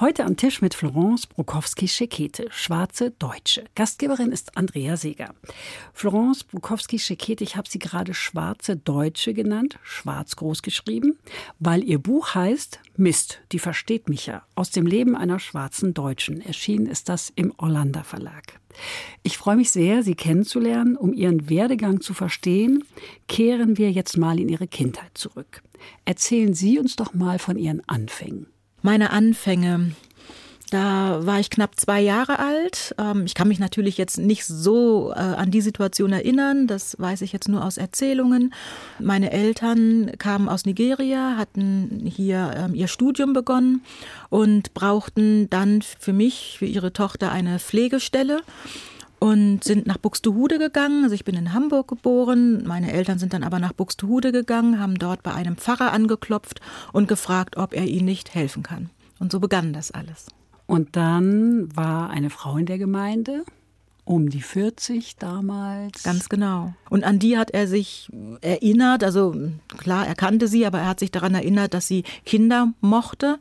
Heute 0.00 0.24
am 0.24 0.38
Tisch 0.38 0.62
mit 0.62 0.72
Florence 0.72 1.26
Brokowski-Schekete, 1.26 2.46
schwarze 2.48 3.10
Deutsche. 3.10 3.64
Gastgeberin 3.74 4.32
ist 4.32 4.56
Andrea 4.56 4.96
Seeger. 4.96 5.34
Florence 5.92 6.42
Brokowski-Schekete, 6.44 7.44
ich 7.44 7.56
habe 7.56 7.68
sie 7.68 7.78
gerade 7.78 8.14
schwarze 8.14 8.76
Deutsche 8.76 9.34
genannt, 9.34 9.78
schwarz 9.82 10.36
groß 10.36 10.62
geschrieben, 10.62 11.18
weil 11.58 11.84
ihr 11.84 11.98
Buch 11.98 12.34
heißt 12.34 12.80
Mist, 12.96 13.42
die 13.52 13.58
versteht 13.58 14.08
mich 14.08 14.24
ja, 14.24 14.42
aus 14.54 14.70
dem 14.70 14.86
Leben 14.86 15.14
einer 15.14 15.38
schwarzen 15.38 15.92
Deutschen. 15.92 16.40
Erschienen 16.40 16.86
ist 16.86 17.10
das 17.10 17.30
im 17.36 17.52
Orlando 17.58 18.02
Verlag. 18.02 18.58
Ich 19.22 19.36
freue 19.36 19.56
mich 19.56 19.70
sehr, 19.70 20.02
Sie 20.02 20.14
kennenzulernen. 20.14 20.96
Um 20.96 21.12
Ihren 21.12 21.50
Werdegang 21.50 22.00
zu 22.00 22.14
verstehen, 22.14 22.84
kehren 23.28 23.76
wir 23.76 23.90
jetzt 23.90 24.16
mal 24.16 24.40
in 24.40 24.48
Ihre 24.48 24.66
Kindheit 24.66 25.10
zurück. 25.12 25.60
Erzählen 26.06 26.54
Sie 26.54 26.78
uns 26.78 26.96
doch 26.96 27.12
mal 27.12 27.38
von 27.38 27.58
Ihren 27.58 27.86
Anfängen 27.86 28.46
meine 28.82 29.10
Anfänge. 29.10 29.92
Da 30.70 31.26
war 31.26 31.40
ich 31.40 31.50
knapp 31.50 31.78
zwei 31.80 32.00
Jahre 32.00 32.38
alt. 32.38 32.94
Ähm, 32.96 33.24
ich 33.26 33.34
kann 33.34 33.48
mich 33.48 33.58
natürlich 33.58 33.98
jetzt 33.98 34.18
nicht 34.18 34.44
so 34.46 35.10
äh, 35.10 35.18
an 35.18 35.50
die 35.50 35.60
Situation 35.60 36.12
erinnern. 36.12 36.68
Das 36.68 36.96
weiß 36.98 37.22
ich 37.22 37.32
jetzt 37.32 37.48
nur 37.48 37.64
aus 37.64 37.76
Erzählungen. 37.76 38.54
Meine 39.00 39.32
Eltern 39.32 40.12
kamen 40.18 40.48
aus 40.48 40.66
Nigeria, 40.66 41.36
hatten 41.36 42.02
hier 42.04 42.52
ähm, 42.56 42.74
ihr 42.74 42.86
Studium 42.86 43.32
begonnen 43.32 43.82
und 44.28 44.72
brauchten 44.72 45.50
dann 45.50 45.82
für 45.82 46.12
mich, 46.12 46.56
für 46.60 46.66
ihre 46.66 46.92
Tochter 46.92 47.32
eine 47.32 47.58
Pflegestelle 47.58 48.42
und 49.20 49.62
sind 49.62 49.86
nach 49.86 49.98
Buxtehude 49.98 50.58
gegangen. 50.58 51.04
Also 51.04 51.14
ich 51.14 51.24
bin 51.24 51.36
in 51.36 51.52
Hamburg 51.52 51.88
geboren. 51.88 52.66
Meine 52.66 52.90
Eltern 52.92 53.18
sind 53.18 53.32
dann 53.32 53.44
aber 53.44 53.60
nach 53.60 53.74
Buxtehude 53.74 54.32
gegangen, 54.32 54.80
haben 54.80 54.98
dort 54.98 55.22
bei 55.22 55.32
einem 55.32 55.56
Pfarrer 55.56 55.92
angeklopft 55.92 56.60
und 56.92 57.06
gefragt, 57.06 57.56
ob 57.56 57.74
er 57.74 57.86
ihnen 57.86 58.06
nicht 58.06 58.34
helfen 58.34 58.62
kann. 58.62 58.90
Und 59.20 59.30
so 59.30 59.38
begann 59.38 59.72
das 59.72 59.90
alles. 59.92 60.26
Und 60.66 60.96
dann 60.96 61.74
war 61.76 62.10
eine 62.10 62.30
Frau 62.30 62.56
in 62.56 62.66
der 62.66 62.78
Gemeinde, 62.78 63.44
um 64.04 64.30
die 64.30 64.42
40 64.42 65.16
damals. 65.16 66.02
Ganz 66.02 66.28
genau. 66.28 66.74
Und 66.88 67.04
an 67.04 67.18
die 67.18 67.38
hat 67.38 67.50
er 67.50 67.66
sich 67.66 68.08
erinnert. 68.40 69.04
Also 69.04 69.34
klar, 69.78 70.06
er 70.06 70.14
kannte 70.14 70.48
sie, 70.48 70.66
aber 70.66 70.80
er 70.80 70.88
hat 70.88 71.00
sich 71.00 71.10
daran 71.10 71.34
erinnert, 71.34 71.74
dass 71.74 71.86
sie 71.86 72.04
Kinder 72.24 72.72
mochte, 72.80 73.38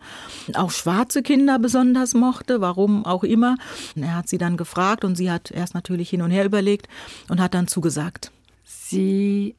auch 0.53 0.71
schwarze 0.71 1.23
Kinder 1.23 1.59
besonders 1.59 2.13
mochte, 2.13 2.61
warum 2.61 3.05
auch 3.05 3.23
immer. 3.23 3.57
Und 3.95 4.03
er 4.03 4.15
hat 4.15 4.29
sie 4.29 4.37
dann 4.37 4.57
gefragt 4.57 5.03
und 5.03 5.15
sie 5.15 5.31
hat 5.31 5.51
erst 5.51 5.73
natürlich 5.73 6.09
hin 6.09 6.21
und 6.21 6.31
her 6.31 6.45
überlegt 6.45 6.87
und 7.29 7.39
hat 7.39 7.53
dann 7.53 7.67
zugesagt. 7.67 8.31
Sie 8.63 9.55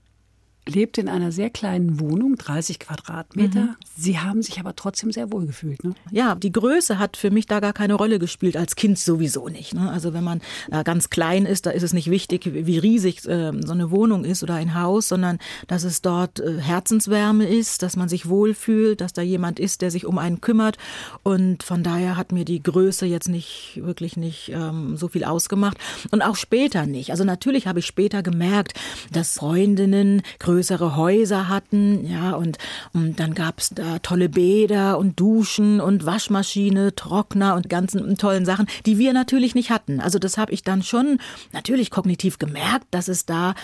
lebt 0.71 0.99
in 0.99 1.09
einer 1.09 1.33
sehr 1.33 1.51
kleinen 1.51 2.01
Wohnung, 2.01 2.37
30 2.37 2.79
Quadratmeter. 2.79 3.61
Mhm. 3.61 3.77
Sie 3.97 4.19
haben 4.19 4.43
sich 4.43 4.59
aber 4.59 4.75
trotzdem 4.75 5.13
sehr 5.13 5.31
wohl 5.33 5.47
gefühlt. 5.47 5.85
Ne? 5.85 5.95
Ja, 6.11 6.35
die 6.35 6.53
Größe 6.53 6.99
hat 6.99 7.17
für 7.17 7.31
mich 7.31 7.47
da 7.47 7.61
gar 7.61 7.73
keine 7.73 7.95
Rolle 7.95 8.19
gespielt, 8.19 8.57
als 8.57 8.77
Kind 8.77 8.99
sowieso 8.99 9.49
nicht. 9.49 9.75
Ne? 9.75 9.91
Also 9.91 10.15
wenn 10.15 10.25
man 10.25 10.41
äh, 10.71 10.83
ganz 10.85 11.11
klein 11.11 11.45
ist, 11.45 11.67
da 11.67 11.71
ist 11.71 11.83
es 11.83 11.93
nicht 11.93 12.11
wichtig, 12.11 12.49
wie 12.53 12.79
riesig 12.79 13.27
äh, 13.29 13.53
so 13.65 13.73
eine 13.73 13.91
Wohnung 13.91 14.25
ist 14.25 14.43
oder 14.43 14.55
ein 14.55 14.75
Haus, 14.75 15.09
sondern 15.09 15.39
dass 15.67 15.85
es 15.85 16.01
dort 16.03 16.41
äh, 16.41 16.59
Herzenswärme 16.59 17.47
ist, 17.47 17.83
dass 17.83 17.97
man 17.97 18.09
sich 18.09 18.29
wohlfühlt, 18.29 19.01
dass 19.01 19.13
da 19.13 19.23
jemand 19.23 19.61
ist, 19.61 19.83
der 19.83 19.91
sich 19.91 20.07
um 20.07 20.19
einen 20.19 20.41
kümmert. 20.41 20.79
Und 21.23 21.63
von 21.63 21.83
daher 21.83 22.17
hat 22.17 22.33
mir 22.33 22.45
die 22.45 22.63
Größe 22.63 23.07
jetzt 23.07 23.29
nicht 23.29 23.81
wirklich 23.83 24.17
nicht 24.17 24.51
ähm, 24.55 24.97
so 24.97 25.09
viel 25.09 25.25
ausgemacht. 25.25 25.77
Und 26.11 26.23
auch 26.23 26.37
später 26.37 26.87
nicht. 26.87 27.11
Also 27.11 27.25
natürlich 27.25 27.67
habe 27.67 27.81
ich 27.81 27.87
später 27.87 28.23
gemerkt, 28.23 28.75
dass 29.13 29.35
Freundinnen 29.35 30.23
größer 30.39 30.60
größere 30.61 30.95
Häuser 30.95 31.49
hatten, 31.49 32.07
ja, 32.07 32.33
und, 32.33 32.59
und 32.93 33.19
dann 33.19 33.33
gab 33.33 33.61
es 33.61 33.71
da 33.71 33.99
tolle 34.01 34.29
Bäder 34.29 34.99
und 34.99 35.19
Duschen 35.19 35.81
und 35.81 36.05
Waschmaschine, 36.05 36.95
Trockner 36.95 37.55
und 37.55 37.71
ganzen 37.71 38.19
tollen 38.19 38.45
Sachen, 38.45 38.67
die 38.85 38.99
wir 38.99 39.15
natürlich 39.15 39.55
nicht 39.55 39.71
hatten. 39.71 40.01
Also 40.01 40.19
das 40.19 40.37
habe 40.37 40.53
ich 40.53 40.63
dann 40.63 40.83
schon 40.83 41.19
natürlich 41.53 41.91
kognitiv 41.91 42.39
gemerkt, 42.39 42.87
dass 42.91 43.09
es 43.09 43.25
da 43.25 43.55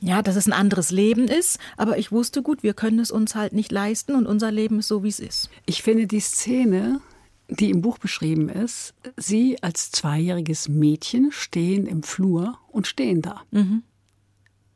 ja, 0.00 0.22
dass 0.22 0.36
es 0.36 0.46
ein 0.46 0.52
anderes 0.52 0.92
Leben 0.92 1.26
ist, 1.26 1.58
aber 1.76 1.98
ich 1.98 2.12
wusste 2.12 2.42
gut, 2.42 2.62
wir 2.62 2.72
können 2.72 3.00
es 3.00 3.10
uns 3.10 3.34
halt 3.34 3.52
nicht 3.52 3.72
leisten 3.72 4.14
und 4.14 4.26
unser 4.26 4.52
Leben 4.52 4.78
ist 4.78 4.86
so, 4.86 5.02
wie 5.02 5.08
es 5.08 5.18
ist. 5.18 5.50
Ich 5.66 5.82
finde 5.82 6.06
die 6.06 6.20
Szene, 6.20 7.00
die 7.48 7.70
im 7.70 7.80
Buch 7.80 7.98
beschrieben 7.98 8.48
ist, 8.48 8.94
Sie 9.16 9.60
als 9.60 9.90
zweijähriges 9.90 10.68
Mädchen 10.68 11.32
stehen 11.32 11.86
im 11.86 12.04
Flur 12.04 12.58
und 12.68 12.86
stehen 12.86 13.22
da. 13.22 13.42
Mhm. 13.50 13.82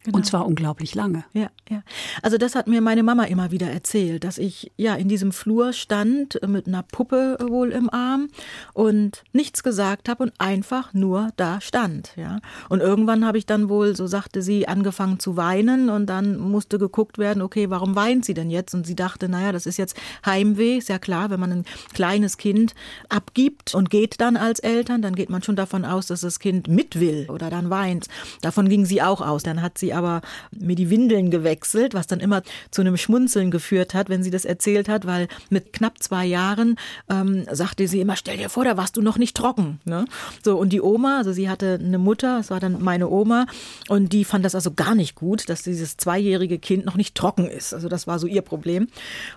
Genau. 0.05 0.17
Und 0.17 0.27
zwar 0.27 0.47
unglaublich 0.47 0.97
lange. 0.97 1.25
Ja, 1.33 1.49
ja. 1.71 1.83
Also 2.23 2.37
das 2.37 2.57
hat 2.57 2.67
mir 2.67 2.81
meine 2.81 3.05
Mama 3.05 3.25
immer 3.25 3.53
wieder 3.53 3.71
erzählt, 3.71 4.25
dass 4.25 4.37
ich 4.37 4.73
ja 4.77 4.97
in 4.97 5.09
diesem 5.09 5.31
Flur 5.31 5.73
stand 5.73 6.41
mit 6.47 6.67
einer 6.67 6.83
Puppe 6.83 7.39
wohl 7.41 7.71
im 7.71 7.89
Arm 7.89 8.29
und 8.73 9.23
nichts 9.33 9.63
gesagt 9.63 10.09
habe 10.09 10.25
und 10.25 10.33
einfach 10.39 10.93
nur 10.93 11.31
da 11.37 11.61
stand, 11.61 12.15
ja. 12.17 12.41
Und 12.69 12.81
irgendwann 12.81 13.25
habe 13.25 13.39
ich 13.39 13.47
dann 13.47 13.69
wohl, 13.69 13.95
so 13.95 14.09
sagte 14.09 14.43
sie, 14.43 14.67
angefangen 14.67 15.21
zu 15.21 15.37
weinen 15.37 15.89
und 15.89 16.07
dann 16.07 16.37
musste 16.37 16.81
geguckt 16.81 17.19
werden, 17.19 17.41
okay, 17.41 17.71
warum 17.71 17.95
weint 17.95 18.25
sie 18.25 18.35
denn 18.35 18.51
jetzt? 18.51 18.75
Und 18.75 18.87
sie 18.87 18.97
dachte, 18.97 19.29
naja, 19.29 19.53
das 19.53 19.67
ist 19.67 19.77
jetzt 19.77 19.97
Heimweh, 20.27 20.79
ist 20.79 20.89
ja 20.89 20.99
klar, 20.99 21.31
wenn 21.31 21.39
man 21.39 21.53
ein 21.53 21.65
kleines 21.95 22.39
Kind 22.39 22.75
abgibt 23.09 23.75
und 23.75 23.89
geht 23.89 24.21
dann 24.21 24.37
als 24.37 24.59
Eltern, 24.59 25.01
dann 25.01 25.15
geht 25.15 25.31
man 25.31 25.45
schon 25.45 25.55
davon 25.55 25.85
aus, 25.85 26.09
dass 26.09 26.23
das 26.23 26.41
Kind 26.41 26.67
mit 26.67 26.99
will 26.99 27.27
oder 27.31 27.51
dann 27.51 27.71
weint. 27.71 28.09
Davon 28.41 28.69
ging 28.69 28.85
sie 28.85 29.01
auch 29.01 29.21
aus. 29.21 29.45
Dann 29.45 29.63
hat 29.63 29.79
sie 29.79 29.92
aber 29.95 30.23
mir 30.51 30.77
die 30.77 30.91
Windeln 30.91 31.31
gewechselt, 31.31 31.95
was 31.95 32.07
dann 32.07 32.21
immer 32.21 32.43
zu 32.71 32.81
einem 32.81 32.97
Schmunzeln 32.97 33.51
geführt 33.51 33.95
hat, 33.95 34.09
wenn 34.09 34.23
sie 34.23 34.31
das 34.31 34.45
erzählt 34.45 34.89
hat, 34.89 35.07
weil 35.07 35.29
mit 35.51 35.73
knapp 35.73 36.03
zwei 36.03 36.27
Jahren 36.27 36.77
ähm, 37.09 37.47
sagte 37.51 37.89
sie 37.89 38.01
immer, 38.01 38.17
stell 38.17 38.37
dir 38.37 38.49
vor, 38.49 38.65
da 38.65 38.77
warst 38.77 38.97
du 38.97 39.03
noch 39.03 39.19
nicht 39.19 39.37
trocken. 39.37 39.81
Ne? 39.85 40.05
So, 40.43 40.57
und 40.59 40.71
die 40.71 40.81
Oma, 40.81 41.19
also 41.19 41.33
sie 41.33 41.49
hatte 41.49 41.79
eine 41.83 41.99
Mutter, 41.99 42.39
das 42.39 42.51
war 42.51 42.61
dann 42.61 42.83
meine 42.83 43.09
Oma, 43.09 43.47
und 43.89 44.13
die 44.13 44.25
fand 44.25 44.45
das 44.45 44.55
also 44.55 44.73
gar 44.73 44.95
nicht 44.95 45.15
gut, 45.15 45.49
dass 45.49 45.63
dieses 45.63 45.97
zweijährige 45.97 46.59
Kind 46.59 46.85
noch 46.85 46.97
nicht 46.97 47.15
trocken 47.15 47.49
ist. 47.49 47.75
Also 47.75 47.89
das 47.89 48.07
war 48.07 48.19
so 48.19 48.27
ihr 48.27 48.43
Problem. 48.43 48.89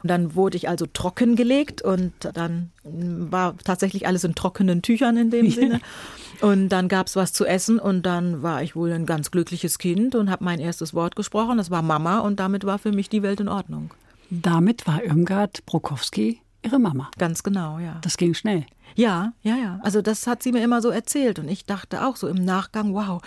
Und 0.03 0.09
dann 0.09 0.35
wurde 0.35 0.57
ich 0.57 0.69
also 0.69 0.85
trockengelegt 0.85 1.81
und 1.81 2.13
dann 2.33 2.71
war 2.83 3.57
tatsächlich 3.63 4.07
alles 4.07 4.23
in 4.23 4.35
trockenen 4.35 4.81
Tüchern 4.81 5.17
in 5.17 5.29
dem 5.29 5.49
Sinne. 5.51 5.81
Und 6.41 6.69
dann 6.69 6.87
gab 6.87 7.07
es 7.07 7.15
was 7.15 7.33
zu 7.33 7.45
essen 7.45 7.79
und 7.79 8.05
dann 8.05 8.43
war 8.43 8.61
ich 8.61 8.75
wohl 8.75 8.91
ein 8.91 9.05
ganz 9.05 9.31
glückliches 9.31 9.77
Kind 9.77 10.15
und 10.15 10.29
habe 10.29 10.43
mein 10.43 10.59
erstes 10.59 10.93
Wort 10.93 11.15
gesprochen. 11.15 11.57
Das 11.57 11.71
war 11.71 11.81
Mama 11.81 12.19
und 12.19 12.39
damit 12.39 12.65
war 12.65 12.79
für 12.79 12.91
mich 12.91 13.09
die 13.09 13.23
Welt 13.23 13.39
in 13.39 13.47
Ordnung. 13.47 13.91
Damit 14.29 14.87
war 14.87 15.03
Irmgard 15.03 15.65
Brokowski 15.65 16.41
ihre 16.65 16.79
Mama. 16.79 17.09
Ganz 17.17 17.43
genau, 17.43 17.79
ja. 17.79 17.99
Das 18.01 18.17
ging 18.17 18.33
schnell. 18.33 18.65
Ja, 18.95 19.33
ja, 19.41 19.55
ja. 19.55 19.79
Also 19.83 20.01
das 20.01 20.25
hat 20.25 20.41
sie 20.41 20.51
mir 20.51 20.63
immer 20.63 20.81
so 20.81 20.89
erzählt 20.89 21.39
und 21.39 21.47
ich 21.47 21.65
dachte 21.65 22.05
auch 22.05 22.15
so 22.15 22.27
im 22.27 22.43
Nachgang, 22.43 22.93
wow, 22.93 23.21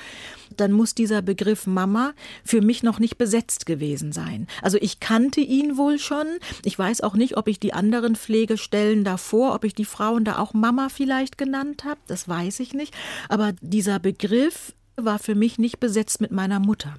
dann 0.61 0.73
muss 0.73 0.95
dieser 0.95 1.23
Begriff 1.23 1.67
Mama 1.67 2.13
für 2.45 2.61
mich 2.61 2.83
noch 2.83 2.99
nicht 2.99 3.19
besetzt 3.19 3.67
gewesen 3.67 4.13
sein. 4.13 4.47
Also 4.63 4.79
ich 4.81 5.01
kannte 5.01 5.41
ihn 5.41 5.77
wohl 5.77 5.99
schon. 5.99 6.27
Ich 6.65 6.79
weiß 6.79 7.01
auch 7.03 7.15
nicht, 7.15 7.37
ob 7.37 7.49
ich 7.49 7.61
die 7.61 7.73
anderen 7.73 8.17
Pflegestellen 8.17 9.05
davor, 9.05 9.55
ob 9.55 9.65
ich 9.65 9.75
die 9.75 9.85
Frauen 9.85 10.25
da 10.25 10.39
auch 10.39 10.55
Mama 10.55 10.89
vielleicht 10.89 11.39
genannt 11.39 11.85
habe, 11.85 12.01
das 12.07 12.29
weiß 12.29 12.61
ich 12.61 12.75
nicht. 12.75 12.95
Aber 13.29 13.53
dieser 13.61 13.99
Begriff 13.99 14.75
war 14.97 15.19
für 15.19 15.35
mich 15.35 15.59
nicht 15.59 15.81
besetzt 15.81 16.21
mit 16.21 16.33
meiner 16.33 16.61
Mutter, 16.61 16.95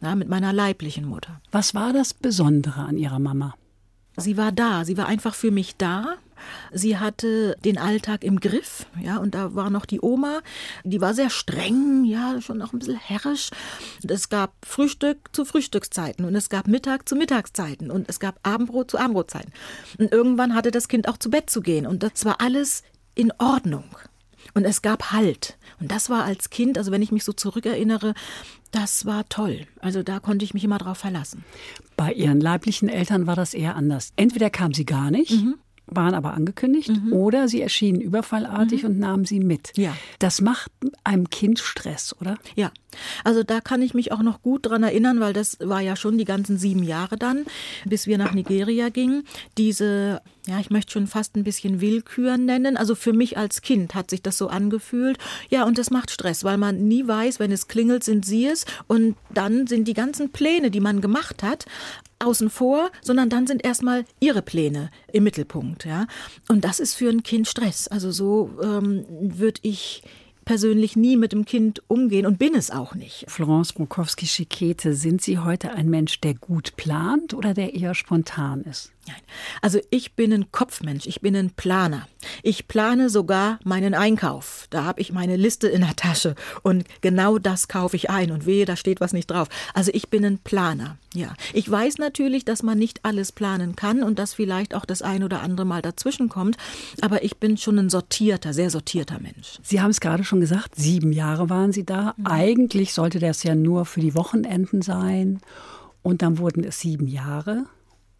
ja, 0.00 0.14
mit 0.14 0.28
meiner 0.28 0.52
leiblichen 0.52 1.06
Mutter. 1.06 1.40
Was 1.50 1.74
war 1.74 1.92
das 1.92 2.14
Besondere 2.14 2.82
an 2.82 2.98
ihrer 2.98 3.18
Mama? 3.18 3.54
Sie 4.16 4.36
war 4.36 4.52
da, 4.52 4.84
sie 4.84 4.96
war 4.96 5.06
einfach 5.06 5.34
für 5.34 5.50
mich 5.50 5.76
da. 5.76 6.16
Sie 6.72 6.98
hatte 6.98 7.56
den 7.64 7.78
Alltag 7.78 8.24
im 8.24 8.40
Griff, 8.40 8.86
ja, 9.00 9.18
und 9.18 9.34
da 9.34 9.54
war 9.54 9.70
noch 9.70 9.86
die 9.86 10.00
Oma, 10.00 10.40
die 10.84 11.00
war 11.00 11.14
sehr 11.14 11.30
streng, 11.30 12.04
ja, 12.04 12.40
schon 12.40 12.58
noch 12.58 12.72
ein 12.72 12.78
bisschen 12.78 12.98
herrisch. 12.98 13.50
Es 14.06 14.28
gab 14.28 14.52
Frühstück 14.64 15.28
zu 15.32 15.44
Frühstückszeiten 15.44 16.24
und 16.24 16.34
es 16.34 16.48
gab 16.48 16.68
Mittag 16.68 17.08
zu 17.08 17.16
Mittagszeiten 17.16 17.90
und 17.90 18.08
es 18.08 18.20
gab 18.20 18.38
Abendbrot 18.42 18.90
zu 18.90 18.98
Abendbrotzeiten. 18.98 19.52
Und 19.98 20.12
irgendwann 20.12 20.54
hatte 20.54 20.70
das 20.70 20.88
Kind 20.88 21.08
auch 21.08 21.16
zu 21.16 21.30
Bett 21.30 21.50
zu 21.50 21.60
gehen 21.60 21.86
und 21.86 22.02
das 22.02 22.24
war 22.24 22.40
alles 22.40 22.82
in 23.14 23.32
Ordnung. 23.38 23.84
Und 24.54 24.64
es 24.64 24.82
gab 24.82 25.12
Halt. 25.12 25.56
Und 25.80 25.92
das 25.92 26.10
war 26.10 26.24
als 26.24 26.50
Kind, 26.50 26.78
also 26.78 26.90
wenn 26.90 27.02
ich 27.02 27.12
mich 27.12 27.24
so 27.24 27.32
zurückerinnere, 27.32 28.14
das 28.70 29.06
war 29.06 29.28
toll. 29.28 29.66
Also 29.80 30.02
da 30.02 30.20
konnte 30.20 30.44
ich 30.44 30.54
mich 30.54 30.64
immer 30.64 30.78
drauf 30.78 30.98
verlassen. 30.98 31.44
Bei 31.96 32.12
Ihren 32.12 32.40
leiblichen 32.40 32.88
Eltern 32.88 33.26
war 33.26 33.36
das 33.36 33.54
eher 33.54 33.76
anders. 33.76 34.12
Entweder 34.16 34.50
kam 34.50 34.74
sie 34.74 34.84
gar 34.84 35.10
nicht 35.10 35.32
mhm. 35.32 35.54
Waren 35.90 36.14
aber 36.14 36.34
angekündigt 36.34 36.90
mhm. 36.90 37.12
oder 37.12 37.48
sie 37.48 37.62
erschienen 37.62 38.00
überfallartig 38.00 38.82
mhm. 38.82 38.90
und 38.90 38.98
nahmen 38.98 39.24
sie 39.24 39.40
mit. 39.40 39.72
Ja. 39.76 39.96
Das 40.18 40.40
macht 40.40 40.70
einem 41.04 41.30
Kind 41.30 41.58
Stress, 41.58 42.14
oder? 42.20 42.38
Ja. 42.56 42.70
Also 43.24 43.42
da 43.42 43.60
kann 43.60 43.82
ich 43.82 43.94
mich 43.94 44.12
auch 44.12 44.22
noch 44.22 44.42
gut 44.42 44.66
dran 44.66 44.82
erinnern, 44.82 45.20
weil 45.20 45.32
das 45.32 45.58
war 45.60 45.80
ja 45.80 45.96
schon 45.96 46.18
die 46.18 46.24
ganzen 46.24 46.58
sieben 46.58 46.82
Jahre 46.82 47.16
dann, 47.16 47.44
bis 47.84 48.06
wir 48.06 48.18
nach 48.18 48.32
Nigeria 48.32 48.88
gingen. 48.88 49.24
Diese, 49.56 50.20
ja, 50.46 50.58
ich 50.60 50.70
möchte 50.70 50.92
schon 50.92 51.06
fast 51.06 51.36
ein 51.36 51.44
bisschen 51.44 51.80
Willkür 51.80 52.36
nennen. 52.36 52.76
Also 52.76 52.94
für 52.94 53.12
mich 53.12 53.36
als 53.36 53.62
Kind 53.62 53.94
hat 53.94 54.10
sich 54.10 54.22
das 54.22 54.38
so 54.38 54.48
angefühlt. 54.48 55.18
Ja, 55.50 55.64
und 55.64 55.78
das 55.78 55.90
macht 55.90 56.10
Stress, 56.10 56.44
weil 56.44 56.58
man 56.58 56.88
nie 56.88 57.06
weiß, 57.06 57.40
wenn 57.40 57.52
es 57.52 57.68
klingelt, 57.68 58.04
sind 58.04 58.24
sie 58.24 58.46
es. 58.46 58.64
Und 58.86 59.16
dann 59.30 59.66
sind 59.66 59.86
die 59.86 59.94
ganzen 59.94 60.30
Pläne, 60.30 60.70
die 60.70 60.80
man 60.80 61.00
gemacht 61.00 61.42
hat, 61.42 61.66
außen 62.18 62.50
vor, 62.50 62.90
sondern 63.02 63.30
dann 63.30 63.46
sind 63.46 63.64
erstmal 63.64 64.04
ihre 64.20 64.42
Pläne 64.42 64.90
im 65.12 65.24
Mittelpunkt. 65.24 65.84
Ja? 65.84 66.06
Und 66.48 66.64
das 66.64 66.80
ist 66.80 66.94
für 66.94 67.08
ein 67.08 67.22
Kind 67.22 67.46
Stress. 67.48 67.88
Also 67.88 68.10
so 68.10 68.50
ähm, 68.62 69.04
würde 69.08 69.60
ich 69.62 70.02
persönlich 70.48 70.96
nie 70.96 71.18
mit 71.18 71.32
dem 71.32 71.44
Kind 71.44 71.82
umgehen 71.88 72.24
und 72.24 72.38
bin 72.38 72.54
es 72.54 72.70
auch 72.70 72.94
nicht. 72.94 73.26
Florence 73.28 73.74
Brokowski-Schikete, 73.74 74.94
sind 74.94 75.20
Sie 75.20 75.38
heute 75.38 75.72
ein 75.72 75.90
Mensch, 75.90 76.22
der 76.22 76.32
gut 76.32 76.74
plant 76.76 77.34
oder 77.34 77.52
der 77.52 77.74
eher 77.74 77.94
spontan 77.94 78.62
ist? 78.62 78.90
Nein. 79.08 79.22
Also 79.62 79.80
ich 79.90 80.14
bin 80.14 80.32
ein 80.34 80.52
Kopfmensch, 80.52 81.06
ich 81.06 81.20
bin 81.22 81.34
ein 81.34 81.50
Planer. 81.50 82.06
Ich 82.42 82.68
plane 82.68 83.08
sogar 83.08 83.58
meinen 83.64 83.94
Einkauf. 83.94 84.66
Da 84.70 84.84
habe 84.84 85.00
ich 85.00 85.12
meine 85.12 85.36
Liste 85.36 85.66
in 85.66 85.80
der 85.80 85.96
Tasche 85.96 86.34
und 86.62 86.84
genau 87.00 87.38
das 87.38 87.68
kaufe 87.68 87.96
ich 87.96 88.10
ein 88.10 88.30
und 88.30 88.44
wehe, 88.44 88.66
da 88.66 88.76
steht 88.76 89.00
was 89.00 89.14
nicht 89.14 89.30
drauf. 89.30 89.48
Also 89.72 89.90
ich 89.94 90.10
bin 90.10 90.24
ein 90.24 90.38
Planer. 90.38 90.98
Ja, 91.14 91.34
ich 91.54 91.70
weiß 91.70 91.96
natürlich, 91.98 92.44
dass 92.44 92.62
man 92.62 92.78
nicht 92.78 93.04
alles 93.04 93.32
planen 93.32 93.76
kann 93.76 94.02
und 94.02 94.18
dass 94.18 94.34
vielleicht 94.34 94.74
auch 94.74 94.84
das 94.84 95.00
ein 95.00 95.24
oder 95.24 95.40
andere 95.40 95.64
mal 95.64 95.80
dazwischen 95.80 96.28
kommt, 96.28 96.58
aber 97.00 97.24
ich 97.24 97.38
bin 97.38 97.56
schon 97.56 97.78
ein 97.78 97.88
sortierter, 97.88 98.52
sehr 98.52 98.68
sortierter 98.68 99.18
Mensch. 99.18 99.58
Sie 99.62 99.80
haben 99.80 99.90
es 99.90 100.00
gerade 100.00 100.22
schon 100.22 100.40
gesagt, 100.40 100.76
sieben 100.76 101.12
Jahre 101.12 101.48
waren 101.48 101.72
Sie 101.72 101.86
da. 101.86 102.14
Mhm. 102.18 102.26
Eigentlich 102.26 102.92
sollte 102.92 103.20
das 103.20 103.42
ja 103.42 103.54
nur 103.54 103.86
für 103.86 104.00
die 104.00 104.14
Wochenenden 104.14 104.82
sein 104.82 105.40
und 106.02 106.20
dann 106.20 106.38
wurden 106.38 106.62
es 106.62 106.80
sieben 106.80 107.06
Jahre. 107.06 107.64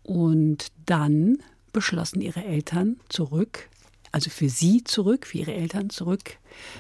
Und 0.09 0.69
dann 0.87 1.37
beschlossen 1.75 2.23
ihre 2.23 2.43
Eltern 2.43 2.97
zurück, 3.11 3.69
also 4.11 4.31
für 4.31 4.49
sie 4.49 4.83
zurück, 4.83 5.27
für 5.27 5.37
ihre 5.37 5.53
Eltern 5.53 5.91
zurück 5.91 6.39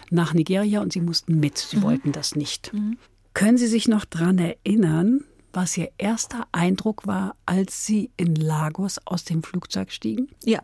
nach 0.09 0.33
Nigeria 0.33 0.81
und 0.81 0.95
sie 0.95 1.03
mussten 1.03 1.39
mit. 1.39 1.59
Sie 1.59 1.77
mhm. 1.77 1.83
wollten 1.83 2.13
das 2.13 2.35
nicht. 2.35 2.73
Mhm. 2.73 2.97
Können 3.35 3.59
Sie 3.59 3.67
sich 3.67 3.87
noch 3.87 4.07
daran 4.07 4.39
erinnern, 4.39 5.25
was 5.53 5.77
Ihr 5.77 5.91
erster 5.99 6.49
Eindruck 6.53 7.07
war, 7.07 7.37
als 7.45 7.85
Sie 7.85 8.11
in 8.17 8.35
Lagos 8.35 8.99
aus 9.05 9.25
dem 9.25 9.43
Flugzeug 9.43 9.93
stiegen? 9.93 10.29
Ja, 10.43 10.63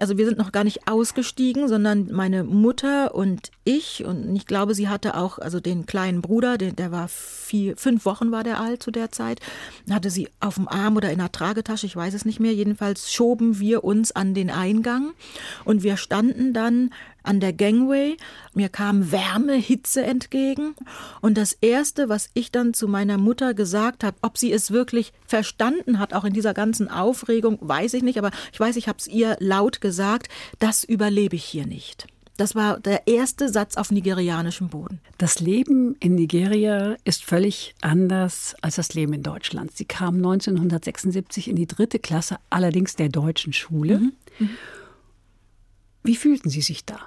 also 0.00 0.18
wir 0.18 0.26
sind 0.26 0.38
noch 0.38 0.52
gar 0.52 0.64
nicht 0.64 0.88
ausgestiegen, 0.88 1.68
sondern 1.68 2.08
meine 2.12 2.44
Mutter 2.44 3.14
und 3.14 3.50
ich 3.64 4.04
und 4.04 4.34
ich 4.34 4.46
glaube, 4.46 4.74
sie 4.74 4.88
hatte 4.88 5.16
auch 5.16 5.38
also 5.38 5.60
den 5.60 5.86
kleinen 5.86 6.22
Bruder, 6.22 6.58
der, 6.58 6.72
der 6.72 6.92
war 6.92 7.08
vier, 7.08 7.76
fünf 7.76 8.04
Wochen 8.04 8.30
war 8.30 8.44
der 8.44 8.60
alt 8.60 8.82
zu 8.82 8.90
der 8.90 9.10
Zeit, 9.10 9.40
hatte 9.90 10.10
sie 10.10 10.28
auf 10.40 10.56
dem 10.56 10.68
Arm 10.68 10.96
oder 10.96 11.10
in 11.10 11.18
der 11.18 11.32
Tragetasche, 11.32 11.86
ich 11.86 11.96
weiß 11.96 12.14
es 12.14 12.24
nicht 12.24 12.40
mehr. 12.40 12.54
Jedenfalls 12.54 13.12
schoben 13.12 13.58
wir 13.58 13.84
uns 13.84 14.12
an 14.12 14.34
den 14.34 14.50
Eingang 14.50 15.12
und 15.64 15.82
wir 15.82 15.96
standen 15.96 16.52
dann 16.52 16.90
an 17.22 17.40
der 17.40 17.52
Gangway. 17.52 18.16
Mir 18.54 18.68
kam 18.68 19.12
Wärme, 19.12 19.54
Hitze 19.54 20.02
entgegen. 20.02 20.74
Und 21.20 21.36
das 21.36 21.52
Erste, 21.52 22.08
was 22.08 22.30
ich 22.34 22.50
dann 22.50 22.74
zu 22.74 22.88
meiner 22.88 23.18
Mutter 23.18 23.54
gesagt 23.54 24.04
habe, 24.04 24.16
ob 24.22 24.38
sie 24.38 24.52
es 24.52 24.70
wirklich 24.70 25.12
verstanden 25.26 25.98
hat, 25.98 26.14
auch 26.14 26.24
in 26.24 26.32
dieser 26.32 26.54
ganzen 26.54 26.90
Aufregung, 26.90 27.58
weiß 27.60 27.94
ich 27.94 28.02
nicht, 28.02 28.18
aber 28.18 28.30
ich 28.52 28.60
weiß, 28.60 28.76
ich 28.76 28.88
habe 28.88 28.98
es 28.98 29.06
ihr 29.06 29.36
laut 29.40 29.80
gesagt, 29.80 30.28
das 30.58 30.84
überlebe 30.84 31.36
ich 31.36 31.44
hier 31.44 31.66
nicht. 31.66 32.06
Das 32.38 32.54
war 32.54 32.78
der 32.78 33.08
erste 33.08 33.48
Satz 33.48 33.76
auf 33.76 33.90
nigerianischem 33.90 34.68
Boden. 34.68 35.00
Das 35.18 35.40
Leben 35.40 35.96
in 35.98 36.14
Nigeria 36.14 36.96
ist 37.02 37.24
völlig 37.24 37.74
anders 37.80 38.54
als 38.62 38.76
das 38.76 38.94
Leben 38.94 39.12
in 39.12 39.24
Deutschland. 39.24 39.76
Sie 39.76 39.84
kam 39.84 40.14
1976 40.18 41.48
in 41.48 41.56
die 41.56 41.66
dritte 41.66 41.98
Klasse, 41.98 42.36
allerdings 42.48 42.94
der 42.94 43.08
deutschen 43.08 43.52
Schule. 43.52 43.98
Mhm. 43.98 44.12
Mhm. 44.38 44.50
Wie 46.02 46.16
fühlten 46.16 46.50
Sie 46.50 46.62
sich 46.62 46.84
da? 46.84 46.98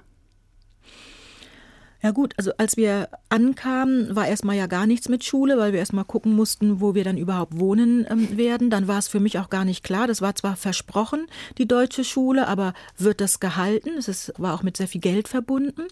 Ja 2.03 2.09
gut, 2.09 2.33
also 2.37 2.51
als 2.57 2.77
wir 2.77 3.09
ankamen, 3.29 4.15
war 4.15 4.27
erstmal 4.27 4.55
ja 4.55 4.65
gar 4.65 4.87
nichts 4.87 5.07
mit 5.07 5.23
Schule, 5.23 5.59
weil 5.59 5.71
wir 5.71 5.79
erstmal 5.79 6.03
gucken 6.03 6.33
mussten, 6.33 6.81
wo 6.81 6.95
wir 6.95 7.03
dann 7.03 7.17
überhaupt 7.17 7.59
wohnen 7.59 8.07
ähm, 8.09 8.37
werden. 8.37 8.71
Dann 8.71 8.87
war 8.87 8.97
es 8.97 9.07
für 9.07 9.19
mich 9.19 9.37
auch 9.37 9.51
gar 9.51 9.65
nicht 9.65 9.83
klar. 9.83 10.07
Das 10.07 10.19
war 10.19 10.35
zwar 10.35 10.55
versprochen, 10.55 11.27
die 11.59 11.67
deutsche 11.67 12.03
Schule, 12.03 12.47
aber 12.47 12.73
wird 12.97 13.21
das 13.21 13.39
gehalten? 13.39 13.91
Es 13.99 14.07
ist, 14.07 14.33
war 14.37 14.55
auch 14.55 14.63
mit 14.63 14.77
sehr 14.77 14.87
viel 14.87 15.01
Geld 15.01 15.27
verbunden. 15.27 15.83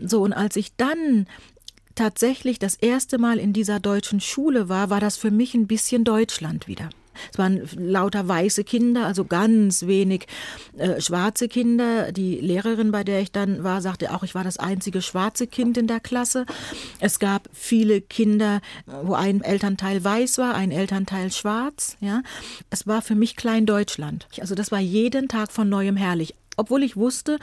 So, 0.00 0.22
und 0.22 0.32
als 0.32 0.56
ich 0.56 0.76
dann 0.76 1.26
tatsächlich 1.94 2.58
das 2.58 2.74
erste 2.74 3.18
Mal 3.18 3.38
in 3.38 3.52
dieser 3.52 3.80
deutschen 3.80 4.20
Schule 4.20 4.70
war, 4.70 4.88
war 4.88 5.00
das 5.00 5.18
für 5.18 5.30
mich 5.30 5.54
ein 5.54 5.66
bisschen 5.66 6.04
Deutschland 6.04 6.68
wieder. 6.68 6.88
Es 7.32 7.38
waren 7.38 7.68
lauter 7.76 8.28
weiße 8.28 8.64
Kinder, 8.64 9.06
also 9.06 9.24
ganz 9.24 9.86
wenig 9.86 10.26
äh, 10.76 11.00
schwarze 11.00 11.48
Kinder. 11.48 12.12
Die 12.12 12.36
Lehrerin, 12.36 12.90
bei 12.92 13.04
der 13.04 13.20
ich 13.20 13.32
dann 13.32 13.64
war, 13.64 13.80
sagte 13.80 14.12
auch, 14.12 14.22
ich 14.22 14.34
war 14.34 14.44
das 14.44 14.58
einzige 14.58 15.02
schwarze 15.02 15.46
Kind 15.46 15.76
in 15.76 15.86
der 15.86 16.00
Klasse. 16.00 16.46
Es 17.00 17.18
gab 17.18 17.48
viele 17.52 18.00
Kinder, 18.00 18.60
wo 19.02 19.14
ein 19.14 19.42
Elternteil 19.42 20.02
weiß 20.02 20.38
war, 20.38 20.54
ein 20.54 20.70
Elternteil 20.70 21.32
schwarz. 21.32 21.96
Ja, 22.00 22.22
es 22.70 22.86
war 22.86 23.02
für 23.02 23.14
mich 23.14 23.36
Klein 23.36 23.66
Deutschland. 23.66 24.26
Also 24.40 24.54
das 24.54 24.72
war 24.72 24.80
jeden 24.80 25.28
Tag 25.28 25.52
von 25.52 25.68
neuem 25.68 25.96
herrlich, 25.96 26.34
obwohl 26.56 26.82
ich 26.82 26.96
wusste, 26.96 27.38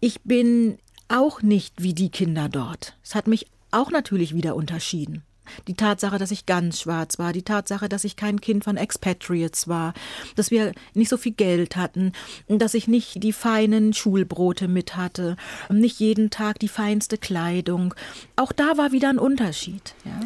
ich 0.00 0.22
bin 0.22 0.78
auch 1.08 1.42
nicht 1.42 1.82
wie 1.82 1.94
die 1.94 2.10
Kinder 2.10 2.48
dort. 2.48 2.96
Es 3.02 3.14
hat 3.14 3.26
mich 3.26 3.46
auch 3.70 3.90
natürlich 3.90 4.34
wieder 4.34 4.56
unterschieden. 4.56 5.24
Die 5.68 5.74
Tatsache, 5.74 6.18
dass 6.18 6.30
ich 6.30 6.46
ganz 6.46 6.80
schwarz 6.80 7.18
war, 7.18 7.32
die 7.32 7.42
Tatsache, 7.42 7.88
dass 7.88 8.04
ich 8.04 8.16
kein 8.16 8.40
Kind 8.40 8.64
von 8.64 8.76
Expatriates 8.76 9.68
war, 9.68 9.94
dass 10.36 10.50
wir 10.50 10.72
nicht 10.94 11.08
so 11.08 11.16
viel 11.16 11.32
Geld 11.32 11.76
hatten, 11.76 12.12
dass 12.48 12.74
ich 12.74 12.88
nicht 12.88 13.22
die 13.22 13.32
feinen 13.32 13.92
Schulbrote 13.92 14.68
mit 14.68 14.96
hatte, 14.96 15.36
nicht 15.70 16.00
jeden 16.00 16.30
Tag 16.30 16.58
die 16.58 16.68
feinste 16.68 17.18
Kleidung. 17.18 17.94
Auch 18.36 18.52
da 18.52 18.76
war 18.76 18.92
wieder 18.92 19.08
ein 19.08 19.18
Unterschied. 19.18 19.94
Ja. 20.04 20.20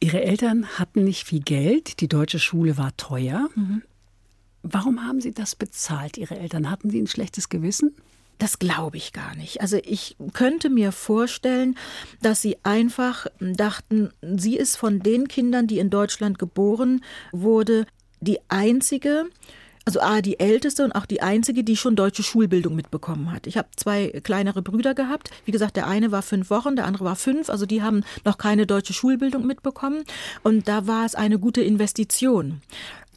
Ihre 0.00 0.22
Eltern 0.22 0.66
hatten 0.78 1.04
nicht 1.04 1.26
viel 1.26 1.40
Geld, 1.40 2.00
die 2.00 2.08
deutsche 2.08 2.38
Schule 2.38 2.78
war 2.78 2.96
teuer. 2.96 3.50
Mhm. 3.54 3.82
Warum 4.62 5.06
haben 5.06 5.20
Sie 5.20 5.32
das 5.32 5.54
bezahlt, 5.54 6.18
Ihre 6.18 6.38
Eltern? 6.38 6.70
Hatten 6.70 6.90
Sie 6.90 7.00
ein 7.00 7.06
schlechtes 7.06 7.48
Gewissen? 7.48 7.94
Das 8.40 8.58
glaube 8.58 8.96
ich 8.96 9.12
gar 9.12 9.34
nicht. 9.34 9.60
Also 9.60 9.76
ich 9.84 10.16
könnte 10.32 10.70
mir 10.70 10.92
vorstellen, 10.92 11.76
dass 12.22 12.40
sie 12.40 12.56
einfach 12.62 13.26
dachten, 13.38 14.12
sie 14.22 14.56
ist 14.56 14.76
von 14.76 15.00
den 15.00 15.28
Kindern, 15.28 15.66
die 15.66 15.78
in 15.78 15.90
Deutschland 15.90 16.38
geboren 16.38 17.04
wurde, 17.32 17.86
die 18.20 18.38
einzige, 18.48 19.26
also 19.84 20.00
A, 20.00 20.22
die 20.22 20.40
älteste 20.40 20.84
und 20.84 20.92
auch 20.92 21.04
die 21.04 21.20
einzige, 21.20 21.64
die 21.64 21.76
schon 21.76 21.96
deutsche 21.96 22.22
Schulbildung 22.22 22.74
mitbekommen 22.74 23.30
hat. 23.30 23.46
Ich 23.46 23.58
habe 23.58 23.68
zwei 23.76 24.08
kleinere 24.22 24.62
Brüder 24.62 24.94
gehabt. 24.94 25.30
Wie 25.44 25.52
gesagt, 25.52 25.76
der 25.76 25.86
eine 25.86 26.10
war 26.10 26.22
fünf 26.22 26.48
Wochen, 26.48 26.76
der 26.76 26.86
andere 26.86 27.04
war 27.04 27.16
fünf. 27.16 27.50
Also 27.50 27.66
die 27.66 27.82
haben 27.82 28.04
noch 28.24 28.38
keine 28.38 28.66
deutsche 28.66 28.94
Schulbildung 28.94 29.46
mitbekommen. 29.46 30.04
Und 30.42 30.66
da 30.66 30.86
war 30.86 31.04
es 31.04 31.14
eine 31.14 31.38
gute 31.38 31.60
Investition 31.60 32.62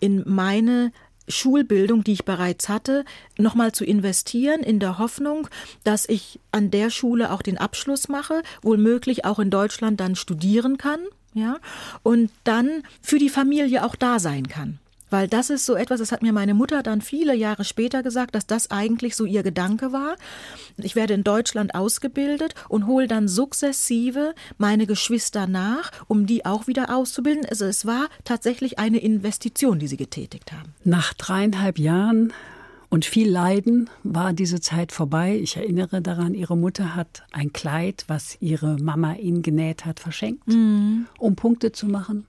in 0.02 0.22
meine 0.26 0.92
Schulbildung, 1.28 2.04
die 2.04 2.14
ich 2.14 2.26
bereits 2.26 2.70
hatte, 2.70 3.06
nochmal 3.38 3.72
zu 3.72 3.86
investieren, 3.86 4.62
in 4.62 4.80
der 4.80 4.98
Hoffnung, 4.98 5.48
dass 5.84 6.08
ich 6.08 6.40
an 6.52 6.72
der 6.72 6.90
Schule 6.90 7.32
auch 7.32 7.42
den 7.42 7.58
Abschluss 7.58 8.10
mache, 8.10 8.42
wohlmöglich 8.62 9.26
auch 9.26 9.40
in 9.40 9.50
Deutschland 9.50 10.00
dann 10.00 10.16
studieren 10.16 10.78
kann, 10.78 11.00
ja, 11.34 11.58
und 12.04 12.30
dann 12.44 12.84
für 13.02 13.20
die 13.20 13.30
Familie 13.30 13.86
auch 13.86 13.96
da 13.96 14.20
sein 14.20 14.48
kann. 14.48 14.80
Weil 15.14 15.28
das 15.28 15.52
ist 15.52 15.68
so 15.68 15.76
etwas, 15.76 16.00
das 16.00 16.12
hat 16.12 16.24
mir 16.24 16.34
meine 16.34 16.56
Mutter 16.56 16.82
dann 16.82 17.00
viele 17.00 17.36
Jahre 17.36 17.66
später 17.66 18.02
gesagt, 18.02 18.34
dass 18.34 18.48
das 18.48 18.72
eigentlich 18.72 19.16
so 19.16 19.26
ihr 19.26 19.44
Gedanke 19.44 19.94
war. 19.94 20.16
Ich 20.78 20.96
werde 20.96 21.14
in 21.14 21.24
Deutschland 21.24 21.76
ausgebildet 21.76 22.56
und 22.68 22.88
hole 22.88 23.08
dann 23.08 23.28
sukzessive 23.28 24.34
meine 24.58 24.88
Geschwister 24.88 25.46
nach, 25.46 25.92
um 26.08 26.26
die 26.26 26.48
auch 26.48 26.66
wieder 26.66 26.90
auszubilden. 26.96 27.46
Also 27.48 27.66
es 27.66 27.86
war 27.86 28.08
tatsächlich 28.24 28.80
eine 28.80 28.98
Investition, 28.98 29.78
die 29.78 29.86
sie 29.86 29.98
getätigt 29.98 30.52
haben. 30.52 30.74
Nach 30.84 31.14
dreieinhalb 31.14 31.78
Jahren 31.78 32.34
und 32.94 33.06
viel 33.06 33.30
Leiden 33.30 33.90
war 34.04 34.34
diese 34.34 34.62
Zeit 34.62 34.92
vorbei. 34.92 35.40
Ich 35.42 35.58
erinnere 35.58 36.02
daran, 36.02 36.34
ihre 36.34 36.58
Mutter 36.58 36.96
hat 36.96 37.24
ein 37.32 37.52
Kleid, 37.54 38.06
was 38.08 38.38
ihre 38.40 38.78
Mama 38.78 39.14
ihnen 39.16 39.44
genäht 39.44 39.86
hat, 39.86 40.00
verschenkt, 40.00 40.48
mhm. 40.48 41.06
um 41.20 41.36
Punkte 41.36 41.72
zu 41.72 41.86
machen. 41.86 42.26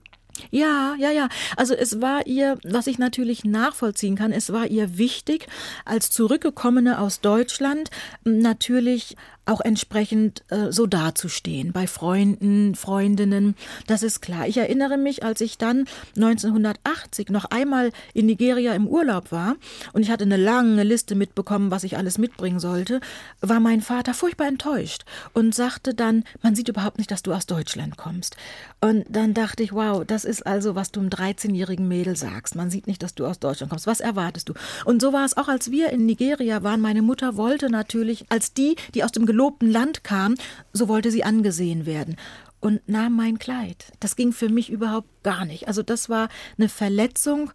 Ja, 0.51 0.95
ja, 0.97 1.11
ja. 1.11 1.29
Also 1.55 1.73
es 1.73 2.01
war 2.01 2.27
ihr, 2.27 2.57
was 2.63 2.87
ich 2.87 2.97
natürlich 2.97 3.43
nachvollziehen 3.43 4.15
kann, 4.15 4.31
es 4.31 4.51
war 4.51 4.67
ihr 4.67 4.97
wichtig, 4.97 5.47
als 5.85 6.09
Zurückgekommene 6.11 6.99
aus 6.99 7.21
Deutschland 7.21 7.89
natürlich 8.23 9.15
auch 9.45 9.61
entsprechend 9.61 10.43
äh, 10.49 10.71
so 10.71 10.85
dazustehen 10.85 11.71
bei 11.71 11.87
Freunden, 11.87 12.75
Freundinnen. 12.75 13.55
Das 13.87 14.03
ist 14.03 14.21
klar. 14.21 14.47
Ich 14.47 14.57
erinnere 14.57 14.97
mich, 14.97 15.23
als 15.23 15.41
ich 15.41 15.57
dann 15.57 15.85
1980 16.15 17.29
noch 17.29 17.45
einmal 17.45 17.91
in 18.13 18.25
Nigeria 18.25 18.73
im 18.73 18.87
Urlaub 18.87 19.31
war 19.31 19.55
und 19.93 20.01
ich 20.01 20.09
hatte 20.09 20.23
eine 20.23 20.37
lange 20.37 20.83
Liste 20.83 21.15
mitbekommen, 21.15 21.71
was 21.71 21.83
ich 21.83 21.97
alles 21.97 22.17
mitbringen 22.17 22.59
sollte, 22.59 22.99
war 23.41 23.59
mein 23.59 23.81
Vater 23.81 24.13
furchtbar 24.13 24.47
enttäuscht 24.47 25.05
und 25.33 25.53
sagte 25.53 25.93
dann, 25.93 26.23
man 26.41 26.55
sieht 26.55 26.69
überhaupt 26.69 26.97
nicht, 26.97 27.11
dass 27.11 27.23
du 27.23 27.33
aus 27.33 27.45
Deutschland 27.45 27.97
kommst. 27.97 28.35
Und 28.81 29.05
dann 29.09 29.33
dachte 29.33 29.63
ich, 29.63 29.73
wow, 29.73 30.03
das 30.05 30.25
ist 30.25 30.45
also, 30.45 30.75
was 30.75 30.91
du 30.91 30.99
einem 30.99 31.09
13-jährigen 31.09 31.87
Mädel 31.87 32.15
sagst. 32.15 32.55
Man 32.55 32.69
sieht 32.69 32.87
nicht, 32.87 33.01
dass 33.03 33.15
du 33.15 33.25
aus 33.25 33.39
Deutschland 33.39 33.69
kommst. 33.69 33.87
Was 33.87 33.99
erwartest 33.99 34.49
du? 34.49 34.53
Und 34.85 35.01
so 35.01 35.13
war 35.13 35.25
es 35.25 35.37
auch, 35.37 35.47
als 35.47 35.71
wir 35.71 35.89
in 35.89 36.05
Nigeria 36.05 36.63
waren. 36.63 36.81
Meine 36.81 37.01
Mutter 37.01 37.37
wollte 37.37 37.69
natürlich, 37.69 38.25
als 38.29 38.53
die, 38.53 38.75
die 38.93 39.03
aus 39.03 39.11
dem 39.11 39.25
gelobten 39.35 39.69
Land 39.69 40.05
kam, 40.05 40.35
so 40.71 40.87
wollte 40.87 41.11
sie 41.11 41.25
angesehen 41.25 41.85
werden 41.85 42.15
und 42.61 42.87
nahm 42.87 43.17
mein 43.17 43.37
Kleid. 43.37 43.91
Das 43.99 44.15
ging 44.15 44.31
für 44.31 44.47
mich 44.47 44.69
überhaupt 44.69 45.09
gar 45.23 45.43
nicht. 45.43 45.67
Also 45.67 45.83
das 45.83 46.07
war 46.07 46.29
eine 46.57 46.69
Verletzung. 46.69 47.51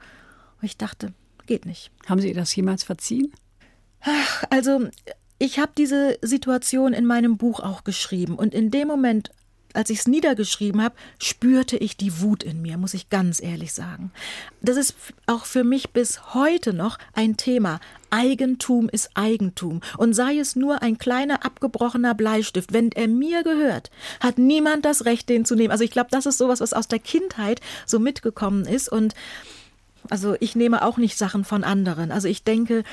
Ich 0.60 0.76
dachte, 0.76 1.14
geht 1.46 1.64
nicht. 1.64 1.90
Haben 2.06 2.20
Sie 2.20 2.28
ihr 2.28 2.34
das 2.34 2.54
jemals 2.54 2.84
verziehen? 2.84 3.32
Ach, 4.02 4.44
also 4.50 4.88
ich 5.38 5.58
habe 5.58 5.72
diese 5.76 6.18
Situation 6.20 6.92
in 6.92 7.06
meinem 7.06 7.38
Buch 7.38 7.60
auch 7.60 7.82
geschrieben 7.82 8.34
und 8.34 8.52
in 8.52 8.70
dem 8.70 8.86
Moment, 8.86 9.30
als 9.74 9.90
ich 9.90 10.00
es 10.00 10.08
niedergeschrieben 10.08 10.82
habe, 10.82 10.94
spürte 11.22 11.76
ich 11.76 11.96
die 11.96 12.20
Wut 12.20 12.42
in 12.42 12.62
mir, 12.62 12.76
muss 12.78 12.94
ich 12.94 13.10
ganz 13.10 13.42
ehrlich 13.42 13.72
sagen. 13.72 14.10
Das 14.60 14.76
ist 14.76 14.94
auch 15.26 15.44
für 15.44 15.64
mich 15.64 15.90
bis 15.90 16.34
heute 16.34 16.72
noch 16.72 16.98
ein 17.12 17.36
Thema. 17.36 17.80
Eigentum 18.10 18.88
ist 18.88 19.10
Eigentum. 19.14 19.80
Und 19.96 20.14
sei 20.14 20.38
es 20.38 20.56
nur 20.56 20.82
ein 20.82 20.98
kleiner 20.98 21.44
abgebrochener 21.44 22.14
Bleistift, 22.14 22.72
wenn 22.72 22.90
er 22.92 23.08
mir 23.08 23.42
gehört, 23.42 23.90
hat 24.18 24.38
niemand 24.38 24.84
das 24.84 25.04
Recht, 25.04 25.28
den 25.28 25.44
zu 25.44 25.54
nehmen. 25.54 25.70
Also 25.70 25.84
ich 25.84 25.90
glaube, 25.90 26.08
das 26.10 26.26
ist 26.26 26.38
sowas, 26.38 26.60
was 26.60 26.72
aus 26.72 26.88
der 26.88 26.98
Kindheit 26.98 27.60
so 27.86 27.98
mitgekommen 27.98 28.64
ist. 28.64 28.90
Und 28.90 29.14
also 30.08 30.36
ich 30.40 30.56
nehme 30.56 30.84
auch 30.84 30.96
nicht 30.96 31.16
Sachen 31.16 31.44
von 31.44 31.64
anderen. 31.64 32.10
Also 32.10 32.28
ich 32.28 32.42
denke, 32.42 32.84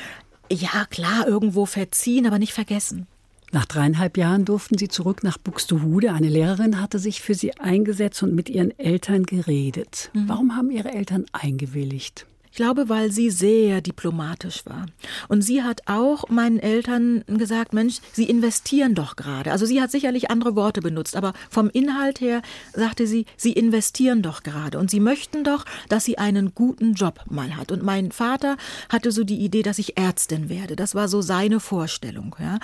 ja 0.49 0.85
klar, 0.89 1.27
irgendwo 1.27 1.65
verziehen, 1.65 2.27
aber 2.27 2.39
nicht 2.39 2.53
vergessen. 2.53 3.07
Nach 3.51 3.65
dreieinhalb 3.65 4.17
Jahren 4.17 4.43
durften 4.43 4.77
Sie 4.77 4.89
zurück 4.89 5.23
nach 5.23 5.37
Buxtehude. 5.37 6.11
Eine 6.11 6.27
Lehrerin 6.27 6.81
hatte 6.81 6.99
sich 6.99 7.21
für 7.21 7.33
Sie 7.33 7.57
eingesetzt 7.57 8.21
und 8.23 8.35
mit 8.35 8.49
Ihren 8.49 8.77
Eltern 8.77 9.23
geredet. 9.23 10.11
Mhm. 10.13 10.27
Warum 10.27 10.55
haben 10.55 10.69
Ihre 10.69 10.93
Eltern 10.93 11.25
eingewilligt? 11.31 12.25
Glaube, 12.57 12.89
weil 12.89 13.11
sie 13.11 13.29
sehr 13.29 13.81
diplomatisch 13.81 14.65
war. 14.65 14.87
Und 15.27 15.43
sie 15.43 15.61
hat 15.61 15.83
auch 15.85 16.27
meinen 16.29 16.57
Eltern 16.57 17.23
gesagt, 17.27 17.71
Mensch, 17.71 17.97
sie 18.13 18.23
investieren 18.23 18.95
doch 18.95 19.15
gerade. 19.15 19.51
Also 19.51 19.67
sie 19.67 19.79
hat 19.79 19.91
sicherlich 19.91 20.31
andere 20.31 20.55
Worte 20.55 20.81
benutzt, 20.81 21.15
aber 21.15 21.33
vom 21.51 21.69
Inhalt 21.69 22.19
her 22.19 22.41
sagte 22.73 23.05
sie, 23.05 23.27
sie 23.35 23.53
investieren 23.53 24.23
doch 24.23 24.41
gerade. 24.41 24.79
Und 24.79 24.89
sie 24.89 24.99
möchten 24.99 25.43
doch, 25.43 25.65
dass 25.87 26.03
sie 26.03 26.17
einen 26.17 26.55
guten 26.55 26.95
Job 26.95 27.25
mal 27.29 27.55
hat. 27.55 27.71
Und 27.71 27.83
mein 27.83 28.11
Vater 28.11 28.57
hatte 28.89 29.11
so 29.11 29.23
die 29.23 29.37
Idee, 29.37 29.61
dass 29.61 29.77
ich 29.77 29.95
Ärztin 29.95 30.49
werde. 30.49 30.75
Das 30.75 30.95
war 30.95 31.09
so 31.09 31.21
seine 31.21 31.59
Vorstellung. 31.59 32.35
Ja. 32.39 32.57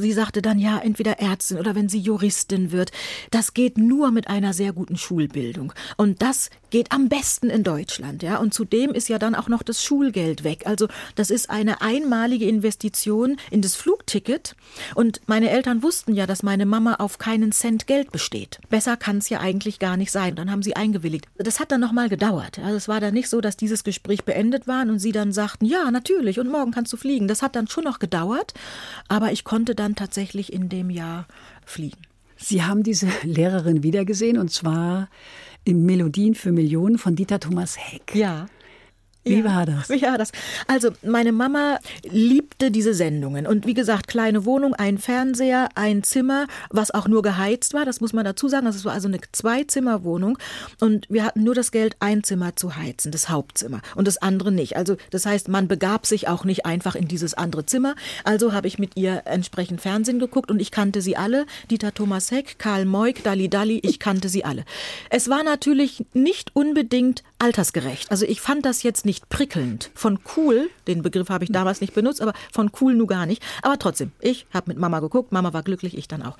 Sie 0.00 0.12
sagte 0.12 0.42
dann, 0.42 0.58
ja, 0.58 0.80
entweder 0.80 1.20
Ärztin 1.20 1.58
oder 1.58 1.76
wenn 1.76 1.88
sie 1.88 2.00
Juristin 2.00 2.72
wird. 2.72 2.90
Das 3.30 3.54
geht 3.54 3.78
nur 3.78 4.10
mit 4.10 4.26
einer 4.26 4.52
sehr 4.52 4.72
guten 4.72 4.96
Schulbildung. 4.96 5.72
Und 5.96 6.22
das 6.22 6.50
geht 6.70 6.90
am 6.90 7.08
besten 7.08 7.50
in 7.50 7.62
Deutschland. 7.62 8.24
Ja. 8.24 8.38
Und 8.38 8.52
zudem 8.52 8.90
ist 8.90 9.11
ja 9.12 9.18
dann 9.18 9.34
auch 9.34 9.48
noch 9.48 9.62
das 9.62 9.82
Schulgeld 9.82 10.42
weg. 10.42 10.62
Also 10.66 10.88
das 11.14 11.30
ist 11.30 11.50
eine 11.50 11.80
einmalige 11.80 12.46
Investition 12.46 13.36
in 13.50 13.62
das 13.62 13.76
Flugticket. 13.76 14.56
Und 14.94 15.20
meine 15.26 15.50
Eltern 15.50 15.82
wussten 15.82 16.14
ja, 16.14 16.26
dass 16.26 16.42
meine 16.42 16.66
Mama 16.66 16.94
auf 16.94 17.18
keinen 17.18 17.52
Cent 17.52 17.86
Geld 17.86 18.10
besteht. 18.10 18.58
Besser 18.68 18.96
kann 18.96 19.18
es 19.18 19.28
ja 19.28 19.40
eigentlich 19.40 19.78
gar 19.78 19.96
nicht 19.96 20.10
sein. 20.10 20.34
Dann 20.34 20.50
haben 20.50 20.62
sie 20.62 20.74
eingewilligt. 20.74 21.26
Das 21.36 21.60
hat 21.60 21.70
dann 21.70 21.80
noch 21.80 21.92
mal 21.92 22.08
gedauert. 22.08 22.58
Also 22.58 22.76
es 22.76 22.88
war 22.88 23.00
dann 23.00 23.14
nicht 23.14 23.28
so, 23.28 23.40
dass 23.40 23.56
dieses 23.56 23.84
Gespräch 23.84 24.24
beendet 24.24 24.66
war 24.66 24.82
und 24.82 24.98
sie 24.98 25.12
dann 25.12 25.32
sagten, 25.32 25.66
ja, 25.66 25.90
natürlich, 25.90 26.40
und 26.40 26.50
morgen 26.50 26.72
kannst 26.72 26.92
du 26.92 26.96
fliegen. 26.96 27.28
Das 27.28 27.42
hat 27.42 27.54
dann 27.54 27.68
schon 27.68 27.84
noch 27.84 27.98
gedauert. 27.98 28.54
Aber 29.08 29.32
ich 29.32 29.44
konnte 29.44 29.74
dann 29.74 29.94
tatsächlich 29.94 30.52
in 30.52 30.68
dem 30.68 30.90
Jahr 30.90 31.26
fliegen. 31.64 31.98
Sie 32.36 32.62
haben 32.64 32.82
diese 32.82 33.08
Lehrerin 33.22 33.82
wiedergesehen 33.82 34.38
und 34.38 34.50
zwar 34.50 35.08
in 35.64 35.84
Melodien 35.84 36.34
für 36.34 36.50
Millionen 36.50 36.98
von 36.98 37.14
Dieter 37.14 37.38
Thomas 37.38 37.76
Heck. 37.78 38.14
Ja. 38.14 38.46
Wie 39.24 39.38
ja. 39.38 39.44
war 39.44 39.66
das? 39.66 39.88
Wie 39.88 40.02
war 40.02 40.18
das? 40.18 40.32
Also, 40.66 40.90
meine 41.02 41.32
Mama 41.32 41.78
liebte 42.04 42.70
diese 42.70 42.94
Sendungen. 42.94 43.46
Und 43.46 43.66
wie 43.66 43.74
gesagt, 43.74 44.08
kleine 44.08 44.44
Wohnung, 44.44 44.74
ein 44.74 44.98
Fernseher, 44.98 45.68
ein 45.74 46.02
Zimmer, 46.02 46.46
was 46.70 46.90
auch 46.90 47.06
nur 47.06 47.22
geheizt 47.22 47.74
war. 47.74 47.84
Das 47.84 48.00
muss 48.00 48.12
man 48.12 48.24
dazu 48.24 48.48
sagen. 48.48 48.66
Das 48.66 48.84
war 48.84 48.92
also 48.92 49.08
eine 49.08 49.20
Zwei-Zimmer-Wohnung. 49.30 50.38
Und 50.80 51.06
wir 51.08 51.24
hatten 51.24 51.44
nur 51.44 51.54
das 51.54 51.70
Geld, 51.70 51.96
ein 52.00 52.24
Zimmer 52.24 52.56
zu 52.56 52.76
heizen, 52.76 53.12
das 53.12 53.28
Hauptzimmer. 53.28 53.80
Und 53.94 54.08
das 54.08 54.18
andere 54.18 54.50
nicht. 54.50 54.76
Also, 54.76 54.96
das 55.10 55.26
heißt, 55.26 55.48
man 55.48 55.68
begab 55.68 56.06
sich 56.06 56.28
auch 56.28 56.44
nicht 56.44 56.66
einfach 56.66 56.94
in 56.94 57.06
dieses 57.08 57.34
andere 57.34 57.64
Zimmer. 57.66 57.94
Also 58.24 58.52
habe 58.52 58.66
ich 58.66 58.78
mit 58.78 58.96
ihr 58.96 59.22
entsprechend 59.26 59.80
Fernsehen 59.80 60.18
geguckt 60.18 60.50
und 60.50 60.60
ich 60.60 60.70
kannte 60.70 61.00
sie 61.00 61.16
alle. 61.16 61.46
Dieter 61.70 61.94
Thomas 61.94 62.30
Heck, 62.30 62.58
Karl 62.58 62.84
Moik, 62.84 63.22
Dali 63.22 63.48
Dali, 63.48 63.80
ich 63.82 63.98
kannte 63.98 64.28
sie 64.28 64.44
alle. 64.44 64.64
Es 65.10 65.28
war 65.28 65.44
natürlich 65.44 66.04
nicht 66.12 66.54
unbedingt 66.54 67.22
altersgerecht. 67.42 68.10
Also, 68.10 68.24
ich 68.24 68.40
fand 68.40 68.64
das 68.64 68.82
jetzt 68.82 69.04
nicht 69.04 69.28
prickelnd. 69.28 69.90
Von 69.94 70.20
cool, 70.36 70.70
den 70.86 71.02
Begriff 71.02 71.28
habe 71.28 71.44
ich 71.44 71.50
damals 71.50 71.80
nicht 71.80 71.92
benutzt, 71.92 72.22
aber 72.22 72.32
von 72.52 72.70
cool 72.80 72.94
nur 72.94 73.08
gar 73.08 73.26
nicht. 73.26 73.42
Aber 73.62 73.78
trotzdem, 73.78 74.12
ich 74.20 74.46
habe 74.54 74.70
mit 74.70 74.78
Mama 74.78 75.00
geguckt, 75.00 75.32
Mama 75.32 75.52
war 75.52 75.62
glücklich, 75.62 75.96
ich 75.96 76.06
dann 76.06 76.22
auch. 76.22 76.38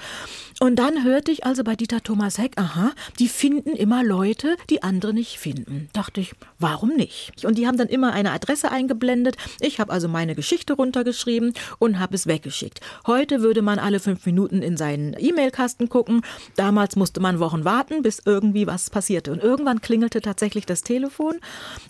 Und 0.61 0.77
dann 0.77 1.05
hörte 1.05 1.33
ich 1.33 1.45
also 1.45 1.65
bei 1.65 1.75
Dieter 1.75 2.03
Thomas 2.03 2.39
Heck, 2.39 2.53
aha, 2.57 2.93
die 3.19 3.29
finden 3.29 3.71
immer 3.71 4.05
Leute, 4.05 4.57
die 4.71 4.83
andere 4.85 5.13
nicht 5.13 5.39
finden. 5.39 5.89
Dachte 5.93 6.21
ich, 6.21 6.35
warum 6.61 6.91
nicht? 6.91 7.45
Und 7.45 7.59
die 7.59 7.67
haben 7.67 7.77
dann 7.77 7.89
immer 7.89 8.13
eine 8.13 8.31
Adresse 8.31 8.71
eingeblendet. 8.71 9.37
Ich 9.61 9.81
habe 9.81 9.93
also 9.93 10.07
meine 10.07 10.37
Geschichte 10.37 10.75
runtergeschrieben 10.75 11.53
und 11.81 11.99
habe 11.99 12.15
es 12.15 12.29
weggeschickt. 12.29 12.81
Heute 13.09 13.43
würde 13.43 13.63
man 13.63 13.81
alle 13.81 13.99
fünf 13.99 14.25
Minuten 14.25 14.63
in 14.63 14.77
seinen 14.77 15.17
E-Mail-Kasten 15.19 15.89
gucken. 15.89 16.23
Damals 16.55 16.95
musste 16.95 17.21
man 17.21 17.41
Wochen 17.41 17.65
warten, 17.65 18.03
bis 18.03 18.23
irgendwie 18.25 18.69
was 18.69 18.89
passierte. 18.89 19.33
Und 19.33 19.43
irgendwann 19.43 19.81
klingelte 19.81 20.21
tatsächlich 20.21 20.65
das 20.65 20.83
Telefon 20.83 20.92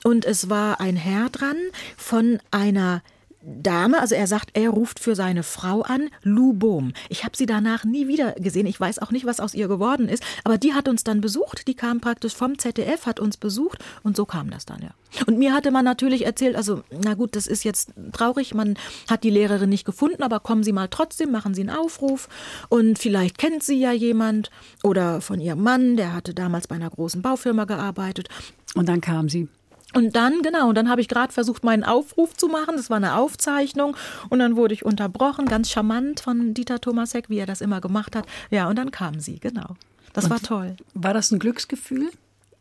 und 0.05 0.25
es 0.25 0.49
war 0.49 0.81
ein 0.81 0.97
Herr 0.97 1.29
dran 1.31 1.57
von 1.97 2.39
einer 2.51 3.03
Dame, 3.45 4.01
also 4.01 4.15
er 4.15 4.27
sagt, 4.27 4.51
er 4.55 4.71
ruft 4.71 5.01
für 5.01 5.15
seine 5.15 5.43
Frau 5.43 5.83
an, 5.83 6.09
Lou 6.23 6.53
Bohm. 6.53 6.93
Ich 7.09 7.25
habe 7.25 7.37
sie 7.37 7.47
danach 7.47 7.85
nie 7.85 8.09
wieder 8.09 8.33
gesehen. 8.33 8.67
Ich 8.67 8.79
weiß 8.79 9.01
auch 9.01 9.11
nicht, 9.11 9.27
was 9.27 9.41
aus 9.41 9.55
ihr 9.55 9.69
geworden 9.69 10.09
ist. 10.09 10.23
Aber 10.45 10.59
die 10.59 10.75
hat 10.75 10.89
uns 10.89 11.05
dann 11.05 11.21
besucht. 11.21 11.67
Die 11.67 11.75
kam 11.75 12.01
praktisch 12.01 12.35
vom 12.35 12.59
ZDF, 12.59 13.07
hat 13.07 13.21
uns 13.21 13.37
besucht 13.37 13.79
und 14.03 14.17
so 14.17 14.25
kam 14.25 14.51
das 14.51 14.67
dann, 14.67 14.83
ja. 14.83 14.91
Und 15.27 15.39
mir 15.39 15.53
hatte 15.53 15.71
man 15.71 15.85
natürlich 15.85 16.25
erzählt, 16.25 16.57
also, 16.57 16.83
na 16.91 17.15
gut, 17.15 17.37
das 17.37 17.47
ist 17.47 17.65
jetzt 17.65 17.93
traurig, 18.13 18.55
man 18.55 18.79
hat 19.11 19.25
die 19.25 19.31
Lehrerin 19.31 19.69
nicht 19.69 19.85
gefunden, 19.85 20.23
aber 20.23 20.41
kommen 20.41 20.63
Sie 20.63 20.73
mal 20.73 20.89
trotzdem, 20.89 21.31
machen 21.31 21.53
Sie 21.53 21.61
einen 21.61 21.71
Aufruf 21.71 22.29
und 22.71 22.99
vielleicht 22.99 23.37
kennt 23.37 23.63
sie 23.63 23.79
ja 23.79 23.93
jemand 23.93 24.51
oder 24.83 25.21
von 25.21 25.41
ihrem 25.41 25.63
Mann, 25.63 25.97
der 25.97 26.15
hatte 26.15 26.33
damals 26.33 26.67
bei 26.69 26.77
einer 26.77 26.91
großen 26.91 27.23
Baufirma 27.23 27.65
gearbeitet. 27.65 28.29
Und 28.75 28.89
dann 28.89 29.01
kam 29.01 29.29
sie. 29.29 29.49
Und 29.95 30.17
dann, 30.17 30.43
genau, 30.43 30.69
und 30.69 30.75
dann 30.75 30.89
habe 30.89 31.01
ich 31.01 31.09
gerade 31.09 31.33
versucht, 31.33 31.65
meinen 31.65 31.85
Aufruf 31.85 32.35
zu 32.35 32.49
machen. 32.49 32.77
Das 32.77 32.91
war 32.91 32.97
eine 32.97 33.17
Aufzeichnung. 33.17 33.97
Und 34.31 34.39
dann 34.39 34.57
wurde 34.57 34.75
ich 34.75 34.85
unterbrochen, 34.85 35.47
ganz 35.47 35.71
charmant 35.71 36.21
von 36.21 36.55
Dieter 36.55 36.81
Thomasek, 36.81 37.29
wie 37.29 37.39
er 37.39 37.47
das 37.47 37.61
immer 37.61 37.81
gemacht 37.81 38.17
hat. 38.17 38.27
Ja, 38.51 38.69
und 38.69 38.77
dann 38.77 38.91
kam 38.91 39.21
sie, 39.21 39.39
genau. 39.39 39.77
Das 40.13 40.25
und 40.25 40.31
war 40.31 40.41
toll. 40.41 40.77
War 40.95 41.15
das 41.15 41.31
ein 41.31 41.39
Glücksgefühl? 41.39 42.11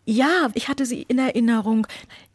Ja, 0.05 0.49
ich 0.55 0.67
hatte 0.67 0.85
sie 0.85 1.03
in 1.03 1.19
Erinnerung, 1.19 1.85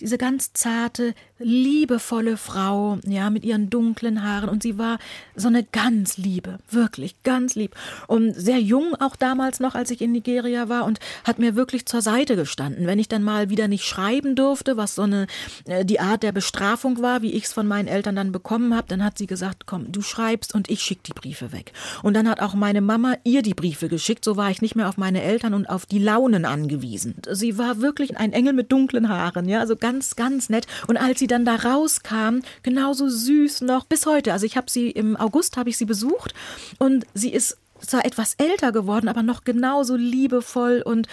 diese 0.01 0.19
ganz 0.19 0.53
zarte, 0.53 1.15
liebevolle 1.39 2.37
Frau, 2.37 2.99
ja, 3.07 3.31
mit 3.31 3.45
ihren 3.45 3.69
dunklen 3.69 4.23
Haaren. 4.23 4.49
Und 4.49 4.63
sie 4.63 4.79
war 4.79 4.99
so 5.35 5.49
eine 5.49 5.65
ganz 5.65 6.17
liebe, 6.17 6.59
wirklich 6.71 7.23
ganz 7.23 7.55
lieb. 7.55 7.75
Und 8.07 8.35
sehr 8.35 8.59
jung 8.59 8.95
auch 9.01 9.17
damals 9.17 9.61
noch, 9.61 9.75
als 9.75 9.91
ich 9.91 10.01
in 10.01 10.13
Nigeria 10.13 10.69
war 10.69 10.85
und 10.85 10.99
hat 11.25 11.39
mir 11.39 11.55
wirklich 11.55 11.87
zur 11.87 12.03
Seite 12.03 12.37
gestanden, 12.37 12.87
wenn 12.87 12.99
ich 12.99 13.09
dann 13.09 13.23
mal 13.23 13.51
wieder 13.51 13.69
nicht 13.69 13.85
schreiben 13.85 14.35
durfte, 14.35 14.77
was 14.77 14.95
so 14.95 15.03
eine 15.03 15.27
äh, 15.67 15.85
die 15.85 16.01
Art 16.01 16.23
der 16.23 16.33
Bestrafung 16.33 17.03
war, 17.03 17.23
wie 17.23 17.33
ich 17.33 17.45
es 17.45 17.53
von 17.53 17.67
meinen 17.67 17.89
Eltern 17.89 18.17
dann 18.17 18.33
bekommen 18.33 18.75
habe, 18.75 18.89
dann 18.89 19.05
hat 19.05 19.19
sie 19.19 19.27
gesagt, 19.27 19.67
komm, 19.67 19.93
du 19.93 20.03
schreibst 20.03 20.55
und 20.55 20.71
ich 20.71 20.81
schick 20.81 21.03
die 21.03 21.13
Briefe 21.13 21.53
weg. 21.53 21.73
Und 22.03 22.15
dann 22.15 22.29
hat 22.29 22.41
auch 22.41 22.55
meine 22.55 22.81
Mama 22.81 23.15
ihr 23.25 23.43
die 23.43 23.55
Briefe 23.55 23.89
geschickt, 23.89 24.25
so 24.25 24.37
war 24.37 24.51
ich 24.51 24.63
nicht 24.63 24.77
mehr 24.77 24.89
auf 24.89 24.97
meine 24.97 25.23
Eltern 25.23 25.55
und 25.55 25.67
auf 25.67 25.87
die 25.87 25.99
Launen 25.99 26.45
angewiesen. 26.45 27.17
Sie 27.31 27.59
war 27.59 27.81
wirklich 27.81 28.17
ein 28.17 28.33
Engel 28.33 28.53
mit 28.53 28.73
dunklen 28.73 29.09
Haaren, 29.09 29.49
ja, 29.49 29.61
also 29.61 29.77
ganz 29.77 30.17
ganz 30.17 30.49
nett. 30.49 30.67
Und 30.87 30.97
als 30.97 31.19
sie 31.19 31.26
sie 31.27 31.29
dann 31.29 31.45
da 31.45 31.57
rauskam, 31.57 32.41
genauso 32.63 33.09
süß 33.09 33.63
noch 33.63 33.85
bis 33.85 34.07
heute. 34.07 34.33
Also 34.33 34.47
ich 34.47 34.57
habe 34.57 34.71
sie 34.71 34.91
im 34.91 35.17
August 35.17 35.57
habe 35.57 35.69
ich 35.69 35.77
sie 35.77 35.85
besucht 35.85 36.35
und 36.79 37.05
sie 37.15 37.33
ist 37.33 37.57
zwar 37.81 38.05
etwas 38.05 38.35
älter 38.35 38.71
geworden, 38.71 39.09
aber 39.09 39.23
noch 39.23 39.45
genauso 39.45 39.97
liebevoll 39.97 40.83
und 40.85 41.09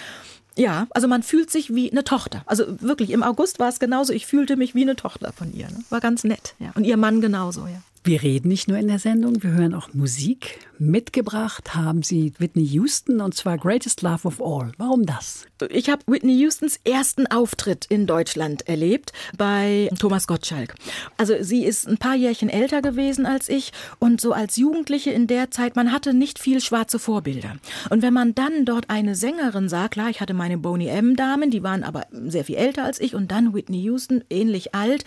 ja, 0.56 0.86
also 0.92 1.08
man 1.08 1.24
fühlt 1.24 1.50
sich 1.50 1.74
wie 1.74 1.92
eine 1.92 2.04
Tochter. 2.04 2.44
Also 2.46 2.80
wirklich, 2.80 3.10
im 3.10 3.24
August 3.24 3.58
war 3.58 3.70
es 3.70 3.80
genauso. 3.80 4.14
Ich 4.14 4.28
fühlte 4.28 4.56
mich 4.56 4.76
wie 4.76 4.84
eine 4.84 4.96
Tochter 4.96 5.34
von 5.34 5.52
ihr. 5.52 5.66
Ne? 5.66 5.84
War 5.90 6.00
ganz 6.00 6.24
nett. 6.24 6.54
Ja. 6.60 6.70
Und 6.76 6.84
ihr 6.84 6.96
Mann 6.96 7.22
genauso, 7.22 7.62
ja. 7.62 7.82
Wir 8.06 8.22
reden 8.22 8.50
nicht 8.50 8.68
nur 8.68 8.78
in 8.78 8.90
der 8.90 9.00
Sendung, 9.00 9.42
wir 9.44 9.52
hören 9.52 9.74
auch 9.74 9.94
Musik. 9.94 10.60
Mitgebracht 10.78 11.74
haben 11.74 12.04
Sie 12.04 12.34
Whitney 12.38 12.66
Houston 12.66 13.22
und 13.22 13.34
zwar 13.34 13.58
Greatest 13.58 14.02
Love 14.02 14.28
of 14.28 14.42
All. 14.42 14.74
Warum 14.78 15.06
das? 15.06 15.46
Ich 15.70 15.90
habe 15.90 16.02
Whitney 16.06 16.38
Houstons 16.44 16.82
ersten 16.84 17.28
Auftritt 17.28 17.86
in 17.86 18.06
Deutschland 18.06 18.68
erlebt 18.68 19.14
bei 19.38 19.90
Thomas 19.98 20.28
Gottschalk. 20.28 20.76
Also 21.16 21.36
sie 21.40 21.64
ist 21.64 21.88
ein 21.88 21.98
paar 21.98 22.16
Jährchen 22.16 22.50
älter 22.50 22.82
gewesen 22.82 23.26
als 23.26 23.48
ich 23.48 23.72
und 24.00 24.20
so 24.20 24.34
als 24.34 24.58
Jugendliche 24.58 25.12
in 25.12 25.28
der 25.28 25.52
Zeit, 25.52 25.78
man 25.78 25.94
hatte 25.94 26.14
nicht 26.14 26.40
viel 26.40 26.60
schwarze 26.60 27.00
Vorbilder. 27.00 27.56
Und 27.90 28.02
wenn 28.02 28.14
man 28.14 28.36
dann 28.36 28.66
dort 28.66 28.90
eine 28.90 29.16
Sängerin 29.16 29.70
sah, 29.70 29.88
klar, 29.88 30.10
ich 30.10 30.20
hatte 30.20 30.34
meine 30.34 30.58
Boney 30.58 30.88
M 30.88 31.16
Damen, 31.16 31.52
die 31.52 31.64
waren 31.64 31.86
aber 31.86 32.08
sehr 32.12 32.44
viel 32.44 32.56
älter 32.56 32.84
als 32.84 33.00
ich 33.00 33.16
und 33.16 33.32
dann 33.32 33.54
Whitney 33.54 33.82
Houston, 33.84 34.26
ähnlich 34.30 34.76
alt 34.76 35.06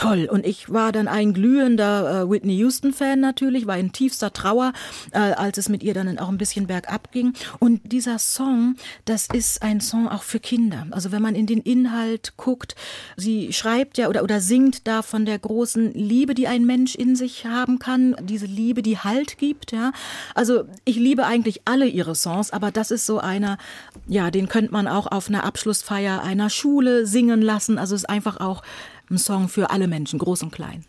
toll. 0.00 0.28
Und 0.30 0.46
ich 0.46 0.72
war 0.72 0.92
dann 0.92 1.08
ein 1.08 1.34
glühender 1.34 2.22
äh, 2.22 2.30
Whitney 2.30 2.56
Houston-Fan 2.56 3.20
natürlich, 3.20 3.66
war 3.66 3.76
in 3.76 3.92
tiefster 3.92 4.32
Trauer, 4.32 4.72
äh, 5.12 5.18
als 5.18 5.58
es 5.58 5.68
mit 5.68 5.82
ihr 5.82 5.92
dann 5.92 6.18
auch 6.18 6.28
ein 6.28 6.38
bisschen 6.38 6.66
bergab 6.66 7.12
ging. 7.12 7.34
Und 7.58 7.92
dieser 7.92 8.18
Song, 8.18 8.76
das 9.04 9.28
ist 9.30 9.62
ein 9.62 9.80
Song 9.80 10.08
auch 10.08 10.22
für 10.22 10.40
Kinder. 10.40 10.86
Also 10.90 11.12
wenn 11.12 11.20
man 11.20 11.34
in 11.34 11.46
den 11.46 11.60
Inhalt 11.60 12.34
guckt, 12.38 12.76
sie 13.16 13.52
schreibt 13.52 13.98
ja 13.98 14.08
oder, 14.08 14.22
oder 14.22 14.40
singt 14.40 14.86
da 14.86 15.02
von 15.02 15.26
der 15.26 15.38
großen 15.38 15.92
Liebe, 15.92 16.34
die 16.34 16.48
ein 16.48 16.64
Mensch 16.64 16.94
in 16.94 17.14
sich 17.14 17.44
haben 17.44 17.78
kann, 17.78 18.16
diese 18.22 18.46
Liebe, 18.46 18.82
die 18.82 18.98
Halt 18.98 19.36
gibt, 19.36 19.72
ja. 19.72 19.92
Also 20.34 20.64
ich 20.84 20.96
liebe 20.96 21.26
eigentlich 21.26 21.62
alle 21.66 21.86
ihre 21.86 22.14
Songs, 22.14 22.52
aber 22.52 22.70
das 22.70 22.90
ist 22.90 23.04
so 23.04 23.18
einer, 23.18 23.58
ja, 24.06 24.30
den 24.30 24.48
könnte 24.48 24.72
man 24.72 24.88
auch 24.88 25.06
auf 25.06 25.28
einer 25.28 25.44
Abschlussfeier 25.44 26.22
einer 26.22 26.48
Schule 26.48 27.06
singen 27.06 27.42
lassen. 27.42 27.78
Also 27.78 27.94
es 27.94 28.02
ist 28.02 28.08
einfach 28.08 28.40
auch 28.40 28.62
ein 29.10 29.18
Song 29.18 29.48
für 29.48 29.70
alle 29.70 29.88
Menschen, 29.88 30.18
groß 30.18 30.42
und 30.44 30.52
klein. 30.52 30.84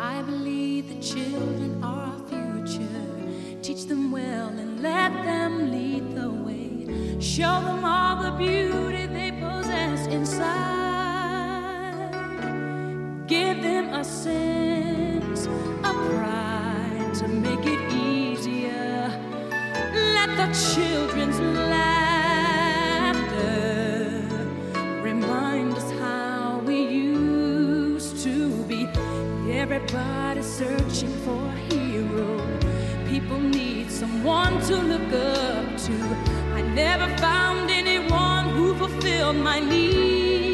I 0.00 0.22
believe 0.22 0.88
the 0.88 1.00
children 1.00 1.82
are 1.82 2.08
our 2.08 2.28
future. 2.28 2.82
Teach 3.62 3.86
them 3.86 4.10
well 4.10 4.48
and 4.48 4.80
let 4.80 5.12
them 5.24 5.70
lead 5.70 6.14
the 6.14 6.30
way. 6.30 7.20
Show 7.20 7.60
them 7.60 7.84
all 7.84 8.22
the 8.22 8.30
beauty 8.38 8.87
to. 13.62 13.88
Make 17.28 17.66
it 17.66 17.92
easier. 17.92 19.10
Let 20.14 20.30
the 20.36 20.48
children's 20.74 21.40
laughter 21.40 21.92
remind 25.02 25.74
us 25.74 25.90
how 25.98 26.62
we 26.64 26.76
used 26.86 28.22
to 28.24 28.50
be. 28.64 28.88
Everybody 29.50 30.42
searching 30.42 31.14
for 31.24 31.44
a 31.44 31.56
hero. 31.72 32.40
People 33.08 33.40
need 33.40 33.90
someone 33.90 34.60
to 34.62 34.76
look 34.76 35.12
up 35.12 35.76
to. 35.86 35.94
I 36.54 36.62
never 36.62 37.08
found 37.18 37.70
anyone 37.70 38.48
who 38.50 38.74
fulfilled 38.74 39.36
my 39.36 39.60
needs. 39.60 40.47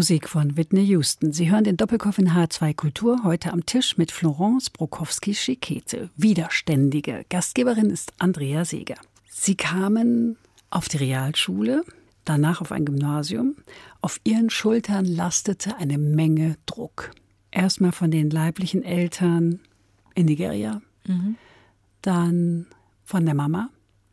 Musik 0.00 0.30
von 0.30 0.56
Whitney 0.56 0.80
Houston. 0.84 1.30
Sie 1.30 1.50
hören 1.50 1.64
den 1.64 1.76
Doppelkopf 1.76 2.16
in 2.16 2.30
H2 2.30 2.74
Kultur 2.74 3.22
heute 3.22 3.52
am 3.52 3.66
Tisch 3.66 3.98
mit 3.98 4.10
Florence 4.10 4.70
Brokowski-Schikete, 4.70 6.08
Widerständige. 6.16 7.26
Gastgeberin 7.28 7.90
ist 7.90 8.14
Andrea 8.18 8.64
Seeger. 8.64 8.94
Sie 9.28 9.56
kamen 9.56 10.38
auf 10.70 10.88
die 10.88 10.96
Realschule, 10.96 11.84
danach 12.24 12.62
auf 12.62 12.72
ein 12.72 12.86
Gymnasium. 12.86 13.56
Auf 14.00 14.22
ihren 14.24 14.48
Schultern 14.48 15.04
lastete 15.04 15.76
eine 15.76 15.98
Menge 15.98 16.56
Druck. 16.64 17.10
Erstmal 17.50 17.92
von 17.92 18.10
den 18.10 18.30
leiblichen 18.30 18.82
Eltern 18.82 19.60
in 20.14 20.24
Nigeria, 20.24 20.80
mhm. 21.06 21.36
dann 22.00 22.68
von 23.04 23.26
der 23.26 23.34
Mama, 23.34 23.68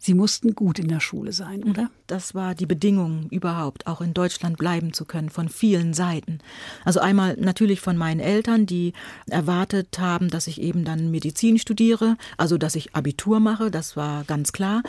Sie 0.08 0.14
mussten 0.14 0.56
gut 0.56 0.80
in 0.80 0.88
der 0.88 1.02
Schule 1.02 1.34
sein, 1.34 1.66
oder? 1.66 1.92
Das 2.08 2.34
war 2.34 2.56
die 2.56 2.66
Bedingung 2.66 3.28
überhaupt, 3.30 3.88
auch 3.88 4.00
in 4.00 4.14
Deutschland 4.14 4.58
bleiben 4.58 4.94
zu 4.94 5.04
können, 5.04 5.30
von 5.30 5.50
vielen 5.50 5.94
Seiten. 5.94 6.40
Also 6.86 7.02
einmal 7.02 7.36
natürlich 7.38 7.82
von 7.82 7.98
meinen 7.98 8.22
Eltern, 8.22 8.66
die 8.66 8.94
erwartet 9.30 10.00
haben, 10.00 10.30
dass 10.30 10.48
ich 10.48 10.62
eben 10.62 10.86
dann 10.86 11.12
Medizin 11.12 11.60
studiere, 11.60 12.16
also 12.38 12.58
dass 12.58 12.76
ich 12.76 12.96
Abitur 12.96 13.42
mache, 13.42 13.70
das 13.70 13.98
war 13.98 14.24
ganz 14.24 14.54
klar. 14.54 14.82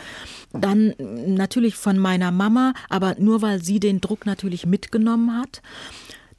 Dann 0.53 0.93
natürlich 0.97 1.75
von 1.75 1.99
meiner 1.99 2.31
Mama, 2.31 2.71
aber 2.87 3.17
nur 3.19 3.41
weil 3.41 3.61
sie 3.61 3.81
den 3.81 3.99
Druck 3.99 4.25
natürlich 4.25 4.65
mitgenommen 4.65 5.37
hat. 5.37 5.61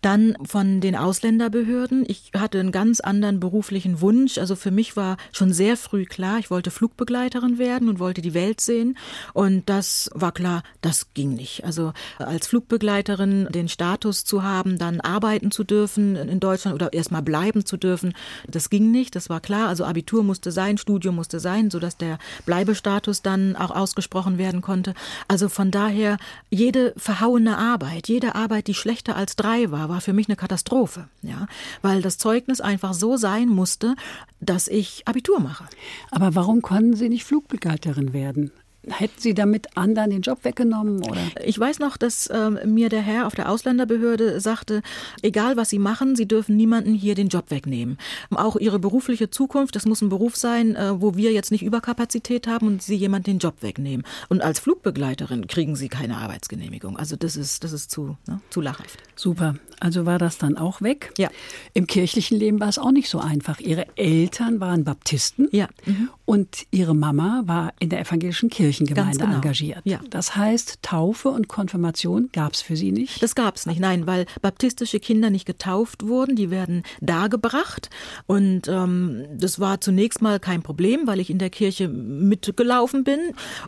Dann 0.00 0.34
von 0.44 0.80
den 0.80 0.96
Ausländerbehörden. 0.96 2.04
Ich 2.08 2.30
hatte 2.34 2.58
einen 2.58 2.72
ganz 2.72 3.00
anderen 3.00 3.38
beruflichen 3.38 4.00
Wunsch. 4.00 4.38
Also 4.38 4.56
für 4.56 4.70
mich 4.70 4.96
war 4.96 5.18
schon 5.32 5.52
sehr 5.52 5.76
früh 5.76 6.06
klar, 6.06 6.38
ich 6.38 6.50
wollte 6.50 6.70
Flugbegleiterin 6.70 7.58
werden 7.58 7.88
und 7.88 7.98
wollte 7.98 8.22
die 8.22 8.32
Welt 8.32 8.60
sehen. 8.60 8.96
Und 9.34 9.68
das 9.68 10.10
war 10.14 10.32
klar, 10.32 10.62
das 10.80 11.12
ging 11.12 11.34
nicht. 11.34 11.64
Also 11.64 11.92
als 12.18 12.46
Flugbegleiterin 12.46 13.48
den 13.50 13.68
Status 13.68 14.24
zu 14.24 14.42
haben, 14.42 14.78
dann 14.78 15.00
arbeiten 15.00 15.50
zu 15.50 15.64
dürfen 15.64 16.16
in 16.16 16.40
Deutschland 16.40 16.74
oder 16.74 16.94
erstmal 16.94 17.22
bleiben 17.22 17.66
zu 17.66 17.76
dürfen, 17.76 18.14
das 18.48 18.70
ging 18.70 18.90
nicht. 18.90 19.14
Das 19.16 19.28
war 19.28 19.40
klar. 19.40 19.68
Also 19.68 19.84
Abitur 19.84 20.22
musste 20.22 20.50
sein, 20.50 20.78
Studium 20.78 21.16
musste 21.16 21.40
sein, 21.40 21.70
sodass 21.70 21.98
der 21.98 22.18
Bleibestatus 22.46 23.20
dann 23.20 23.54
auch 23.54 23.70
ausgesprochen 23.70 24.38
werden 24.38 24.62
konnte. 24.62 24.94
Also 25.28 25.50
von 25.50 25.70
daher 25.70 26.16
jede 26.48 26.94
verhauene 26.96 27.58
Arbeit, 27.58 28.08
jede 28.08 28.34
Arbeit, 28.34 28.66
die 28.66 28.74
schlechter 28.74 29.14
als 29.16 29.36
drei 29.36 29.70
war, 29.70 29.89
war 29.90 30.00
für 30.00 30.12
mich 30.12 30.28
eine 30.28 30.36
Katastrophe, 30.36 31.08
ja, 31.22 31.46
weil 31.82 32.00
das 32.00 32.16
Zeugnis 32.16 32.60
einfach 32.60 32.94
so 32.94 33.16
sein 33.16 33.48
musste, 33.48 33.94
dass 34.40 34.68
ich 34.68 35.06
Abitur 35.06 35.40
mache. 35.40 35.64
Aber 36.10 36.34
warum 36.34 36.62
konnten 36.62 36.96
Sie 36.96 37.08
nicht 37.08 37.24
Flugbegleiterin 37.24 38.12
werden? 38.12 38.52
Hätten 38.90 39.20
Sie 39.20 39.34
damit 39.34 39.76
anderen 39.76 40.10
den 40.10 40.22
Job 40.22 40.44
weggenommen? 40.44 41.02
Oder? 41.02 41.20
Ich 41.44 41.58
weiß 41.58 41.78
noch, 41.78 41.96
dass 41.96 42.26
äh, 42.26 42.50
mir 42.66 42.88
der 42.88 43.02
Herr 43.02 43.26
auf 43.26 43.34
der 43.34 43.48
Ausländerbehörde 43.48 44.40
sagte, 44.40 44.82
egal 45.22 45.56
was 45.56 45.70
Sie 45.70 45.78
machen, 45.78 46.16
Sie 46.16 46.26
dürfen 46.26 46.56
niemanden 46.56 46.92
hier 46.94 47.14
den 47.14 47.28
Job 47.28 47.50
wegnehmen. 47.50 47.98
Auch 48.30 48.56
Ihre 48.56 48.78
berufliche 48.78 49.30
Zukunft, 49.30 49.76
das 49.76 49.86
muss 49.86 50.02
ein 50.02 50.08
Beruf 50.08 50.36
sein, 50.36 50.74
äh, 50.74 51.00
wo 51.00 51.16
wir 51.16 51.32
jetzt 51.32 51.50
nicht 51.52 51.62
Überkapazität 51.62 52.46
haben 52.46 52.66
und 52.66 52.82
Sie 52.82 52.96
jemand 52.96 53.26
den 53.26 53.38
Job 53.38 53.54
wegnehmen. 53.60 54.04
Und 54.28 54.42
als 54.42 54.58
Flugbegleiterin 54.60 55.46
kriegen 55.46 55.76
Sie 55.76 55.88
keine 55.88 56.16
Arbeitsgenehmigung. 56.16 56.96
Also 56.96 57.16
das 57.16 57.36
ist, 57.36 57.64
das 57.64 57.72
ist 57.72 57.90
zu, 57.90 58.16
ne, 58.26 58.40
zu 58.50 58.60
lachhaft. 58.60 58.98
Super. 59.14 59.54
Also 59.78 60.04
war 60.04 60.18
das 60.18 60.38
dann 60.38 60.56
auch 60.56 60.82
weg? 60.82 61.12
Ja. 61.16 61.30
Im 61.74 61.86
kirchlichen 61.86 62.38
Leben 62.38 62.60
war 62.60 62.68
es 62.68 62.78
auch 62.78 62.92
nicht 62.92 63.08
so 63.08 63.20
einfach. 63.20 63.60
Ihre 63.60 63.86
Eltern 63.96 64.60
waren 64.60 64.84
Baptisten. 64.84 65.48
Ja. 65.52 65.68
Mhm. 65.86 66.10
Und 66.24 66.66
Ihre 66.70 66.94
Mama 66.94 67.42
war 67.46 67.72
in 67.78 67.88
der 67.88 68.00
evangelischen 68.00 68.50
Kirche 68.50 68.79
Kirchengemeinde 68.86 69.18
genau. 69.18 69.36
engagiert. 69.36 69.80
Ja. 69.84 70.00
Das 70.10 70.36
heißt, 70.36 70.78
Taufe 70.82 71.28
und 71.28 71.48
Konfirmation 71.48 72.30
gab 72.32 72.52
es 72.52 72.62
für 72.62 72.76
Sie 72.76 72.92
nicht? 72.92 73.22
Das 73.22 73.34
gab 73.34 73.56
es 73.56 73.66
nicht, 73.66 73.80
nein, 73.80 74.06
weil 74.06 74.26
baptistische 74.42 75.00
Kinder 75.00 75.30
nicht 75.30 75.46
getauft 75.46 76.06
wurden. 76.06 76.36
Die 76.36 76.50
werden 76.50 76.82
dargebracht. 77.00 77.90
Und 78.26 78.68
ähm, 78.68 79.26
das 79.36 79.60
war 79.60 79.80
zunächst 79.80 80.22
mal 80.22 80.40
kein 80.40 80.62
Problem, 80.62 81.06
weil 81.06 81.20
ich 81.20 81.30
in 81.30 81.38
der 81.38 81.50
Kirche 81.50 81.88
mitgelaufen 81.88 83.04
bin. 83.04 83.20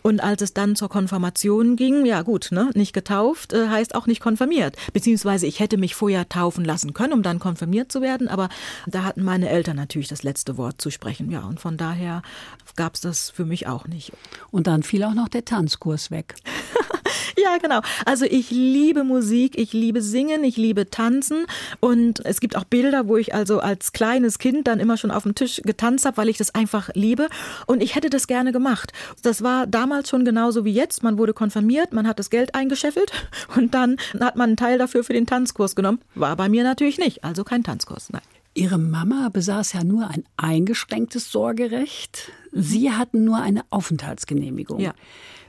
Und 0.02 0.22
als 0.22 0.42
es 0.42 0.54
dann 0.54 0.76
zur 0.76 0.88
Konfirmation 0.88 1.76
ging, 1.76 2.04
ja 2.06 2.22
gut, 2.22 2.48
ne, 2.50 2.70
nicht 2.74 2.92
getauft 2.92 3.52
äh, 3.52 3.68
heißt 3.68 3.94
auch 3.94 4.06
nicht 4.06 4.20
konfirmiert. 4.20 4.76
Beziehungsweise 4.92 5.46
ich 5.46 5.60
hätte 5.60 5.76
mich 5.76 5.94
vorher 5.94 6.28
taufen 6.28 6.64
lassen 6.64 6.94
können, 6.94 7.12
um 7.12 7.22
dann 7.22 7.38
konfirmiert 7.38 7.92
zu 7.92 8.00
werden. 8.00 8.28
Aber 8.28 8.48
da 8.86 9.04
hatten 9.04 9.22
meine 9.22 9.48
Eltern 9.48 9.76
natürlich 9.76 10.08
das 10.08 10.22
letzte 10.22 10.56
Wort 10.56 10.80
zu 10.80 10.90
sprechen. 10.90 11.30
Ja, 11.30 11.40
und 11.40 11.60
von 11.60 11.76
daher 11.76 12.22
gab 12.76 12.94
es 12.94 13.00
das 13.00 13.30
für 13.30 13.44
mich 13.44 13.66
auch 13.66 13.86
nicht. 13.86 14.12
Und 14.50 14.66
dann 14.66 14.82
fiel 14.92 15.04
auch 15.04 15.14
noch 15.14 15.28
der 15.28 15.46
Tanzkurs 15.46 16.10
weg. 16.10 16.34
Ja, 17.42 17.56
genau. 17.56 17.80
Also 18.04 18.26
ich 18.26 18.50
liebe 18.50 19.04
Musik, 19.04 19.58
ich 19.58 19.72
liebe 19.72 20.02
Singen, 20.02 20.44
ich 20.44 20.58
liebe 20.58 20.90
Tanzen 20.90 21.46
und 21.80 22.24
es 22.26 22.40
gibt 22.40 22.56
auch 22.56 22.64
Bilder, 22.64 23.08
wo 23.08 23.16
ich 23.16 23.34
also 23.34 23.58
als 23.58 23.92
kleines 23.92 24.38
Kind 24.38 24.66
dann 24.66 24.80
immer 24.80 24.98
schon 24.98 25.10
auf 25.10 25.22
dem 25.22 25.34
Tisch 25.34 25.62
getanzt 25.64 26.04
habe, 26.04 26.18
weil 26.18 26.28
ich 26.28 26.36
das 26.36 26.54
einfach 26.54 26.90
liebe 26.92 27.28
und 27.66 27.82
ich 27.82 27.96
hätte 27.96 28.10
das 28.10 28.26
gerne 28.26 28.52
gemacht. 28.52 28.92
Das 29.22 29.42
war 29.42 29.66
damals 29.66 30.10
schon 30.10 30.26
genauso 30.26 30.66
wie 30.66 30.72
jetzt. 30.72 31.02
Man 31.02 31.16
wurde 31.16 31.32
konfirmiert, 31.32 31.94
man 31.94 32.06
hat 32.06 32.18
das 32.18 32.28
Geld 32.28 32.54
eingescheffelt 32.54 33.12
und 33.56 33.72
dann 33.74 33.96
hat 34.20 34.36
man 34.36 34.50
einen 34.50 34.56
Teil 34.58 34.76
dafür 34.76 35.02
für 35.02 35.14
den 35.14 35.26
Tanzkurs 35.26 35.74
genommen. 35.74 36.00
War 36.14 36.36
bei 36.36 36.50
mir 36.50 36.64
natürlich 36.64 36.98
nicht, 36.98 37.24
also 37.24 37.44
kein 37.44 37.64
Tanzkurs, 37.64 38.10
nein. 38.10 38.22
Ihre 38.54 38.78
Mama 38.78 39.30
besaß 39.32 39.72
ja 39.72 39.84
nur 39.84 40.08
ein 40.08 40.24
eingeschränktes 40.36 41.30
Sorgerecht. 41.30 42.30
Sie 42.52 42.90
hatten 42.92 43.24
nur 43.24 43.38
eine 43.38 43.62
Aufenthaltsgenehmigung. 43.70 44.78
Ja. 44.78 44.94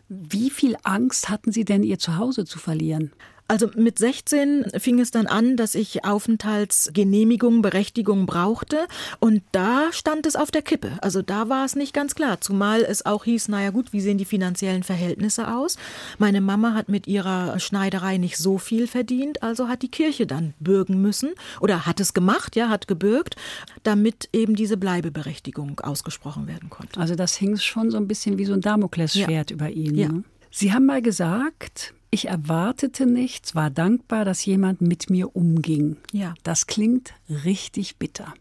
Wie 0.08 0.50
viel 0.50 0.78
Angst 0.84 1.30
hatten 1.30 1.52
Sie 1.52 1.66
denn, 1.66 1.84
Ihr 1.84 2.00
Zuhause 2.00 2.46
zu 2.46 2.60
verlieren? 2.60 3.12
Also 3.54 3.70
mit 3.76 4.00
16 4.00 4.66
fing 4.80 5.00
es 5.00 5.12
dann 5.12 5.28
an, 5.28 5.58
dass 5.58 5.76
ich 5.76 6.04
Aufenthaltsgenehmigung, 6.04 7.62
Berechtigung 7.62 8.26
brauchte 8.26 8.88
und 9.20 9.44
da 9.52 9.90
stand 9.92 10.26
es 10.26 10.36
auf 10.36 10.50
der 10.50 10.64
Kippe. 10.64 10.94
Also 11.02 11.22
da 11.22 11.50
war 11.50 11.64
es 11.64 11.76
nicht 11.76 11.94
ganz 11.94 12.16
klar, 12.16 12.42
zumal 12.42 12.82
es 12.82 13.06
auch 13.06 13.26
hieß, 13.26 13.50
naja 13.50 13.70
gut, 13.70 13.94
wie 13.94 14.02
sehen 14.02 14.18
die 14.18 14.26
finanziellen 14.26 14.82
Verhältnisse 14.82 15.54
aus? 15.54 15.78
Meine 16.18 16.42
Mama 16.42 16.74
hat 16.74 16.90
mit 16.90 17.06
ihrer 17.06 17.60
Schneiderei 17.60 18.18
nicht 18.18 18.40
so 18.40 18.58
viel 18.58 18.88
verdient, 18.88 19.44
also 19.44 19.68
hat 19.68 19.84
die 19.84 19.92
Kirche 19.92 20.26
dann 20.26 20.56
bürgen 20.60 21.00
müssen 21.00 21.30
oder 21.62 21.86
hat 21.86 22.00
es 22.00 22.16
gemacht, 22.16 22.56
ja, 22.56 22.70
hat 22.70 22.88
gebürgt, 22.88 23.36
damit 23.84 24.30
eben 24.34 24.56
diese 24.56 24.78
Bleibeberechtigung 24.78 25.80
ausgesprochen 25.82 26.48
werden 26.48 26.72
konnte. 26.72 27.00
Also 27.00 27.14
das 27.14 27.36
hing 27.36 27.56
schon 27.58 27.92
so 27.92 27.98
ein 27.98 28.08
bisschen 28.08 28.40
wie 28.40 28.46
so 28.46 28.54
ein 28.54 28.62
Damoklesschwert 28.62 29.52
ja. 29.52 29.56
über 29.56 29.70
Ihnen. 29.70 29.96
Ja. 29.96 30.08
Ne? 30.08 30.24
Sie 30.50 30.74
haben 30.74 30.88
mal 30.88 31.04
gesagt, 31.04 31.94
ich 32.14 32.28
erwartete 32.28 33.08
nichts, 33.08 33.56
war 33.56 33.72
dankbar, 33.72 34.24
dass 34.24 34.46
jemand 34.46 34.82
mit 34.82 35.10
mir 35.10 35.36
umging. 35.36 35.98
Ja. 36.12 36.36
Das 36.44 36.68
klingt 36.68 37.14
richtig 37.28 37.98
bitter. 37.98 38.34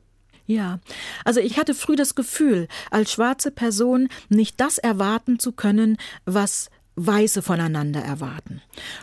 Ja, 0.47 0.81
also 1.25 1.41
ich 1.41 1.57
hatte 1.59 1.75
früh 1.75 1.97
das 1.97 2.15
Gefühl, 2.15 2.69
als 2.91 3.13
schwarze 3.13 3.51
Person 3.51 4.09
nicht 4.29 4.61
das 4.61 4.77
erwarten 4.77 5.39
zu 5.39 5.53
können, 5.53 5.97
was 6.27 6.69
Weiße 6.97 7.41
voneinander 7.41 8.03
erwarten. 8.03 8.61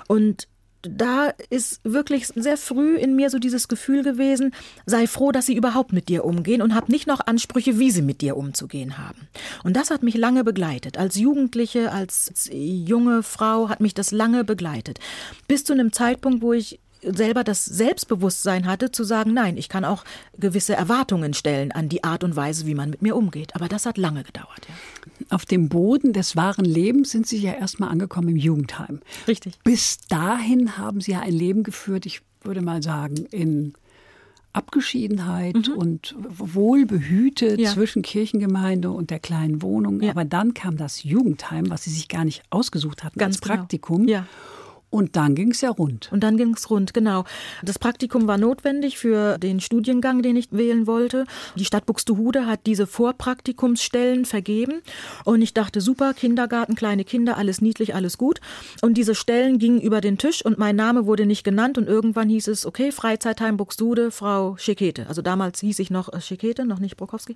Und 0.08 0.48
da 0.82 1.34
ist 1.50 1.82
wirklich 1.84 2.28
sehr 2.28 2.58
früh 2.58 2.96
in 2.96 3.16
mir 3.16 3.30
so 3.30 3.40
dieses 3.40 3.68
Gefühl 3.68 4.04
gewesen, 4.04 4.54
sei 4.86 5.08
froh, 5.08 5.32
dass 5.32 5.46
sie 5.46 5.56
überhaupt 5.56 5.94
mit 5.94 6.10
dir 6.10 6.24
umgehen 6.24 6.62
und 6.62 6.74
hab 6.74 6.90
nicht 6.90 7.08
noch 7.08 7.26
Ansprüche, 7.26 7.80
wie 7.80 7.92
sie 7.92 8.02
mit 8.02 8.22
dir 8.22 8.38
umzugehen 8.38 8.98
haben. 8.98 9.28
Und 9.64 9.76
das 9.76 9.92
hat 9.92 10.04
mich 10.04 10.16
lange 10.16 10.44
begleitet. 10.44 10.98
Als 10.98 11.16
Jugendliche, 11.16 11.92
als 11.92 12.50
junge 12.52 13.24
Frau 13.24 13.70
hat 13.70 13.82
mich 13.82 13.94
das 13.94 14.12
lange 14.12 14.44
begleitet. 14.44 15.00
Bis 15.48 15.64
zu 15.66 15.74
einem 15.74 15.92
Zeitpunkt, 15.92 16.42
wo 16.42 16.54
ich 16.54 16.80
selber 17.02 17.44
das 17.44 17.66
Selbstbewusstsein 17.66 18.66
hatte, 18.66 18.92
zu 18.92 19.04
sagen, 19.04 19.34
nein, 19.34 19.58
ich 19.58 19.70
kann 19.70 19.86
auch 19.86 20.04
gewisse 20.38 20.76
Erwartungen 20.76 21.34
stellen 21.34 21.72
an 21.72 21.90
die 21.90 22.04
Art 22.04 22.24
und 22.24 22.36
Weise, 22.36 22.66
wie 22.66 22.76
man 22.76 22.90
mit 22.90 23.02
mir 23.02 23.16
umgeht. 23.16 23.56
Aber 23.56 23.68
das 23.68 23.86
hat 23.86 23.98
lange 23.98 24.24
gedauert. 24.24 24.68
Ja. 24.68 25.36
Auf 25.36 25.46
dem 25.46 25.70
Boden 25.70 26.14
des 26.14 26.36
wahren 26.36 26.66
Lebens 26.66 27.12
sind 27.12 27.28
Sie 27.28 27.38
ja 27.38 27.54
erstmal 27.54 27.90
angekommen 27.90 28.30
im 28.30 28.38
Jugendheim. 28.38 29.02
Richtig. 29.28 29.60
Bis 29.64 30.00
dahin 30.10 30.78
haben 30.78 31.02
Sie 31.02 31.12
ja 31.12 31.22
ein 31.22 31.34
Leben 31.34 31.64
geführt, 31.64 32.06
ich 32.06 32.22
würde 32.42 32.62
mal 32.62 32.82
sagen, 32.82 33.26
in 33.32 33.74
Abgeschiedenheit 34.52 35.68
mhm. 35.68 35.74
und 35.74 36.16
wohlbehütet 36.20 37.60
Ja. 37.60 37.72
zwischen 37.72 38.02
Kirchengemeinde 38.02 38.90
und 38.92 39.12
der 39.12 39.20
kleinen 39.20 39.62
Wohnung. 39.62 40.02
Ja. 40.02 40.12
Aber 40.12 40.26
dann 40.26 40.54
kam 40.54 40.76
das 40.76 41.04
Jugendheim, 41.04 41.70
was 41.70 41.84
Sie 41.84 41.92
sich 41.92 42.08
gar 42.08 42.26
nicht 42.26 42.42
ausgesucht 42.50 43.04
hatten 43.04 43.20
Ganz 43.20 43.36
als 43.36 43.42
genau. 43.42 43.56
Praktikum. 43.56 44.08
Ja. 44.08 44.26
Und 44.92 45.16
dann 45.16 45.36
ging 45.36 45.52
es 45.52 45.62
ja 45.62 45.70
rund. 45.70 46.12
Und 46.12 46.24
dann 46.24 46.36
ging 46.36 46.56
es 46.56 46.70
rund, 46.70 46.96
genau. 46.96 47.24
Das 47.64 47.78
Praktikum 47.78 48.26
war 48.28 48.40
notwendig 48.40 48.98
für 48.98 49.38
den 49.38 49.60
Studiengang, 49.60 50.24
den 50.24 50.36
ich 50.36 50.48
wählen 50.52 50.88
wollte. 50.88 51.26
Die 51.56 51.66
Stadt 51.66 51.86
Buxtehude 51.86 52.48
hat 52.48 52.62
diese 52.66 52.88
Vorpraktikumsstellen 52.88 54.26
vergeben. 54.26 54.82
Und 55.26 55.44
ich 55.44 55.54
dachte, 55.54 55.80
super, 55.80 56.16
Kindergarten, 56.16 56.74
kleine 56.74 57.04
Kinder, 57.04 57.38
alles 57.38 57.62
niedlich, 57.62 57.94
alles 57.94 58.18
gut. 58.18 58.42
Und 58.82 58.96
diese 58.96 59.14
Stellen 59.14 59.60
gingen 59.60 59.80
über 59.80 60.02
den 60.02 60.18
Tisch 60.18 60.44
und 60.44 60.58
mein 60.58 60.76
Name 60.76 61.06
wurde 61.06 61.28
nicht 61.28 61.44
genannt. 61.44 61.78
Und 61.78 61.88
irgendwann 61.88 62.28
hieß 62.28 62.48
es, 62.48 62.66
okay, 62.66 62.92
Freizeitheim 62.92 63.58
Buxtehude, 63.58 64.10
Frau 64.10 64.58
Schekete. 64.58 65.06
Also 65.08 65.22
damals 65.22 65.60
hieß 65.60 65.78
ich 65.78 65.92
noch 65.92 66.12
äh, 66.12 66.20
Schekete, 66.20 66.66
noch 66.66 66.80
nicht 66.80 66.98
Brokowski. 66.98 67.36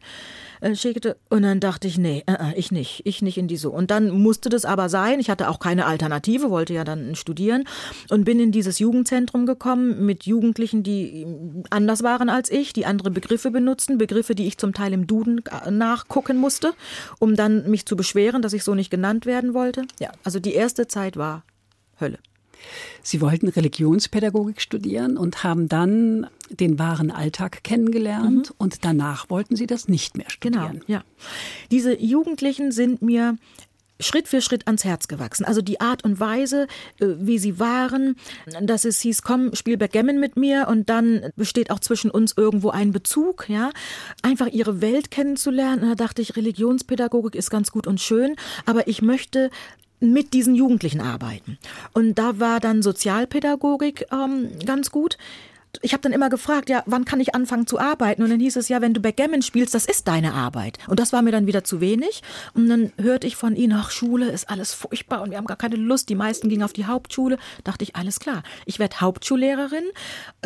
Äh, 0.59 0.75
Schekete. 0.75 1.17
Und 1.29 1.43
dann 1.43 1.59
dachte 1.59 1.87
ich, 1.87 1.99
nee, 1.99 2.23
äh, 2.25 2.31
äh, 2.31 2.55
ich 2.55 2.71
nicht, 2.71 3.03
ich 3.05 3.21
nicht 3.21 3.37
in 3.37 3.47
die 3.47 3.57
so. 3.57 3.69
Und 3.69 3.91
dann 3.91 4.09
musste 4.09 4.49
das 4.49 4.65
aber 4.65 4.89
sein. 4.89 5.19
Ich 5.19 5.29
hatte 5.29 5.49
auch 5.49 5.59
keine 5.59 5.85
Alternative, 5.85 6.49
wollte 6.49 6.73
ja 6.73 6.83
dann 6.83 7.13
studieren 7.13 7.42
studieren 7.43 7.65
und 8.09 8.23
bin 8.23 8.39
in 8.39 8.51
dieses 8.51 8.79
Jugendzentrum 8.79 9.45
gekommen 9.45 10.05
mit 10.05 10.25
Jugendlichen, 10.25 10.83
die 10.83 11.25
anders 11.69 12.03
waren 12.03 12.29
als 12.29 12.49
ich, 12.51 12.73
die 12.73 12.85
andere 12.85 13.11
Begriffe 13.11 13.51
benutzten, 13.51 13.97
Begriffe, 13.97 14.35
die 14.35 14.47
ich 14.47 14.57
zum 14.57 14.73
Teil 14.73 14.93
im 14.93 15.07
Duden 15.07 15.41
nachgucken 15.69 16.37
musste, 16.37 16.73
um 17.19 17.35
dann 17.35 17.69
mich 17.69 17.85
zu 17.85 17.95
beschweren, 17.95 18.41
dass 18.41 18.53
ich 18.53 18.63
so 18.63 18.75
nicht 18.75 18.89
genannt 18.89 19.25
werden 19.25 19.53
wollte. 19.53 19.83
Ja, 19.99 20.11
also 20.23 20.39
die 20.39 20.53
erste 20.53 20.87
Zeit 20.87 21.17
war 21.17 21.43
Hölle. 21.99 22.19
Sie 23.01 23.19
wollten 23.19 23.49
Religionspädagogik 23.49 24.61
studieren 24.61 25.17
und 25.17 25.43
haben 25.43 25.67
dann 25.67 26.27
den 26.49 26.79
wahren 26.79 27.11
Alltag 27.11 27.61
kennengelernt 27.65 28.51
mhm. 28.51 28.55
und 28.57 28.85
danach 28.85 29.29
wollten 29.29 29.57
Sie 29.57 29.67
das 29.67 29.89
nicht 29.89 30.15
mehr 30.15 30.29
studieren. 30.29 30.79
Genau, 30.79 30.85
ja. 30.87 31.03
Diese 31.71 31.99
Jugendlichen 31.99 32.71
sind 32.71 33.01
mir 33.01 33.37
Schritt 34.03 34.27
für 34.27 34.41
Schritt 34.41 34.67
ans 34.67 34.83
Herz 34.83 35.07
gewachsen. 35.07 35.45
Also 35.45 35.61
die 35.61 35.81
Art 35.81 36.03
und 36.03 36.19
Weise, 36.19 36.67
äh, 36.99 37.07
wie 37.19 37.39
sie 37.39 37.59
waren, 37.59 38.15
dass 38.61 38.85
es 38.85 38.99
hieß, 39.01 39.23
komm, 39.23 39.55
spiel 39.55 39.77
Backgammon 39.77 40.19
mit 40.19 40.37
mir 40.37 40.67
und 40.69 40.89
dann 40.89 41.31
besteht 41.35 41.71
auch 41.71 41.79
zwischen 41.79 42.11
uns 42.11 42.33
irgendwo 42.37 42.69
ein 42.69 42.91
Bezug, 42.91 43.49
ja. 43.49 43.71
Einfach 44.21 44.47
ihre 44.47 44.81
Welt 44.81 45.11
kennenzulernen. 45.11 45.81
Da 45.89 45.95
dachte 45.95 46.21
ich, 46.21 46.35
Religionspädagogik 46.35 47.35
ist 47.35 47.49
ganz 47.49 47.71
gut 47.71 47.87
und 47.87 47.99
schön, 47.99 48.35
aber 48.65 48.87
ich 48.87 49.01
möchte 49.01 49.49
mit 49.99 50.33
diesen 50.33 50.53
Jugendlichen 50.53 51.01
arbeiten. 51.01 51.57
Und 51.93 52.15
da 52.19 52.39
war 52.39 52.59
dann 52.59 52.81
Sozialpädagogik 52.81 54.05
ähm, 54.11 54.49
ganz 54.65 54.91
gut 54.91 55.17
ich 55.81 55.93
habe 55.93 56.01
dann 56.01 56.13
immer 56.13 56.29
gefragt, 56.29 56.69
ja, 56.69 56.83
wann 56.85 57.05
kann 57.05 57.19
ich 57.19 57.33
anfangen 57.33 57.65
zu 57.65 57.79
arbeiten? 57.79 58.23
Und 58.23 58.29
dann 58.29 58.39
hieß 58.39 58.55
es 58.57 58.69
ja, 58.69 58.81
wenn 58.81 58.93
du 58.93 59.01
Backgammon 59.01 59.41
spielst, 59.41 59.73
das 59.73 59.85
ist 59.85 60.07
deine 60.07 60.33
Arbeit. 60.33 60.77
Und 60.87 60.99
das 60.99 61.11
war 61.13 61.21
mir 61.21 61.31
dann 61.31 61.47
wieder 61.47 61.63
zu 61.63 61.81
wenig. 61.81 62.21
Und 62.53 62.69
dann 62.69 62.93
hörte 62.99 63.27
ich 63.27 63.35
von 63.35 63.55
ihnen, 63.55 63.73
ach, 63.73 63.89
Schule 63.89 64.29
ist 64.29 64.49
alles 64.49 64.73
furchtbar 64.73 65.21
und 65.21 65.31
wir 65.31 65.37
haben 65.37 65.47
gar 65.47 65.57
keine 65.57 65.75
Lust. 65.75 66.09
Die 66.09 66.15
meisten 66.15 66.49
gingen 66.49 66.63
auf 66.63 66.73
die 66.73 66.85
Hauptschule. 66.85 67.37
Dachte 67.63 67.83
ich, 67.83 67.95
alles 67.95 68.19
klar. 68.19 68.43
Ich 68.65 68.79
werde 68.79 69.01
Hauptschullehrerin, 69.01 69.85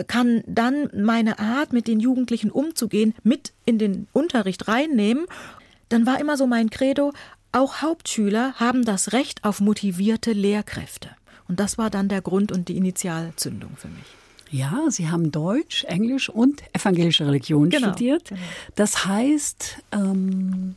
kann 0.08 0.44
dann 0.48 0.90
meine 0.94 1.40
Art, 1.40 1.74
mit 1.74 1.88
den 1.88 2.00
Jugendlichen 2.00 2.52
umzugehen, 2.52 3.14
mit 3.24 3.52
in 3.66 3.78
den 3.78 4.08
Unterricht 4.14 4.68
reinnehmen. 4.68 5.26
Dann 5.90 6.06
war 6.06 6.20
immer 6.20 6.38
so 6.38 6.48
mein 6.48 6.70
Credo, 6.70 7.12
auch 7.52 7.82
Hauptschüler 7.82 8.54
haben 8.56 8.86
das 8.86 9.14
Recht 9.14 9.44
auf 9.44 9.60
motivierte 9.60 10.32
Lehrkräfte. 10.32 11.10
Und 11.48 11.60
das 11.60 11.78
war 11.78 11.90
dann 11.90 12.10
der 12.10 12.22
Grund 12.22 12.52
und 12.52 12.70
die 12.70 12.78
Initialzündung 12.78 13.72
für 13.78 13.88
mich. 13.88 14.06
Ja, 14.52 14.86
Sie 14.90 15.10
haben 15.10 15.32
Deutsch, 15.32 15.84
Englisch 15.86 16.30
und 16.30 16.64
evangelische 16.74 17.26
Religion 17.26 17.70
genau, 17.70 17.90
studiert. 17.90 18.30
Genau. 18.30 18.42
Das 18.76 19.06
heißt, 19.06 19.78
ähm, 19.92 20.76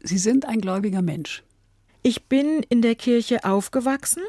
Sie 0.00 0.18
sind 0.18 0.46
ein 0.46 0.60
gläubiger 0.60 1.02
Mensch. 1.02 1.42
Ich 2.02 2.24
bin 2.24 2.64
in 2.68 2.82
der 2.82 2.94
Kirche 2.94 3.44
aufgewachsen. 3.44 4.22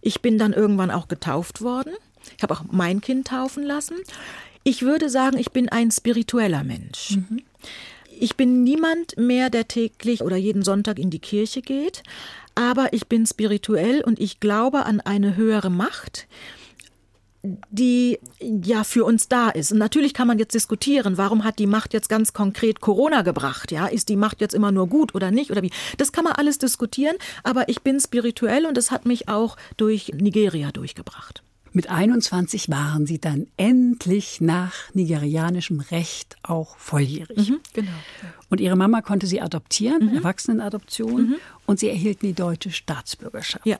Ich 0.00 0.20
bin 0.20 0.38
dann 0.38 0.52
irgendwann 0.52 0.90
auch 0.90 1.08
getauft 1.08 1.62
worden. 1.62 1.92
Ich 2.36 2.42
habe 2.42 2.54
auch 2.54 2.64
mein 2.70 3.00
Kind 3.00 3.28
taufen 3.28 3.64
lassen. 3.64 3.96
Ich 4.62 4.82
würde 4.82 5.10
sagen, 5.10 5.38
ich 5.38 5.50
bin 5.50 5.68
ein 5.68 5.90
spiritueller 5.90 6.64
Mensch. 6.64 7.16
Mhm. 7.16 7.42
Ich 8.18 8.36
bin 8.36 8.62
niemand 8.62 9.16
mehr, 9.16 9.50
der 9.50 9.68
täglich 9.68 10.22
oder 10.22 10.36
jeden 10.36 10.62
Sonntag 10.62 10.98
in 10.98 11.10
die 11.10 11.18
Kirche 11.18 11.62
geht, 11.62 12.02
aber 12.54 12.92
ich 12.92 13.08
bin 13.08 13.26
spirituell 13.26 14.02
und 14.02 14.20
ich 14.20 14.40
glaube 14.40 14.86
an 14.86 15.00
eine 15.00 15.36
höhere 15.36 15.70
Macht, 15.70 16.26
die 17.70 18.18
ja 18.40 18.84
für 18.84 19.04
uns 19.04 19.28
da 19.28 19.50
ist. 19.50 19.72
Und 19.72 19.78
natürlich 19.78 20.14
kann 20.14 20.26
man 20.26 20.38
jetzt 20.38 20.54
diskutieren, 20.54 21.18
warum 21.18 21.44
hat 21.44 21.58
die 21.58 21.66
Macht 21.66 21.92
jetzt 21.92 22.08
ganz 22.08 22.32
konkret 22.32 22.80
Corona 22.80 23.22
gebracht? 23.22 23.70
Ja, 23.70 23.86
ist 23.86 24.08
die 24.08 24.16
Macht 24.16 24.40
jetzt 24.40 24.54
immer 24.54 24.72
nur 24.72 24.88
gut 24.88 25.14
oder 25.14 25.30
nicht 25.30 25.50
oder 25.50 25.62
wie? 25.62 25.70
Das 25.98 26.12
kann 26.12 26.24
man 26.24 26.34
alles 26.34 26.58
diskutieren, 26.58 27.16
aber 27.42 27.68
ich 27.68 27.82
bin 27.82 28.00
spirituell 28.00 28.66
und 28.66 28.78
es 28.78 28.90
hat 28.90 29.04
mich 29.04 29.28
auch 29.28 29.56
durch 29.76 30.12
Nigeria 30.14 30.72
durchgebracht. 30.72 31.42
Mit 31.76 31.90
21 31.90 32.70
waren 32.70 33.04
Sie 33.04 33.18
dann 33.18 33.48
endlich 33.56 34.40
nach 34.40 34.72
nigerianischem 34.94 35.80
Recht 35.80 36.36
auch 36.44 36.78
volljährig. 36.78 37.50
Mhm, 37.50 37.58
genau. 37.72 37.90
Und 38.48 38.60
Ihre 38.60 38.76
Mama 38.76 39.02
konnte 39.02 39.26
Sie 39.26 39.40
adoptieren, 39.40 40.10
mhm. 40.10 40.16
Erwachsenenadoption, 40.18 41.30
mhm. 41.30 41.36
und 41.66 41.80
Sie 41.80 41.88
erhielten 41.88 42.26
die 42.26 42.32
deutsche 42.32 42.70
Staatsbürgerschaft. 42.70 43.66
Ja. 43.66 43.78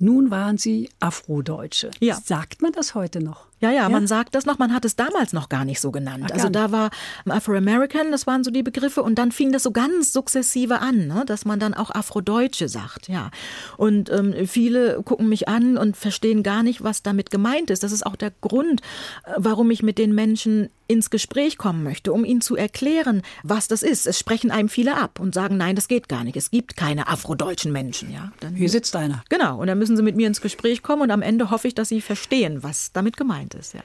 Nun 0.00 0.30
waren 0.30 0.58
Sie 0.58 0.90
Afrodeutsche. 1.00 1.90
Ja. 2.00 2.18
Sagt 2.22 2.62
man 2.62 2.72
das 2.72 2.94
heute 2.94 3.20
noch? 3.20 3.47
Ja, 3.60 3.70
ja, 3.70 3.82
ja, 3.82 3.88
man 3.88 4.06
sagt 4.06 4.34
das 4.34 4.46
noch, 4.46 4.58
man 4.58 4.72
hat 4.72 4.84
es 4.84 4.94
damals 4.94 5.32
noch 5.32 5.48
gar 5.48 5.64
nicht 5.64 5.80
so 5.80 5.90
genannt. 5.90 6.26
Ach, 6.28 6.34
also 6.34 6.48
da 6.48 6.70
war 6.70 6.90
Afro-American, 7.26 8.12
das 8.12 8.26
waren 8.26 8.44
so 8.44 8.50
die 8.52 8.62
Begriffe 8.62 9.02
und 9.02 9.16
dann 9.16 9.32
fing 9.32 9.50
das 9.50 9.64
so 9.64 9.72
ganz 9.72 10.12
sukzessive 10.12 10.78
an, 10.78 11.08
ne, 11.08 11.24
dass 11.26 11.44
man 11.44 11.58
dann 11.58 11.74
auch 11.74 11.90
Afrodeutsche 11.90 12.68
sagt, 12.68 13.08
ja. 13.08 13.30
Und 13.76 14.10
ähm, 14.10 14.46
viele 14.46 15.02
gucken 15.02 15.28
mich 15.28 15.48
an 15.48 15.76
und 15.76 15.96
verstehen 15.96 16.42
gar 16.44 16.62
nicht, 16.62 16.84
was 16.84 17.02
damit 17.02 17.30
gemeint 17.30 17.70
ist. 17.70 17.82
Das 17.82 17.90
ist 17.90 18.06
auch 18.06 18.16
der 18.16 18.32
Grund, 18.40 18.80
äh, 19.24 19.32
warum 19.36 19.70
ich 19.72 19.82
mit 19.82 19.98
den 19.98 20.14
Menschen 20.14 20.68
ins 20.86 21.10
Gespräch 21.10 21.58
kommen 21.58 21.82
möchte, 21.82 22.14
um 22.14 22.24
ihnen 22.24 22.40
zu 22.40 22.56
erklären, 22.56 23.22
was 23.42 23.68
das 23.68 23.82
ist. 23.82 24.06
Es 24.06 24.18
sprechen 24.18 24.50
einem 24.50 24.70
viele 24.70 24.96
ab 24.96 25.20
und 25.20 25.34
sagen, 25.34 25.58
nein, 25.58 25.76
das 25.76 25.86
geht 25.86 26.08
gar 26.08 26.24
nicht. 26.24 26.36
Es 26.36 26.50
gibt 26.50 26.76
keine 26.76 27.08
afrodeutschen 27.08 27.72
Menschen, 27.72 28.10
ja. 28.10 28.32
Dann, 28.40 28.54
Hier 28.54 28.70
sitzt 28.70 28.96
einer. 28.96 29.22
Genau, 29.28 29.60
und 29.60 29.66
dann 29.66 29.78
müssen 29.78 29.96
sie 29.96 30.02
mit 30.02 30.16
mir 30.16 30.26
ins 30.26 30.40
Gespräch 30.40 30.82
kommen 30.82 31.02
und 31.02 31.10
am 31.10 31.20
Ende 31.20 31.50
hoffe 31.50 31.68
ich, 31.68 31.74
dass 31.74 31.88
sie 31.90 32.00
verstehen, 32.00 32.62
was 32.62 32.92
damit 32.92 33.18
gemeint 33.18 33.47
ist 33.47 33.47
gemeint 33.48 33.54
ist. 33.54 33.74
Ja. 33.74 33.82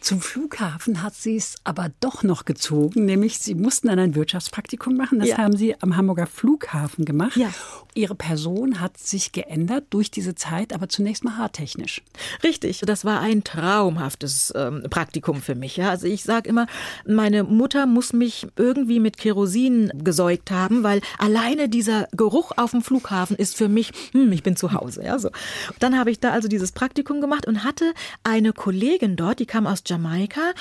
Zum 0.00 0.20
Flughafen 0.20 1.02
hat 1.02 1.14
sie 1.14 1.36
es 1.36 1.56
aber 1.64 1.90
doch 2.00 2.22
noch 2.22 2.44
gezogen, 2.44 3.04
nämlich 3.04 3.38
sie 3.38 3.54
mussten 3.54 3.88
dann 3.88 3.98
ein 3.98 4.14
Wirtschaftspraktikum 4.14 4.96
machen. 4.96 5.18
Das 5.18 5.28
ja. 5.28 5.38
haben 5.38 5.56
sie 5.56 5.80
am 5.80 5.96
Hamburger 5.96 6.26
Flughafen 6.26 7.04
gemacht. 7.04 7.36
Ja. 7.36 7.50
Ihre 7.94 8.14
Person 8.14 8.80
hat 8.80 8.98
sich 8.98 9.32
geändert 9.32 9.84
durch 9.90 10.10
diese 10.10 10.34
Zeit, 10.34 10.74
aber 10.74 10.88
zunächst 10.88 11.24
mal 11.24 11.38
haartechnisch. 11.38 12.02
Richtig, 12.42 12.82
das 12.84 13.04
war 13.04 13.20
ein 13.20 13.42
traumhaftes 13.42 14.52
ähm, 14.54 14.84
Praktikum 14.90 15.40
für 15.40 15.54
mich. 15.54 15.76
Ja. 15.76 15.90
Also 15.90 16.06
ich 16.06 16.22
sage 16.22 16.48
immer, 16.48 16.66
meine 17.06 17.42
Mutter 17.44 17.86
muss 17.86 18.12
mich 18.12 18.46
irgendwie 18.56 19.00
mit 19.00 19.16
Kerosin 19.16 19.92
gesäugt 19.94 20.50
haben, 20.50 20.82
weil 20.82 21.00
alleine 21.18 21.68
dieser 21.68 22.08
Geruch 22.12 22.52
auf 22.56 22.72
dem 22.72 22.82
Flughafen 22.82 23.36
ist 23.36 23.56
für 23.56 23.68
mich, 23.68 23.92
hm, 24.12 24.30
ich 24.32 24.42
bin 24.42 24.56
zu 24.56 24.72
Hause. 24.72 25.04
Ja, 25.04 25.18
so. 25.18 25.30
Dann 25.78 25.98
habe 25.98 26.10
ich 26.10 26.20
da 26.20 26.32
also 26.32 26.48
dieses 26.48 26.72
Praktikum 26.72 27.20
gemacht 27.20 27.46
und 27.46 27.64
hatte 27.64 27.94
eine 28.24 28.52
Kollegin 28.52 29.16
dort, 29.16 29.38
die 29.38 29.46
kam 29.46 29.66
aus 29.66 29.75
Jamaika, 29.82 30.54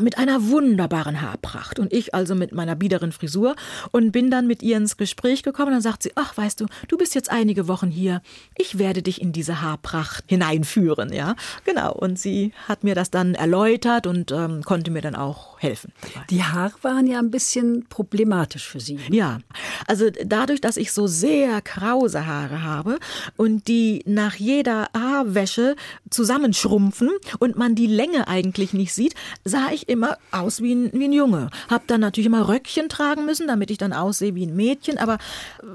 mit 0.00 0.18
einer 0.18 0.48
wunderbaren 0.48 1.20
Haarpracht 1.20 1.78
und 1.78 1.92
ich 1.92 2.14
also 2.14 2.34
mit 2.34 2.52
meiner 2.52 2.74
biederen 2.74 3.12
Frisur 3.12 3.54
und 3.92 4.12
bin 4.12 4.30
dann 4.30 4.46
mit 4.46 4.62
ihr 4.62 4.76
ins 4.76 4.96
Gespräch 4.96 5.42
gekommen. 5.42 5.72
Dann 5.72 5.80
sagt 5.80 6.02
sie, 6.02 6.12
ach, 6.14 6.36
weißt 6.36 6.60
du, 6.60 6.66
du 6.88 6.96
bist 6.96 7.14
jetzt 7.14 7.30
einige 7.30 7.68
Wochen 7.68 7.88
hier. 7.88 8.22
Ich 8.56 8.78
werde 8.78 9.02
dich 9.02 9.20
in 9.20 9.32
diese 9.32 9.62
Haarpracht 9.62 10.24
hineinführen, 10.28 11.12
ja. 11.12 11.36
Genau. 11.64 11.92
Und 11.92 12.18
sie 12.18 12.52
hat 12.68 12.84
mir 12.84 12.94
das 12.94 13.10
dann 13.10 13.34
erläutert 13.34 14.06
und 14.06 14.32
ähm, 14.32 14.62
konnte 14.62 14.90
mir 14.90 15.02
dann 15.02 15.14
auch 15.14 15.60
helfen. 15.60 15.92
Die 16.30 16.42
Haare 16.42 16.74
waren 16.82 17.06
ja 17.06 17.18
ein 17.18 17.30
bisschen 17.30 17.86
problematisch 17.88 18.66
für 18.68 18.80
Sie. 18.80 18.94
Ne? 18.94 19.16
Ja. 19.16 19.38
Also 19.86 20.10
dadurch, 20.24 20.60
dass 20.60 20.76
ich 20.76 20.92
so 20.92 21.06
sehr 21.06 21.60
krause 21.62 22.26
Haare 22.26 22.62
habe 22.62 22.98
und 23.36 23.68
die 23.68 24.02
nach 24.06 24.34
jeder 24.34 24.88
Haarwäsche 24.94 25.76
zusammenschrumpfen 26.10 27.10
und 27.38 27.56
man 27.56 27.74
die 27.74 27.86
Länge 27.86 28.28
eigentlich 28.28 28.72
nicht 28.72 28.92
sieht, 28.92 29.14
sah 29.44 29.70
ich 29.72 29.83
immer 29.88 30.18
aus 30.30 30.60
wie 30.60 30.74
ein, 30.74 30.90
wie 30.92 31.04
ein 31.04 31.12
Junge. 31.12 31.50
Hab 31.68 31.86
dann 31.86 32.00
natürlich 32.00 32.26
immer 32.26 32.48
Röckchen 32.48 32.88
tragen 32.88 33.24
müssen, 33.26 33.46
damit 33.46 33.70
ich 33.70 33.78
dann 33.78 33.92
aussehe 33.92 34.34
wie 34.34 34.46
ein 34.46 34.56
Mädchen, 34.56 34.98
aber 34.98 35.18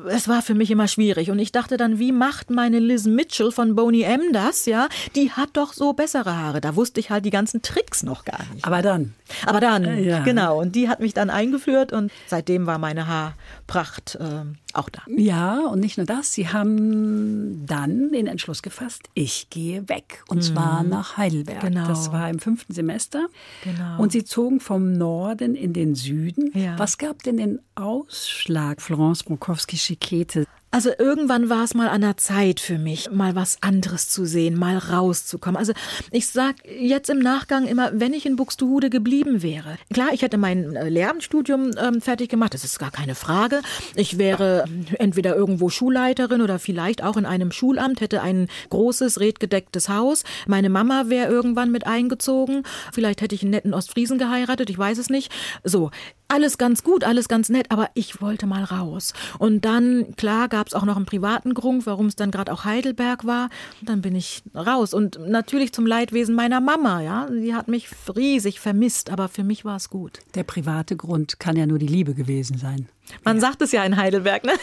es 0.08 0.28
war 0.28 0.42
für 0.42 0.54
mich 0.54 0.72
immer 0.72 0.88
schwierig. 0.88 1.32
Und 1.32 1.40
ich 1.40 1.52
dachte 1.52 1.78
dann, 1.78 2.00
wie 2.00 2.12
macht 2.12 2.50
meine 2.50 2.80
Liz 2.80 3.06
Mitchell 3.06 3.52
von 3.52 3.76
Boney 3.76 4.04
M 4.04 4.34
das, 4.34 4.66
ja? 4.66 4.88
Die 5.16 5.32
hat 5.32 5.50
doch 5.54 5.74
so 5.74 5.94
bessere 5.94 6.36
Haare. 6.36 6.62
Da 6.62 6.76
wusste 6.76 7.00
ich 7.00 7.10
halt 7.10 7.26
die 7.26 7.30
ganzen 7.30 7.62
Tricks 7.62 8.04
noch 8.04 8.26
gar 8.26 8.40
nicht. 8.54 8.66
Aber 8.66 8.82
dann. 8.82 9.14
Aber 9.46 9.60
dann, 9.60 10.04
ja. 10.04 10.24
genau. 10.24 10.60
Und 10.60 10.76
die 10.76 10.90
hat 10.90 11.00
mich 11.00 11.14
dann 11.14 11.30
eingeführt 11.30 11.94
und 11.94 12.12
seitdem 12.28 12.66
war 12.66 12.78
meine 12.78 13.08
Haarpracht 13.08 14.16
äh, 14.16 14.46
auch 14.76 14.90
da. 14.90 15.02
Ja, 15.08 15.60
und 15.68 15.80
nicht 15.80 15.98
nur 15.98 16.06
das. 16.06 16.34
Sie 16.34 16.50
haben 16.50 17.66
dann 17.66 18.12
den 18.12 18.28
Entschluss 18.28 18.62
gefasst, 18.62 19.10
ich 19.14 19.50
gehe 19.50 19.88
weg. 19.90 20.24
Und 20.28 20.38
mhm. 20.38 20.42
zwar 20.42 20.84
nach 20.84 21.18
Heidelberg. 21.18 21.62
Genau. 21.62 21.88
Das 21.88 22.12
war 22.12 22.30
im 22.30 22.40
fünften 22.40 22.74
Semester. 22.74 23.28
Genau. 23.64 24.02
Und 24.02 24.12
Sie 24.12 24.24
zogen 24.24 24.60
vom 24.60 24.94
Norden 24.94 25.56
in 25.56 25.74
den 25.74 25.96
Süden. 25.96 26.52
Ja. 26.54 26.78
Was 26.78 26.98
gab 26.98 27.24
denn 27.24 27.38
den 27.38 27.60
Ausschlag, 27.76 28.82
Florence 28.82 29.24
Brokowski-Schikete? 29.24 30.46
Also 30.72 30.92
irgendwann 31.00 31.50
war 31.50 31.64
es 31.64 31.74
mal 31.74 31.90
an 31.90 32.02
der 32.02 32.18
Zeit 32.18 32.60
für 32.60 32.78
mich, 32.78 33.10
mal 33.10 33.34
was 33.36 33.58
anderes 33.62 34.08
zu 34.08 34.26
sehen, 34.26 34.58
mal 34.58 34.78
rauszukommen. 34.78 35.58
Also 35.58 35.74
ich 36.12 36.28
sag 36.28 36.56
jetzt 36.66 37.10
im 37.10 37.18
Nachgang 37.18 37.66
immer, 37.66 37.90
wenn 37.94 38.14
ich 38.14 38.28
in 38.28 38.36
Buxtehude 38.36 38.92
geblieben 38.92 39.42
wäre. 39.42 39.78
Klar, 39.92 40.10
ich 40.14 40.22
hätte 40.22 40.38
mein 40.38 40.76
äh, 40.76 40.88
Lehramtsstudium 40.90 41.72
ähm, 41.76 42.02
fertig 42.02 42.30
gemacht, 42.30 42.54
das 42.54 42.64
ist 42.64 42.78
gar 42.78 42.92
keine 42.92 43.16
Frage. 43.16 43.62
Ich 43.96 44.20
wäre 44.20 44.66
entweder 45.00 45.36
irgendwo 45.36 45.70
Schulleiterin 45.70 46.42
oder 46.42 46.60
vielleicht 46.60 47.04
auch 47.04 47.18
in 47.18 47.26
einem 47.26 47.52
Schulamt, 47.52 48.00
hätte 48.00 48.22
ein 48.22 48.48
großes, 48.70 49.20
redgedecktes 49.20 49.90
Haus. 49.90 50.24
Meine 50.46 50.70
Mama 50.70 51.06
wäre 51.08 51.32
irgendwann 51.32 51.72
mit 51.72 51.88
eingezogen. 51.88 52.64
Vielleicht 52.94 53.22
hätte 53.22 53.34
ich 53.34 53.42
einen 53.42 53.52
netten 53.52 53.74
Ostfriesen 53.74 54.20
geheiratet, 54.20 54.70
ich 54.70 54.78
weiß 54.78 55.00
es 55.00 55.10
nicht. 55.10 55.32
So, 55.64 55.90
alles 56.30 56.58
ganz 56.58 56.84
gut, 56.84 57.04
alles 57.04 57.28
ganz 57.28 57.50
nett, 57.50 57.66
aber 57.70 57.90
ich 57.96 58.22
wollte 58.22 58.46
mal 58.46 58.64
raus. 58.64 59.14
Und 59.40 59.66
dann, 59.66 60.16
klar, 60.16 60.48
gab 60.48 60.68
es 60.68 60.74
auch 60.74 60.86
noch 60.86 60.96
einen 60.96 61.06
privaten 61.06 61.54
Grund, 61.54 61.86
warum 61.86 62.06
es 62.06 62.16
dann 62.16 62.32
gerade 62.32 62.54
auch 62.54 62.66
Heidelberg 62.66 63.26
war. 63.26 63.50
Dann 63.82 64.02
bin 64.02 64.16
ich 64.16 64.44
raus. 64.56 64.94
Und 64.94 65.20
natürlich 65.28 65.74
zum 65.74 65.86
Leidwesen 65.86 66.36
meiner 66.36 66.62
Mama, 66.62 67.02
ja. 67.02 67.28
Die 67.30 67.54
hat 67.54 67.68
mich 67.68 67.90
riesig 68.16 68.60
vermisst, 68.60 69.10
aber 69.10 69.28
für 69.28 69.44
mich 69.44 69.66
war 69.66 69.76
es 69.76 69.90
gut. 69.90 70.20
Der 70.36 70.44
private 70.44 70.96
Grund 70.96 71.40
kann 71.40 71.56
ja 71.56 71.66
nur 71.66 71.80
die 71.80 71.88
Liebe 71.88 72.14
gewesen 72.14 72.58
sein. 72.58 72.88
Man 73.24 73.38
ja. 73.38 73.42
sagt 73.42 73.62
es 73.64 73.72
ja 73.72 73.84
in 73.84 73.98
Heidelberg, 73.98 74.44
ne? 74.44 74.54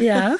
ja. 0.00 0.36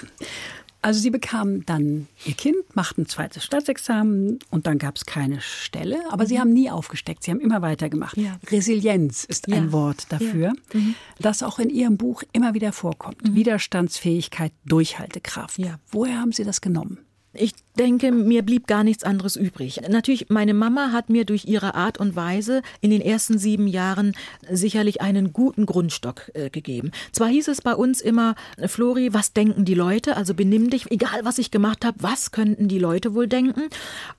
Also 0.87 1.01
sie 1.01 1.11
bekamen 1.11 1.67
dann 1.67 2.07
ihr 2.27 2.35
Kind, 2.35 2.77
machten 2.77 3.03
ein 3.03 3.07
zweites 3.07 3.43
Staatsexamen 3.43 4.39
und 4.51 4.69
dann 4.69 4.79
gab 4.79 4.95
es 4.95 5.05
keine 5.05 5.41
Stelle, 5.41 5.99
aber 6.11 6.23
mhm. 6.23 6.29
sie 6.29 6.39
haben 6.39 6.53
nie 6.53 6.71
aufgesteckt, 6.71 7.25
sie 7.25 7.33
haben 7.33 7.41
immer 7.41 7.61
weitergemacht. 7.61 8.17
Ja. 8.17 8.39
Resilienz 8.53 9.25
ist 9.25 9.53
ein 9.53 9.73
Wort 9.73 10.07
dafür, 10.11 10.53
ja. 10.73 10.79
mhm. 10.79 10.95
das 11.19 11.43
auch 11.43 11.59
in 11.59 11.71
ihrem 11.71 11.97
Buch 11.97 12.23
immer 12.33 12.55
wieder 12.55 12.71
vorkommt. 12.71 13.21
Mhm. 13.29 13.35
Widerstandsfähigkeit, 13.35 14.53
Durchhaltekraft. 14.65 15.59
Woher 15.91 16.21
haben 16.21 16.31
Sie 16.31 16.45
das 16.45 16.61
genommen? 16.61 16.99
Ich 17.39 17.55
denke, 17.79 18.11
mir 18.11 18.43
blieb 18.43 18.67
gar 18.67 18.85
nichts 18.85 19.05
anderes 19.05 19.37
übrig. 19.37 19.81
Natürlich, 19.89 20.31
meine 20.31 20.55
Mama 20.55 20.93
hat 20.93 21.11
mir 21.11 21.25
durch 21.25 21.45
ihre 21.45 21.75
Art 21.75 21.99
und 21.99 22.17
Weise 22.17 22.63
in 22.81 22.91
den 22.91 23.01
ersten 23.01 23.39
sieben 23.39 23.67
Jahren 23.67 24.15
sicherlich 24.51 25.01
einen 25.01 25.33
guten 25.33 25.67
Grundstock 25.67 26.31
äh, 26.35 26.51
gegeben. 26.51 26.91
Zwar 27.13 27.29
hieß 27.29 27.49
es 27.49 27.61
bei 27.61 27.75
uns 27.75 28.01
immer, 28.01 28.35
Flori, 28.67 29.13
was 29.13 29.33
denken 29.33 29.65
die 29.65 29.75
Leute? 29.75 30.17
Also 30.17 30.35
benimm 30.35 30.71
dich, 30.71 30.91
egal 30.91 31.25
was 31.25 31.39
ich 31.39 31.51
gemacht 31.51 31.85
habe, 31.85 31.99
was 32.01 32.31
könnten 32.31 32.69
die 32.69 32.79
Leute 32.79 33.15
wohl 33.15 33.27
denken? 33.27 33.65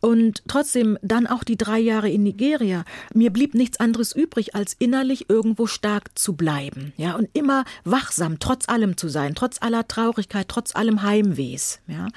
Und 0.02 0.44
trotzdem 0.48 0.98
dann 1.02 1.28
auch 1.28 1.44
die 1.44 1.58
drei 1.58 1.80
Jahre 1.80 2.10
in 2.10 2.24
Nigeria. 2.24 2.86
Mir 3.14 3.32
blieb 3.32 3.56
nichts 3.56 3.80
anderes 3.80 4.16
übrig, 4.16 4.56
als 4.56 4.76
innerlich 4.78 5.30
irgendwo 5.30 5.66
stark 5.66 6.18
zu 6.18 6.34
bleiben. 6.34 6.94
Ja, 6.98 7.16
und 7.16 7.30
immer 7.34 7.66
wachsam, 7.84 8.40
trotz 8.40 8.70
allem 8.70 8.98
zu 8.98 9.08
sein, 9.08 9.34
trotz 9.36 9.62
aller 9.62 9.88
Traurigkeit, 9.88 10.48
trotz 10.48 10.76
allem 10.76 11.02
Heimwehs. 11.02 11.80
Ja 11.88 12.08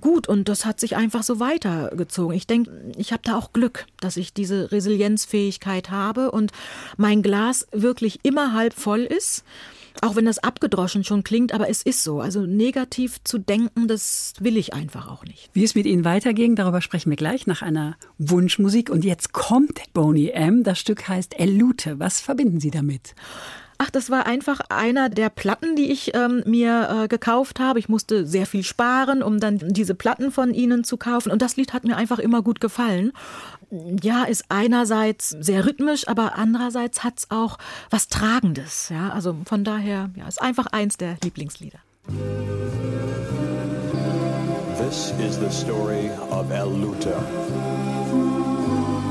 gut 0.00 0.28
und 0.28 0.48
das 0.48 0.64
hat 0.64 0.80
sich 0.80 0.96
einfach 0.96 1.22
so 1.22 1.40
weitergezogen. 1.40 2.36
Ich 2.36 2.46
denke, 2.46 2.70
ich 2.96 3.12
habe 3.12 3.22
da 3.24 3.36
auch 3.36 3.52
Glück, 3.52 3.86
dass 4.00 4.16
ich 4.16 4.32
diese 4.32 4.72
Resilienzfähigkeit 4.72 5.90
habe 5.90 6.30
und 6.30 6.52
mein 6.96 7.22
Glas 7.22 7.66
wirklich 7.72 8.20
immer 8.22 8.52
halb 8.52 8.74
voll 8.74 9.00
ist. 9.00 9.44
Auch 10.00 10.14
wenn 10.14 10.26
das 10.26 10.38
abgedroschen 10.38 11.02
schon 11.02 11.24
klingt, 11.24 11.52
aber 11.52 11.68
es 11.68 11.82
ist 11.82 12.04
so. 12.04 12.20
Also 12.20 12.46
negativ 12.46 13.22
zu 13.24 13.38
denken, 13.38 13.88
das 13.88 14.34
will 14.38 14.56
ich 14.56 14.72
einfach 14.72 15.08
auch 15.08 15.24
nicht. 15.24 15.50
Wie 15.54 15.64
es 15.64 15.74
mit 15.74 15.86
Ihnen 15.86 16.04
weiterging, 16.04 16.54
darüber 16.54 16.80
sprechen 16.80 17.10
wir 17.10 17.16
gleich 17.16 17.48
nach 17.48 17.62
einer 17.62 17.96
Wunschmusik. 18.18 18.90
Und 18.90 19.04
jetzt 19.04 19.32
kommt 19.32 19.80
Boney 19.94 20.30
M. 20.30 20.62
Das 20.62 20.78
Stück 20.78 21.08
heißt 21.08 21.38
Elute. 21.40 21.98
Was 21.98 22.20
verbinden 22.20 22.60
Sie 22.60 22.70
damit? 22.70 23.14
Ach, 23.80 23.90
das 23.90 24.10
war 24.10 24.26
einfach 24.26 24.58
einer 24.70 25.08
der 25.08 25.30
Platten, 25.30 25.76
die 25.76 25.92
ich 25.92 26.12
ähm, 26.16 26.42
mir 26.46 27.04
äh, 27.04 27.08
gekauft 27.08 27.60
habe. 27.60 27.78
Ich 27.78 27.88
musste 27.88 28.26
sehr 28.26 28.44
viel 28.44 28.64
sparen, 28.64 29.22
um 29.22 29.38
dann 29.38 29.58
diese 29.60 29.94
Platten 29.94 30.32
von 30.32 30.52
ihnen 30.52 30.82
zu 30.82 30.96
kaufen. 30.96 31.30
Und 31.30 31.42
das 31.42 31.56
Lied 31.56 31.72
hat 31.72 31.84
mir 31.84 31.96
einfach 31.96 32.18
immer 32.18 32.42
gut 32.42 32.60
gefallen. 32.60 33.12
Ja, 33.70 34.24
ist 34.24 34.46
einerseits 34.48 35.30
sehr 35.30 35.64
rhythmisch, 35.64 36.08
aber 36.08 36.34
andererseits 36.36 37.04
hat 37.04 37.18
es 37.18 37.30
auch 37.30 37.58
was 37.88 38.08
Tragendes. 38.08 38.88
Ja, 38.88 39.10
also 39.10 39.36
von 39.44 39.62
daher, 39.62 40.10
ja, 40.16 40.26
ist 40.26 40.42
einfach 40.42 40.66
eins 40.66 40.96
der 40.96 41.16
Lieblingslieder. 41.22 41.78
This 44.76 45.12
is 45.20 45.38
the 45.38 45.50
story 45.50 46.10
of 46.30 46.50
El 46.50 46.68
Luta. 46.68 47.18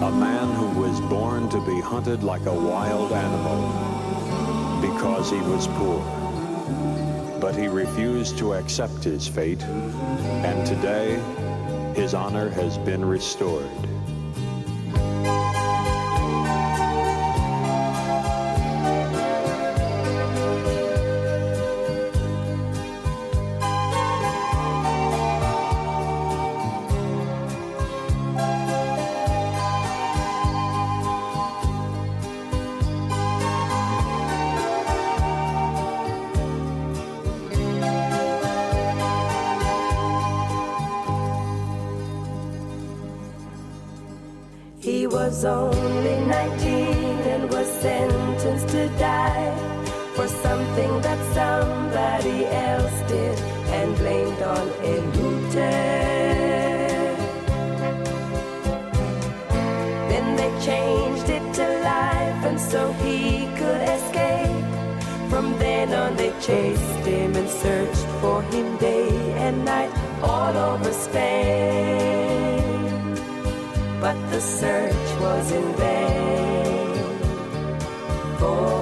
A 0.01 0.11
man 0.11 0.49
who 0.55 0.81
was 0.81 0.99
born 1.09 1.49
to 1.49 1.61
be 1.61 1.81
hunted 1.81 2.21
like 2.21 2.45
a 2.45 2.53
wild 2.53 3.13
animal. 3.13 3.96
Because 4.81 5.29
he 5.29 5.39
was 5.39 5.67
poor. 5.67 5.99
But 7.39 7.55
he 7.55 7.67
refused 7.67 8.37
to 8.39 8.53
accept 8.53 9.03
his 9.03 9.27
fate, 9.27 9.61
and 9.61 10.65
today 10.65 11.19
his 11.95 12.13
honor 12.13 12.49
has 12.49 12.77
been 12.77 13.03
restored. 13.03 13.65
Was 45.27 45.43
only 45.43 46.17
19 46.25 46.69
and 47.33 47.49
was 47.49 47.67
sentenced 47.81 48.69
to 48.69 48.87
die 48.97 49.53
for 50.15 50.25
something 50.25 51.01
that 51.01 51.19
somebody 51.39 52.45
else 52.45 52.97
did 53.09 53.37
and 53.77 53.93
blamed 53.97 54.41
on 54.41 54.65
Elute. 54.91 55.69
Then 60.09 60.27
they 60.39 60.51
changed 60.65 61.29
it 61.29 61.45
to 61.55 61.65
life 61.93 62.41
and 62.49 62.57
so 62.57 62.93
he 63.03 63.47
could 63.59 63.81
escape. 63.95 64.63
From 65.29 65.59
then 65.59 65.93
on 65.93 66.15
they 66.15 66.31
chased 66.39 67.05
him 67.05 67.35
and 67.35 67.49
searched 67.49 68.07
for 68.21 68.41
him 68.43 68.77
day 68.77 69.09
and 69.33 69.65
night 69.65 69.91
all 70.23 70.55
over 70.55 70.93
Spain 70.93 72.16
but 74.07 74.29
the 74.31 74.39
search 74.39 75.09
was 75.19 75.51
in 75.51 75.67
vain. 75.75 76.95
For 78.39 78.76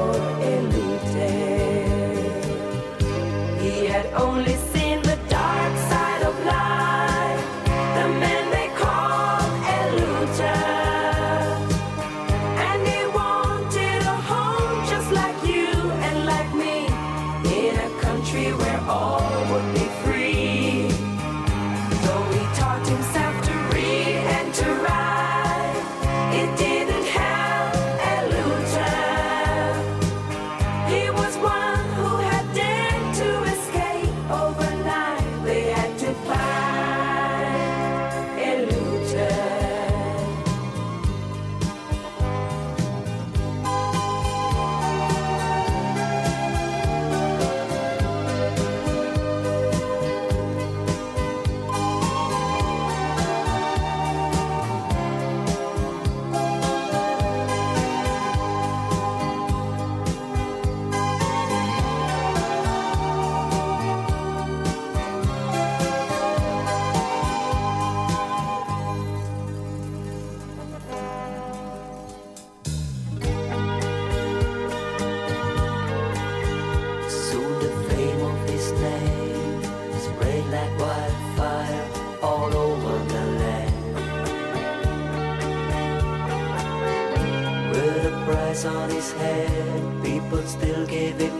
eyes 88.56 88.66
on 88.66 88.90
his 88.90 89.12
head. 89.14 90.04
People 90.04 90.42
still 90.44 90.86
gave 90.86 91.20
him 91.20 91.35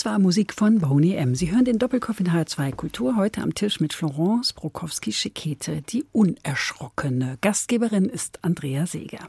Das 0.00 0.06
war 0.06 0.18
Musik 0.18 0.54
von 0.54 0.78
Boney 0.78 1.12
M. 1.12 1.34
Sie 1.34 1.52
hören 1.52 1.66
den 1.66 1.78
Doppelkopf 1.78 2.20
in 2.20 2.30
H2 2.30 2.74
Kultur 2.74 3.16
heute 3.16 3.42
am 3.42 3.54
Tisch 3.54 3.80
mit 3.80 3.92
Florence 3.92 4.54
Brokowski-Schekete, 4.54 5.82
die 5.82 6.06
Unerschrockene. 6.12 7.36
Gastgeberin 7.42 8.06
ist 8.06 8.42
Andrea 8.42 8.86
Seeger. 8.86 9.28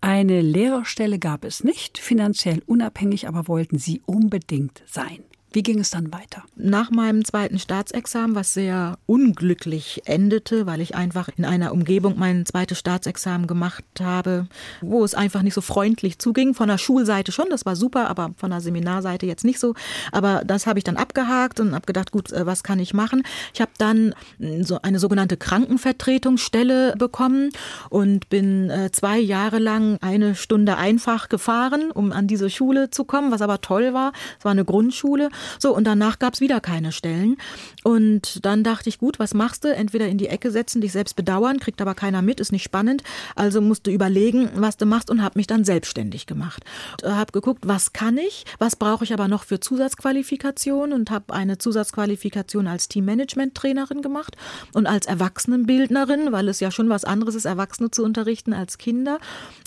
Eine 0.00 0.40
Lehrerstelle 0.40 1.18
gab 1.18 1.44
es 1.44 1.64
nicht, 1.64 1.98
finanziell 1.98 2.62
unabhängig, 2.64 3.28
aber 3.28 3.46
wollten 3.46 3.76
Sie 3.78 4.00
unbedingt 4.06 4.82
sein. 4.86 5.18
Wie 5.52 5.64
ging 5.64 5.80
es 5.80 5.90
dann 5.90 6.12
weiter? 6.12 6.44
Nach 6.54 6.90
meinem 6.92 7.24
zweiten 7.24 7.58
Staatsexamen, 7.58 8.36
was 8.36 8.54
sehr 8.54 8.98
unglücklich 9.06 10.02
endete, 10.04 10.64
weil 10.66 10.80
ich 10.80 10.94
einfach 10.94 11.28
in 11.36 11.44
einer 11.44 11.72
Umgebung 11.72 12.14
mein 12.16 12.46
zweites 12.46 12.78
Staatsexamen 12.78 13.48
gemacht 13.48 13.84
habe, 14.00 14.46
wo 14.80 15.04
es 15.04 15.14
einfach 15.14 15.42
nicht 15.42 15.54
so 15.54 15.60
freundlich 15.60 16.20
zuging. 16.20 16.54
Von 16.54 16.68
der 16.68 16.78
Schulseite 16.78 17.32
schon, 17.32 17.46
das 17.50 17.66
war 17.66 17.74
super, 17.74 18.08
aber 18.08 18.30
von 18.36 18.50
der 18.50 18.60
Seminarseite 18.60 19.26
jetzt 19.26 19.44
nicht 19.44 19.58
so. 19.58 19.74
Aber 20.12 20.42
das 20.44 20.68
habe 20.68 20.78
ich 20.78 20.84
dann 20.84 20.96
abgehakt 20.96 21.58
und 21.58 21.74
habe 21.74 21.84
gedacht, 21.84 22.12
gut, 22.12 22.30
äh, 22.30 22.46
was 22.46 22.62
kann 22.62 22.78
ich 22.78 22.94
machen? 22.94 23.24
Ich 23.52 23.60
habe 23.60 23.72
dann 23.76 24.14
äh, 24.38 24.62
so 24.62 24.80
eine 24.82 25.00
sogenannte 25.00 25.36
Krankenvertretungsstelle 25.36 26.94
bekommen 26.96 27.50
und 27.88 28.28
bin 28.28 28.70
äh, 28.70 28.92
zwei 28.92 29.18
Jahre 29.18 29.58
lang 29.58 29.98
eine 30.00 30.36
Stunde 30.36 30.76
einfach 30.76 31.28
gefahren, 31.28 31.90
um 31.90 32.12
an 32.12 32.28
diese 32.28 32.50
Schule 32.50 32.90
zu 32.90 33.02
kommen, 33.02 33.32
was 33.32 33.42
aber 33.42 33.60
toll 33.60 33.94
war. 33.94 34.12
Es 34.38 34.44
war 34.44 34.52
eine 34.52 34.64
Grundschule. 34.64 35.28
So, 35.58 35.74
und 35.74 35.84
danach 35.84 36.18
gab 36.18 36.34
es 36.34 36.40
wieder 36.40 36.60
keine 36.60 36.92
Stellen. 36.92 37.36
Und 37.82 38.44
dann 38.44 38.62
dachte 38.62 38.88
ich, 38.88 38.98
gut, 38.98 39.18
was 39.18 39.34
machst 39.34 39.64
du? 39.64 39.74
Entweder 39.74 40.06
in 40.08 40.18
die 40.18 40.28
Ecke 40.28 40.50
setzen, 40.50 40.80
dich 40.80 40.92
selbst 40.92 41.16
bedauern, 41.16 41.58
kriegt 41.58 41.80
aber 41.80 41.94
keiner 41.94 42.22
mit, 42.22 42.40
ist 42.40 42.52
nicht 42.52 42.62
spannend. 42.62 43.02
Also 43.36 43.60
musst 43.60 43.86
du 43.86 43.90
überlegen, 43.90 44.50
was 44.54 44.76
du 44.76 44.86
machst 44.86 45.10
und 45.10 45.22
habe 45.22 45.38
mich 45.38 45.46
dann 45.46 45.64
selbstständig 45.64 46.26
gemacht. 46.26 46.64
Habe 47.02 47.32
geguckt, 47.32 47.66
was 47.66 47.92
kann 47.92 48.18
ich, 48.18 48.44
was 48.58 48.76
brauche 48.76 49.04
ich 49.04 49.12
aber 49.12 49.28
noch 49.28 49.44
für 49.44 49.60
Zusatzqualifikation 49.60 50.92
und 50.92 51.10
habe 51.10 51.32
eine 51.32 51.58
Zusatzqualifikation 51.58 52.66
als 52.66 52.88
Teammanagement-Trainerin 52.88 54.02
gemacht 54.02 54.36
und 54.74 54.86
als 54.86 55.06
Erwachsenenbildnerin, 55.06 56.32
weil 56.32 56.48
es 56.48 56.60
ja 56.60 56.70
schon 56.70 56.88
was 56.88 57.04
anderes 57.04 57.34
ist, 57.34 57.44
Erwachsene 57.46 57.90
zu 57.90 58.04
unterrichten 58.04 58.52
als 58.52 58.78
Kinder. 58.78 59.18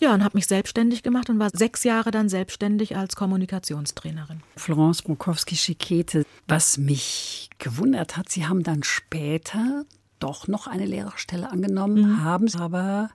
Ja, 0.01 0.14
und 0.14 0.24
habe 0.24 0.38
mich 0.38 0.47
selbstständig 0.47 1.01
gemacht 1.01 1.30
und 1.30 1.39
war 1.39 1.49
sechs 1.51 1.84
Jahre 1.84 2.11
dann 2.11 2.30
selbstständig 2.30 2.95
als 2.95 3.16
Kommunikationstrainerin. 3.16 4.41
Florence 4.55 5.01
Brokowski-Schekete, 5.01 6.26
was 6.47 6.78
mich 6.78 7.49
gewundert 7.57 8.02
hat, 8.17 8.29
Sie 8.29 8.45
haben 8.45 8.63
dann 8.63 8.83
später 8.83 9.85
doch 10.19 10.47
noch 10.47 10.67
eine 10.67 10.85
Lehrerstelle 10.85 11.51
angenommen, 11.51 12.23
haben 12.23 12.47
aber 12.55 13.09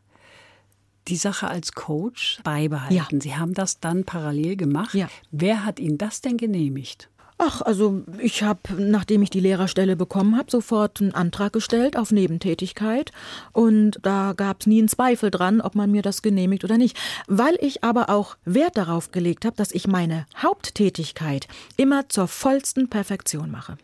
die 1.09 1.16
Sache 1.16 1.49
als 1.49 1.72
Coach 1.72 2.41
beibehalten. 2.45 2.95
Ja. 2.95 3.07
Sie 3.20 3.36
haben 3.36 3.55
das 3.55 3.80
dann 3.80 4.05
parallel 4.05 4.57
gemacht. 4.57 4.95
Ja. 4.95 5.09
Wer 5.30 5.64
hat 5.64 5.80
Ihnen 5.80 5.99
das 5.99 6.20
denn 6.20 6.36
genehmigt? 6.36 7.09
Ach, 7.41 7.62
also 7.62 8.03
ich 8.18 8.43
habe, 8.43 8.61
nachdem 8.76 9.22
ich 9.22 9.30
die 9.30 9.39
Lehrerstelle 9.39 9.95
bekommen 9.95 10.36
habe, 10.36 10.51
sofort 10.51 11.01
einen 11.01 11.14
Antrag 11.14 11.53
gestellt 11.53 11.97
auf 11.97 12.11
Nebentätigkeit. 12.11 13.12
Und 13.53 14.01
da 14.03 14.32
gab 14.36 14.61
es 14.61 14.66
nie 14.66 14.80
einen 14.80 14.89
Zweifel 14.89 15.30
dran, 15.30 15.61
ob 15.61 15.76
man 15.76 15.93
mir 15.93 16.03
das 16.03 16.22
genehmigt 16.22 16.64
oder 16.64 16.78
nicht. 16.78 16.99
Weil 17.28 17.57
ich 17.61 17.84
aber 17.84 18.11
auch 18.11 18.36
Wert 18.45 18.76
darauf 18.76 19.12
gelegt 19.12 19.45
habe, 19.45 19.55
dass 19.55 19.70
ich 19.70 19.86
meine 19.86 20.26
Haupttätigkeit 20.36 21.47
immer 21.76 22.09
zur 22.09 22.26
vollsten 22.26 22.91
Perfektion 22.91 23.53
mache. 23.53 23.78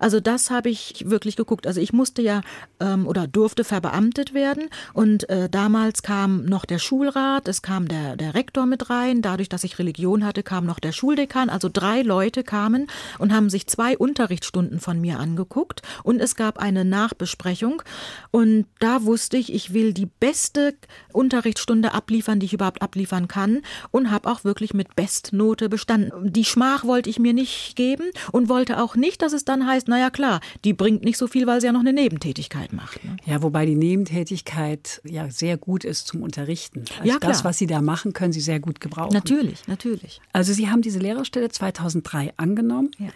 Also 0.00 0.20
das 0.20 0.50
habe 0.50 0.70
ich 0.70 1.04
wirklich 1.08 1.36
geguckt. 1.36 1.66
Also 1.66 1.80
ich 1.80 1.92
musste 1.92 2.22
ja 2.22 2.42
ähm, 2.80 3.06
oder 3.06 3.26
durfte 3.26 3.64
verbeamtet 3.64 4.34
werden 4.34 4.68
und 4.92 5.28
äh, 5.28 5.48
damals 5.48 6.02
kam 6.02 6.44
noch 6.44 6.64
der 6.64 6.78
Schulrat, 6.78 7.48
es 7.48 7.62
kam 7.62 7.88
der, 7.88 8.16
der 8.16 8.34
Rektor 8.34 8.66
mit 8.66 8.90
rein. 8.90 9.22
Dadurch, 9.22 9.48
dass 9.48 9.64
ich 9.64 9.78
Religion 9.78 10.24
hatte, 10.24 10.42
kam 10.42 10.66
noch 10.66 10.78
der 10.78 10.92
Schuldekan. 10.92 11.50
Also 11.50 11.68
drei 11.72 12.02
Leute 12.02 12.44
kamen 12.44 12.86
und 13.18 13.32
haben 13.32 13.50
sich 13.50 13.66
zwei 13.66 13.96
Unterrichtsstunden 13.96 14.80
von 14.80 15.00
mir 15.00 15.18
angeguckt 15.18 15.82
und 16.02 16.20
es 16.20 16.36
gab 16.36 16.58
eine 16.58 16.84
Nachbesprechung 16.84 17.82
und 18.30 18.66
da 18.78 19.04
wusste 19.04 19.36
ich, 19.36 19.52
ich 19.52 19.72
will 19.72 19.92
die 19.92 20.06
beste 20.06 20.74
Unterrichtsstunde 21.12 21.92
abliefern, 21.92 22.40
die 22.40 22.46
ich 22.46 22.52
überhaupt 22.52 22.82
abliefern 22.82 23.28
kann 23.28 23.62
und 23.90 24.10
habe 24.10 24.30
auch 24.30 24.44
wirklich 24.44 24.74
mit 24.74 24.96
Bestnote 24.96 25.68
bestanden. 25.68 26.32
Die 26.32 26.44
Schmach 26.44 26.84
wollte 26.84 27.10
ich 27.10 27.18
mir 27.18 27.32
nicht 27.32 27.76
geben 27.76 28.10
und 28.32 28.48
wollte 28.48 28.82
auch 28.82 28.96
nicht, 28.96 29.22
dass 29.22 29.32
es 29.32 29.44
dann 29.58 29.66
heißt, 29.66 29.88
naja 29.88 30.10
klar, 30.10 30.40
die 30.64 30.72
bringt 30.72 31.04
nicht 31.04 31.16
so 31.18 31.26
viel, 31.26 31.46
weil 31.46 31.60
sie 31.60 31.66
ja 31.66 31.72
noch 31.72 31.80
eine 31.80 31.92
Nebentätigkeit 31.92 32.72
macht. 32.72 33.04
Ne? 33.04 33.16
Ja, 33.24 33.42
wobei 33.42 33.66
die 33.66 33.76
Nebentätigkeit 33.76 35.00
ja 35.04 35.30
sehr 35.30 35.56
gut 35.56 35.84
ist 35.84 36.06
zum 36.06 36.22
Unterrichten. 36.22 36.84
Also 36.98 37.08
Ja, 37.12 37.18
klar. 37.18 37.30
das, 37.32 37.44
was 37.44 37.58
Sie 37.58 37.66
da 37.66 37.82
machen, 37.82 38.12
können 38.12 38.32
Sie 38.32 38.40
sehr 38.40 38.60
gut 38.60 38.80
gebrauchen. 38.80 39.12
Natürlich, 39.12 39.66
natürlich. 39.68 40.20
Also 40.32 40.52
Sie 40.52 40.68
haben 40.70 40.82
diese 40.82 40.98
Lehrerstelle 40.98 41.48
2003 41.48 42.32
angenommen. 42.36 42.90
Ja. 42.98 43.08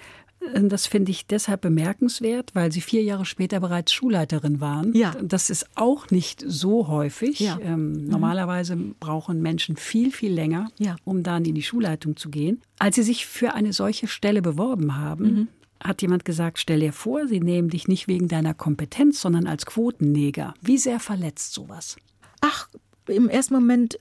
Äh, 0.54 0.68
Das 0.68 0.86
finde 0.86 1.10
ich 1.10 1.26
deshalb 1.26 1.62
bemerkenswert, 1.62 2.54
weil 2.54 2.70
Sie 2.72 2.80
vier 2.80 3.02
Jahre 3.02 3.24
später 3.24 3.58
bereits 3.60 3.92
Schulleiterin 3.92 4.60
waren. 4.60 4.92
Ja. 4.94 5.12
Das 5.22 5.50
ist 5.50 5.66
auch 5.74 6.10
nicht 6.10 6.44
so 6.46 6.86
häufig. 6.88 7.40
Ja. 7.40 7.58
Ähm, 7.60 8.06
normalerweise 8.06 8.76
brauchen 8.76 9.42
Menschen 9.42 9.76
viel, 9.76 10.12
viel 10.12 10.32
länger, 10.32 10.68
Ja. 10.78 10.96
um 11.04 11.22
dann 11.22 11.44
in 11.44 11.54
die 11.54 11.62
Schulleitung 11.62 12.16
zu 12.16 12.28
gehen. 12.30 12.60
Als 12.78 12.96
Sie 12.96 13.02
sich 13.02 13.26
für 13.26 13.54
eine 13.54 13.72
solche 13.72 14.06
Stelle 14.06 14.40
beworben 14.42 14.96
haben, 14.96 15.24
Mhm. 15.24 15.48
Hat 15.82 16.02
jemand 16.02 16.24
gesagt, 16.24 16.58
stell 16.58 16.80
dir 16.80 16.92
vor, 16.92 17.26
sie 17.28 17.40
nehmen 17.40 17.70
dich 17.70 17.88
nicht 17.88 18.08
wegen 18.08 18.28
deiner 18.28 18.54
Kompetenz, 18.54 19.20
sondern 19.20 19.46
als 19.46 19.66
Quotenneger. 19.66 20.54
Wie 20.60 20.78
sehr 20.78 21.00
verletzt 21.00 21.54
sowas? 21.54 21.96
Ach, 22.40 22.68
im 23.06 23.28
ersten 23.28 23.54
Moment 23.54 23.98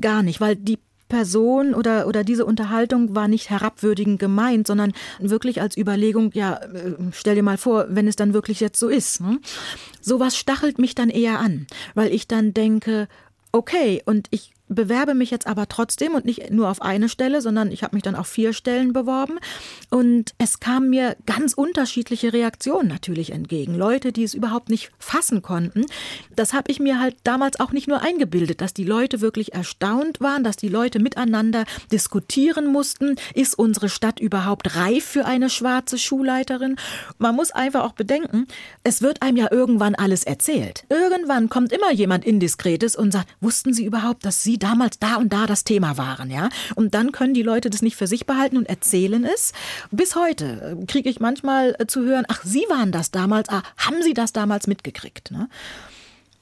gar 0.00 0.22
nicht, 0.22 0.40
weil 0.40 0.56
die 0.56 0.78
Person 1.08 1.74
oder, 1.74 2.08
oder 2.08 2.24
diese 2.24 2.44
Unterhaltung 2.44 3.14
war 3.14 3.28
nicht 3.28 3.48
herabwürdigend 3.48 4.18
gemeint, 4.18 4.66
sondern 4.66 4.92
wirklich 5.20 5.60
als 5.60 5.76
Überlegung, 5.76 6.32
ja, 6.34 6.56
äh, 6.56 6.94
stell 7.12 7.36
dir 7.36 7.44
mal 7.44 7.58
vor, 7.58 7.86
wenn 7.90 8.08
es 8.08 8.16
dann 8.16 8.34
wirklich 8.34 8.58
jetzt 8.58 8.78
so 8.80 8.88
ist. 8.88 9.20
Ne? 9.20 9.38
Sowas 10.00 10.36
stachelt 10.36 10.78
mich 10.78 10.94
dann 10.96 11.08
eher 11.08 11.38
an, 11.38 11.66
weil 11.94 12.12
ich 12.12 12.26
dann 12.26 12.54
denke, 12.54 13.06
okay, 13.52 14.02
und 14.04 14.26
ich 14.30 14.52
bewerbe 14.68 15.14
mich 15.14 15.30
jetzt 15.30 15.46
aber 15.46 15.68
trotzdem 15.68 16.14
und 16.14 16.24
nicht 16.24 16.50
nur 16.50 16.68
auf 16.68 16.82
eine 16.82 17.08
Stelle, 17.08 17.40
sondern 17.40 17.70
ich 17.70 17.82
habe 17.82 17.96
mich 17.96 18.02
dann 18.02 18.14
auf 18.14 18.26
vier 18.26 18.52
Stellen 18.52 18.92
beworben. 18.92 19.38
Und 19.90 20.34
es 20.38 20.60
kamen 20.60 20.90
mir 20.90 21.16
ganz 21.26 21.54
unterschiedliche 21.54 22.32
Reaktionen 22.32 22.88
natürlich 22.88 23.30
entgegen. 23.32 23.74
Leute, 23.74 24.12
die 24.12 24.24
es 24.24 24.34
überhaupt 24.34 24.68
nicht 24.68 24.90
fassen 24.98 25.42
konnten. 25.42 25.86
Das 26.34 26.52
habe 26.52 26.70
ich 26.70 26.80
mir 26.80 27.00
halt 27.00 27.16
damals 27.24 27.60
auch 27.60 27.72
nicht 27.72 27.88
nur 27.88 28.02
eingebildet, 28.02 28.60
dass 28.60 28.74
die 28.74 28.84
Leute 28.84 29.20
wirklich 29.20 29.54
erstaunt 29.54 30.20
waren, 30.20 30.44
dass 30.44 30.56
die 30.56 30.68
Leute 30.68 30.98
miteinander 30.98 31.64
diskutieren 31.92 32.66
mussten. 32.66 33.16
Ist 33.34 33.58
unsere 33.58 33.88
Stadt 33.88 34.20
überhaupt 34.20 34.76
reif 34.76 35.04
für 35.04 35.24
eine 35.24 35.50
schwarze 35.50 35.98
Schulleiterin? 35.98 36.76
Man 37.18 37.36
muss 37.36 37.50
einfach 37.50 37.84
auch 37.84 37.92
bedenken, 37.92 38.46
es 38.82 39.02
wird 39.02 39.22
einem 39.22 39.36
ja 39.36 39.48
irgendwann 39.50 39.94
alles 39.94 40.24
erzählt. 40.24 40.84
Irgendwann 40.88 41.48
kommt 41.48 41.72
immer 41.72 41.92
jemand 41.92 42.24
Indiskretes 42.24 42.96
und 42.96 43.12
sagt, 43.12 43.28
wussten 43.40 43.72
Sie 43.72 43.84
überhaupt, 43.84 44.24
dass 44.24 44.42
Sie 44.42 44.55
damals 44.58 44.98
da 44.98 45.16
und 45.16 45.32
da 45.32 45.46
das 45.46 45.64
Thema 45.64 45.96
waren, 45.98 46.30
ja? 46.30 46.48
Und 46.74 46.94
dann 46.94 47.12
können 47.12 47.34
die 47.34 47.42
Leute 47.42 47.70
das 47.70 47.82
nicht 47.82 47.96
für 47.96 48.06
sich 48.06 48.26
behalten 48.26 48.56
und 48.56 48.68
erzählen 48.68 49.24
es. 49.24 49.52
Bis 49.90 50.16
heute 50.16 50.76
äh, 50.80 50.86
kriege 50.86 51.08
ich 51.08 51.20
manchmal 51.20 51.74
äh, 51.78 51.86
zu 51.86 52.02
hören, 52.02 52.24
ach, 52.28 52.40
Sie 52.44 52.64
waren 52.68 52.92
das 52.92 53.10
damals, 53.10 53.48
ah, 53.48 53.62
haben 53.76 54.02
Sie 54.02 54.14
das 54.14 54.32
damals 54.32 54.66
mitgekriegt, 54.66 55.30
ne? 55.30 55.48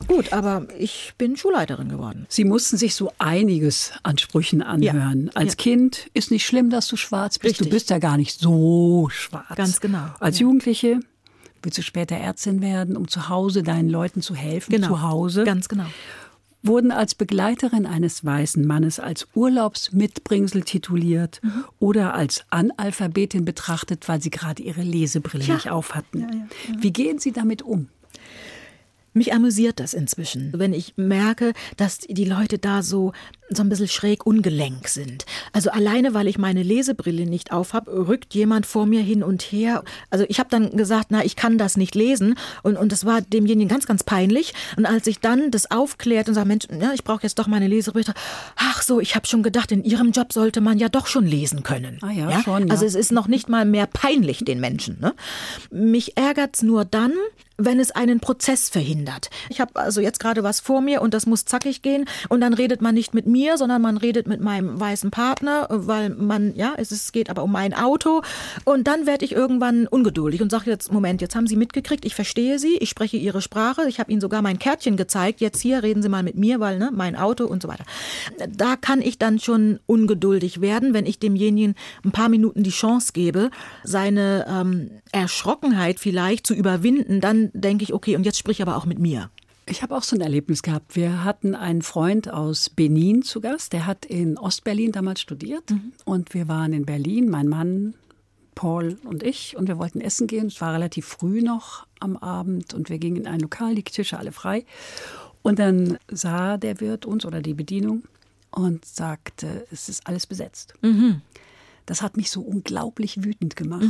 Gut, 0.09 0.33
aber 0.33 0.67
ich 0.79 1.15
bin 1.17 1.37
Schulleiterin 1.37 1.89
geworden. 1.89 2.27
Sie 2.29 2.45
mussten 2.45 2.77
sich 2.77 2.95
so 2.95 3.13
einiges 3.19 3.93
an 4.03 4.19
Sprüchen 4.19 4.61
anhören. 4.61 5.31
Als 5.35 5.53
Ja. 5.53 5.57
Kind 5.57 6.11
ist 6.13 6.31
nicht 6.31 6.45
schlimm, 6.45 6.69
dass 6.69 6.89
du 6.89 6.97
schwarz 6.97 7.39
bist. 7.39 7.53
Richtig. 7.55 7.69
Du 7.69 7.73
bist 7.75 7.91
ja 7.91 7.99
gar 7.99 8.17
nicht 8.19 8.39
so 8.39 9.09
schwarz. 9.11 9.55
Ganz 9.57 9.81
genau, 9.81 10.05
Als 10.21 10.39
ja. 10.39 10.43
Jugendliche 10.43 11.01
willst 11.63 11.79
du 11.79 11.83
später 11.83 12.17
Ärztin 12.17 12.61
werden, 12.61 12.97
um 12.97 13.09
zu 13.09 13.31
Hause 13.31 13.63
deinen 13.63 13.89
Leuten 13.89 14.21
zu 14.21 14.35
helfen. 14.35 14.73
Genau. 14.73 14.89
Zu 14.89 15.03
Hause. 15.03 15.45
Ganz 15.45 15.69
genau. 15.69 15.87
Wurden 16.67 16.91
als 16.91 17.15
Begleiterin 17.15 17.87
eines 17.87 18.25
weißen 18.25 18.67
Mannes 18.67 18.99
als 18.99 19.29
Urlaubsmitbringsel 19.35 20.63
tituliert 20.63 21.41
Mhm. 21.43 21.65
oder 21.79 22.15
als 22.15 22.45
Analphabetin 22.51 23.45
betrachtet, 23.45 24.09
weil 24.09 24.21
sie 24.23 24.31
gerade 24.31 24.63
ihre 24.63 24.83
Lesebrille 24.83 25.45
Ja. 25.45 25.55
nicht 25.55 25.71
auf 25.71 25.95
hatten. 25.95 26.21
Ja, 26.21 26.27
ja, 26.33 26.47
Wie 26.83 26.93
gehen 26.93 27.19
Sie 27.19 27.33
damit 27.33 27.63
um? 27.63 27.89
Mich 29.17 29.33
amüsiert 29.33 29.79
das 29.79 29.95
inzwischen, 29.95 30.53
wenn 30.57 30.73
ich 30.73 30.95
merke, 30.97 31.53
dass 31.77 31.99
die 31.99 32.25
Leute 32.25 32.59
da 32.59 32.83
so, 32.83 33.13
so 33.51 33.63
ein 33.63 33.69
bisschen 33.69 33.89
schräg 33.89 34.27
ungelenk 34.27 34.89
sind. 34.89 35.27
Also 35.53 35.71
alleine, 35.71 36.15
weil 36.15 36.29
ich 36.29 36.39
meine 36.39 36.63
Lesebrille 36.63 37.27
nicht 37.27 37.53
aufhab, 37.53 37.89
rückt 37.89 38.35
jemand 38.35 38.65
vor 38.65 38.87
mir 38.87 39.03
hin 39.03 39.23
und 39.23 39.43
her. 39.43 39.85
Also 40.11 40.25
ich 40.29 40.39
habe 40.39 40.49
dann 40.51 40.77
gesagt, 40.77 41.09
na, 41.11 41.25
ich 41.25 41.37
kann 41.37 41.59
das 41.59 41.77
nicht 41.77 41.95
lesen. 41.95 42.37
Und, 42.63 42.77
und 42.77 42.91
das 42.91 43.05
war 43.05 43.21
demjenigen 43.21 43.69
ganz, 43.69 43.87
ganz 43.87 44.03
peinlich. 44.03 44.55
Und 44.77 44.87
als 44.87 45.07
ich 45.07 45.21
dann 45.21 45.51
das 45.51 45.71
aufklärt 45.71 46.29
und 46.29 46.35
sage, 46.35 46.49
Mensch, 46.49 46.67
ja, 46.71 46.93
ich 46.95 47.05
brauche 47.05 47.23
jetzt 47.23 47.39
doch 47.39 47.47
meine 47.47 47.69
Lesebrille. 47.69 48.15
Ach 48.57 48.83
so, 48.83 49.01
ich 49.01 49.15
habe 49.15 49.27
schon 49.27 49.43
gedacht, 49.43 49.73
in 49.73 49.85
Ihrem 49.85 50.13
Job 50.13 50.33
sollte 50.33 50.61
man 50.61 50.79
ja 50.79 50.89
doch 50.89 51.07
schon 51.07 51.27
lesen 51.27 51.63
können. 51.63 51.99
Ah 52.01 52.11
ja, 52.11 52.43
schon, 52.43 52.69
ja. 52.69 52.73
Also 52.73 52.87
es 52.87 52.95
ist 52.95 53.13
noch 53.13 53.29
nicht 53.29 53.49
mal 53.49 53.67
mehr 53.67 53.87
peinlich 53.87 54.45
den 54.45 54.61
Menschen. 54.61 54.99
Ne? 55.01 55.15
Mich 55.71 56.17
ärgert's 56.17 56.63
nur 56.63 56.85
dann, 56.85 57.13
wenn 57.57 57.79
es 57.79 57.91
einen 57.93 58.21
Prozess 58.21 58.69
verhindert. 58.69 59.31
Ich 59.49 59.61
habe 59.61 59.77
also 59.77 60.01
jetzt 60.01 60.19
gerade 60.19 60.43
was 60.43 60.61
vor 60.61 60.81
mir 60.81 61.03
und 61.03 61.15
das 61.15 61.27
muss 61.27 61.45
zackig 61.45 61.83
gehen 61.83 62.07
und 62.29 62.41
dann 62.41 62.55
redet 62.55 62.83
man 62.83 62.95
nicht 62.95 63.15
mit 63.15 63.27
mir, 63.27 63.34
sondern 63.57 63.83
man 63.83 63.97
redet 63.97 64.27
mit 64.27 64.41
meinem 64.41 64.79
weißen 64.79 65.11
Partner, 65.11 65.67
weil 65.71 66.11
man, 66.11 66.55
ja, 66.55 66.75
es, 66.77 66.91
es 66.91 67.13
geht 67.13 67.31
aber 67.31 67.43
um 67.43 67.53
mein 67.53 67.75
Auto 67.75 68.23
und 68.65 68.87
dann 68.87 69.07
werde 69.07 69.25
ich 69.25 69.33
irgendwann 69.33 69.87
ungeduldig 69.87 70.43
und 70.43 70.51
sage 70.51 70.71
jetzt, 70.71 70.93
Moment, 70.93 71.21
jetzt 71.21 71.35
haben 71.35 71.47
Sie 71.47 71.57
mitgekriegt, 71.57 72.05
ich 72.05 72.15
verstehe 72.15 72.59
Sie, 72.59 72.77
ich 72.79 72.91
spreche 72.91 73.17
Ihre 73.17 73.43
Sprache, 73.43 73.89
ich 73.89 74.01
habe 74.01 74.11
Ihnen 74.11 74.21
sogar 74.21 74.43
mein 74.43 74.59
Kärtchen 74.59 74.97
gezeigt, 74.97 75.41
jetzt 75.41 75.61
hier 75.61 75.83
reden 75.83 76.03
Sie 76.03 76.09
mal 76.09 76.23
mit 76.23 76.37
mir, 76.37 76.61
weil 76.61 76.79
ne, 76.79 76.91
mein 76.95 77.17
Auto 77.17 77.45
und 77.47 77.63
so 77.63 77.69
weiter. 77.69 77.85
Da 78.49 78.77
kann 78.77 79.03
ich 79.03 79.19
dann 79.19 79.39
schon 79.39 79.81
ungeduldig 79.87 80.61
werden, 80.61 80.95
wenn 80.95 81.07
ich 81.07 81.19
demjenigen 81.19 81.75
ein 82.05 82.13
paar 82.13 82.29
Minuten 82.29 82.63
die 82.63 82.71
Chance 82.71 83.13
gebe, 83.13 83.51
seine 83.83 84.47
ähm, 84.49 84.91
Erschrockenheit 85.13 86.01
vielleicht 86.01 86.47
zu 86.47 86.55
überwinden, 86.55 87.21
dann 87.21 87.51
denke 87.53 87.85
ich, 87.85 87.93
okay, 87.93 88.17
und 88.17 88.25
jetzt 88.25 88.39
sprich 88.39 88.63
aber 88.63 88.77
auch 88.77 88.87
mit 88.87 88.99
mir. 88.99 89.31
Ich 89.67 89.83
habe 89.83 89.97
auch 89.97 90.03
so 90.03 90.15
ein 90.15 90.21
Erlebnis 90.21 90.63
gehabt. 90.63 90.95
Wir 90.95 91.25
hatten 91.25 91.55
einen 91.55 91.83
Freund 91.83 92.29
aus 92.29 92.69
Benin 92.69 93.23
zu 93.23 93.41
Gast, 93.41 93.73
der 93.73 93.87
hat 93.87 94.05
in 94.05 94.37
Ostberlin 94.37 94.93
damals 94.93 95.21
studiert 95.21 95.73
und 96.05 96.35
wir 96.35 96.49
waren 96.49 96.73
in 96.75 96.85
Berlin, 96.85 97.31
mein 97.31 97.49
Mann, 97.49 97.95
Paul 98.55 98.99
und 99.05 99.23
ich 99.23 99.57
und 99.57 99.67
wir 99.67 99.79
wollten 99.79 100.01
essen 100.01 100.27
gehen. 100.27 100.47
Es 100.47 100.61
war 100.61 100.75
relativ 100.75 101.07
früh 101.07 101.43
noch 101.43 101.87
am 101.99 102.17
Abend 102.17 102.75
und 102.75 102.91
wir 102.91 102.99
gingen 102.99 103.17
in 103.23 103.27
ein 103.27 103.41
Lokal, 103.41 103.75
die 103.75 103.83
Tische 103.83 104.19
alle 104.19 104.33
frei. 104.33 104.65
Und 105.43 105.59
dann 105.59 105.99
sah 106.11 106.57
der 106.57 106.81
Wirt 106.81 107.07
uns 107.07 107.25
oder 107.25 107.41
die 107.43 107.55
Bedienung 107.55 108.05
und 108.51 108.85
sagte, 108.85 109.67
es 109.73 109.89
ist 109.89 110.07
alles 110.07 110.27
besetzt. 110.27 110.75
Das 111.87 112.03
hat 112.03 112.17
mich 112.17 112.31
so 112.31 112.43
unglaublich 112.43 113.25
wütend 113.25 113.57
gemacht. 113.57 113.83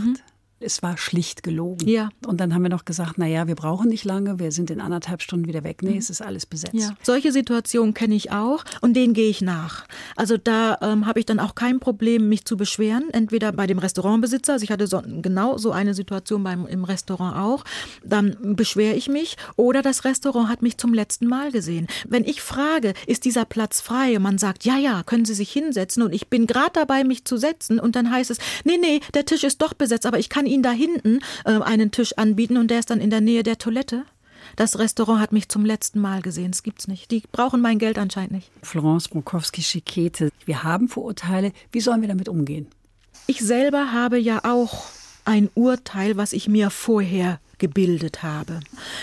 Es 0.64 0.82
war 0.82 0.96
schlicht 0.96 1.42
gelogen. 1.42 1.88
Ja. 1.88 2.08
Und 2.26 2.40
dann 2.40 2.54
haben 2.54 2.62
wir 2.62 2.70
noch 2.70 2.84
gesagt, 2.84 3.14
na 3.16 3.26
ja, 3.26 3.46
wir 3.46 3.54
brauchen 3.54 3.88
nicht 3.88 4.04
lange, 4.04 4.38
wir 4.38 4.52
sind 4.52 4.70
in 4.70 4.80
anderthalb 4.80 5.22
Stunden 5.22 5.46
wieder 5.46 5.64
weg. 5.64 5.82
Nee, 5.82 5.98
es 5.98 6.10
ist 6.10 6.22
alles 6.22 6.46
besetzt. 6.46 6.74
Ja. 6.74 6.96
Solche 7.02 7.32
Situationen 7.32 7.94
kenne 7.94 8.14
ich 8.14 8.30
auch 8.32 8.64
und 8.80 8.94
denen 8.94 9.14
gehe 9.14 9.28
ich 9.28 9.40
nach. 9.40 9.86
Also 10.16 10.36
da 10.36 10.78
ähm, 10.80 11.06
habe 11.06 11.20
ich 11.20 11.26
dann 11.26 11.40
auch 11.40 11.54
kein 11.54 11.80
Problem, 11.80 12.28
mich 12.28 12.44
zu 12.44 12.56
beschweren. 12.56 13.10
Entweder 13.12 13.52
bei 13.52 13.66
dem 13.66 13.78
Restaurantbesitzer, 13.78 14.54
also 14.54 14.64
ich 14.64 14.70
hatte 14.70 14.86
so, 14.86 15.02
genau 15.22 15.58
so 15.58 15.72
eine 15.72 15.94
Situation 15.94 16.42
beim, 16.42 16.66
im 16.66 16.84
Restaurant 16.84 17.36
auch, 17.36 17.64
dann 18.04 18.36
beschwere 18.56 18.94
ich 18.94 19.08
mich 19.08 19.36
oder 19.56 19.82
das 19.82 20.04
Restaurant 20.04 20.48
hat 20.48 20.62
mich 20.62 20.78
zum 20.78 20.94
letzten 20.94 21.26
Mal 21.26 21.52
gesehen. 21.52 21.86
Wenn 22.08 22.24
ich 22.24 22.42
frage, 22.42 22.94
ist 23.06 23.24
dieser 23.24 23.44
Platz 23.44 23.80
frei 23.80 24.16
und 24.16 24.22
man 24.22 24.38
sagt, 24.38 24.64
ja, 24.64 24.78
ja, 24.78 25.02
können 25.02 25.24
Sie 25.24 25.34
sich 25.34 25.52
hinsetzen 25.52 26.02
und 26.02 26.14
ich 26.14 26.28
bin 26.28 26.46
gerade 26.46 26.72
dabei, 26.72 27.04
mich 27.04 27.24
zu 27.24 27.36
setzen 27.36 27.78
und 27.78 27.96
dann 27.96 28.10
heißt 28.10 28.30
es, 28.30 28.38
nee, 28.64 28.78
nee, 28.80 29.00
der 29.14 29.26
Tisch 29.26 29.44
ist 29.44 29.60
doch 29.60 29.74
besetzt, 29.74 30.06
aber 30.06 30.18
ich 30.18 30.28
kann 30.28 30.46
Ihnen 30.46 30.53
da 30.62 30.70
hinten 30.70 31.20
äh, 31.44 31.60
einen 31.60 31.90
Tisch 31.90 32.12
anbieten 32.16 32.56
und 32.56 32.70
der 32.70 32.78
ist 32.78 32.90
dann 32.90 33.00
in 33.00 33.10
der 33.10 33.20
Nähe 33.20 33.42
der 33.42 33.58
Toilette. 33.58 34.04
Das 34.56 34.78
Restaurant 34.78 35.20
hat 35.20 35.32
mich 35.32 35.48
zum 35.48 35.64
letzten 35.64 36.00
Mal 36.00 36.22
gesehen. 36.22 36.52
Das 36.52 36.62
gibt's 36.62 36.86
nicht. 36.86 37.10
Die 37.10 37.22
brauchen 37.32 37.60
mein 37.60 37.78
Geld 37.78 37.98
anscheinend 37.98 38.32
nicht. 38.32 38.50
Florence 38.62 39.08
Brokowski-Schikete, 39.08 40.30
wir 40.44 40.62
haben 40.62 40.88
Vorurteile. 40.88 41.52
Wie 41.72 41.80
sollen 41.80 42.02
wir 42.02 42.08
damit 42.08 42.28
umgehen? 42.28 42.68
Ich 43.26 43.40
selber 43.40 43.92
habe 43.92 44.18
ja 44.18 44.44
auch 44.44 44.84
ein 45.24 45.48
Urteil, 45.54 46.16
was 46.16 46.32
ich 46.32 46.48
mir 46.48 46.70
vorher 46.70 47.40
gebildet 47.58 48.22
habe. 48.22 48.60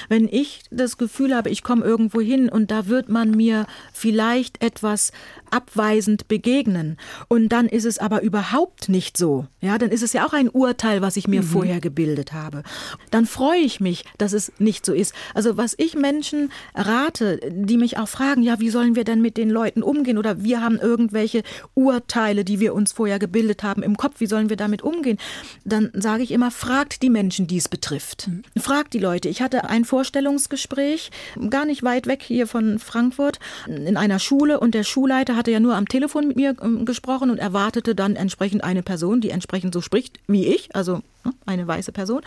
Wenn 0.10 0.28
ich 0.28 0.62
das 0.72 0.98
Gefühl 0.98 1.36
habe, 1.36 1.50
ich 1.50 1.64
komme 1.64 1.86
irgendwo 1.86 2.22
hin 2.22 2.50
und 2.50 2.72
da 2.72 2.88
wird 2.88 3.10
man 3.10 3.32
mir 3.32 3.68
vielleicht 3.94 4.62
etwas 4.64 5.12
abweisend 5.50 6.28
begegnen 6.28 6.98
und 7.28 7.50
dann 7.50 7.68
ist 7.68 7.86
es 7.86 7.98
aber 7.98 8.22
überhaupt 8.22 8.90
nicht 8.90 9.18
so, 9.18 9.48
ja, 9.60 9.78
dann 9.78 9.92
ist 9.92 10.02
es 10.02 10.14
ja 10.14 10.26
auch 10.26 10.34
ein 10.34 10.50
Urteil, 10.50 11.02
was 11.02 11.18
ich 11.18 11.28
mir 11.28 11.44
vorher 11.44 11.82
gebildet 11.82 12.34
habe. 12.34 12.64
Dann 13.12 13.26
freue 13.26 13.60
ich 13.60 13.80
mich, 13.80 14.06
dass 14.18 14.34
es 14.34 14.52
nicht 14.60 14.86
so 14.86 14.94
ist. 14.94 15.14
Also 15.34 15.58
was 15.58 15.76
ich 15.78 15.96
Menschen 15.96 16.52
rate, 16.74 17.40
die 17.52 17.78
mich 17.78 17.98
auch 17.98 18.08
fragen, 18.08 18.44
ja, 18.44 18.60
wie 18.60 18.70
sollen 18.70 18.96
wir 18.96 19.04
denn 19.04 19.22
mit 19.22 19.38
den 19.38 19.50
Leuten 19.50 19.84
umgehen 19.84 20.18
oder 20.18 20.44
wir 20.44 20.62
haben 20.62 20.78
irgendwelche 20.78 21.44
Urteile, 21.74 22.46
die 22.46 22.60
wir 22.60 22.74
uns 22.74 22.94
vorher 22.94 23.20
gebildet 23.20 23.64
haben 23.64 23.84
im 23.84 23.98
Kopf, 23.98 24.20
wie 24.20 24.28
sollen 24.28 24.50
wir 24.50 24.58
damit 24.58 24.82
umgehen? 24.82 25.18
Dann 25.66 25.92
sage 25.94 26.24
ich 26.24 26.32
immer, 26.32 26.52
fragt 26.52 27.02
die 27.02 27.10
Menschen, 27.10 27.48
die 27.48 27.58
es 27.58 27.70
betrifft. 27.70 28.30
Fragt 28.58 28.94
die 28.94 29.00
Leute. 29.00 29.30
Ich 29.30 29.42
hatte 29.42 29.70
ein 29.70 29.86
Vorstellungsgespräch, 29.86 31.12
gar 31.50 31.66
nicht 31.66 31.84
weit 31.84 32.08
weg 32.08 32.22
hier 32.22 32.48
von 32.48 32.80
Frankfurt, 32.80 33.40
in 33.68 33.98
einer 33.98 34.20
Schule 34.20 34.60
und 34.60 34.76
der 34.76 34.84
Schulleiter 34.84 35.36
hatte 35.36 35.52
ja 35.52 35.60
nur 35.60 35.76
am 35.76 35.88
Telefon 35.88 36.28
mit 36.28 36.36
mir 36.36 36.56
ähm, 36.62 36.86
gesprochen 36.86 37.30
und 37.30 37.38
erwartete 37.38 37.96
dann 37.96 38.16
entsprechend 38.16 38.64
eine 38.64 38.84
Person, 38.84 39.22
die 39.22 39.30
entsprechend 39.30 39.74
so 39.74 39.82
spricht 39.82 40.20
wie 40.28 40.48
ich, 40.48 40.76
also 40.76 41.02
ne, 41.24 41.34
eine 41.46 41.68
weiße 41.68 41.92
Person. 41.92 42.22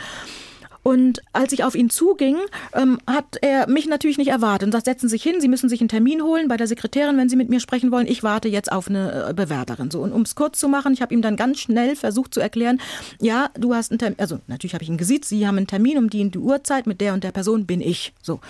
Und 0.84 1.22
als 1.32 1.52
ich 1.52 1.64
auf 1.64 1.74
ihn 1.74 1.90
zuging, 1.90 2.36
ähm, 2.74 2.98
hat 3.06 3.38
er 3.40 3.68
mich 3.68 3.86
natürlich 3.86 4.18
nicht 4.18 4.28
erwartet 4.28 4.66
und 4.66 4.72
sagt, 4.72 4.84
setzen 4.84 5.08
Sie 5.08 5.14
sich 5.14 5.22
hin, 5.22 5.40
Sie 5.40 5.48
müssen 5.48 5.68
sich 5.68 5.80
einen 5.80 5.88
Termin 5.88 6.22
holen 6.22 6.46
bei 6.46 6.58
der 6.58 6.66
Sekretärin, 6.66 7.16
wenn 7.16 7.30
Sie 7.30 7.36
mit 7.36 7.48
mir 7.48 7.58
sprechen 7.58 7.90
wollen. 7.90 8.06
Ich 8.06 8.22
warte 8.22 8.48
jetzt 8.48 8.70
auf 8.70 8.88
eine 8.88 9.30
äh, 9.30 9.34
Bewerberin. 9.34 9.90
So, 9.90 10.02
und 10.02 10.12
um 10.12 10.22
es 10.22 10.34
kurz 10.34 10.60
zu 10.60 10.68
machen, 10.68 10.92
ich 10.92 11.00
habe 11.00 11.14
ihm 11.14 11.22
dann 11.22 11.36
ganz 11.36 11.58
schnell 11.58 11.96
versucht 11.96 12.34
zu 12.34 12.40
erklären, 12.40 12.80
ja, 13.18 13.48
du 13.58 13.74
hast 13.74 13.90
einen 13.90 13.98
Termin, 13.98 14.18
also 14.18 14.40
natürlich 14.46 14.74
habe 14.74 14.84
ich 14.84 14.90
ihn 14.90 14.98
gesehen, 14.98 15.22
Sie 15.24 15.46
haben 15.46 15.56
einen 15.56 15.66
Termin 15.66 15.96
um 15.96 16.10
die 16.10 16.20
und 16.20 16.34
die 16.34 16.38
Uhrzeit, 16.38 16.86
mit 16.86 17.00
der 17.00 17.14
und 17.14 17.24
der 17.24 17.32
Person 17.32 17.64
bin 17.64 17.80
ich. 17.80 18.12
So. 18.20 18.40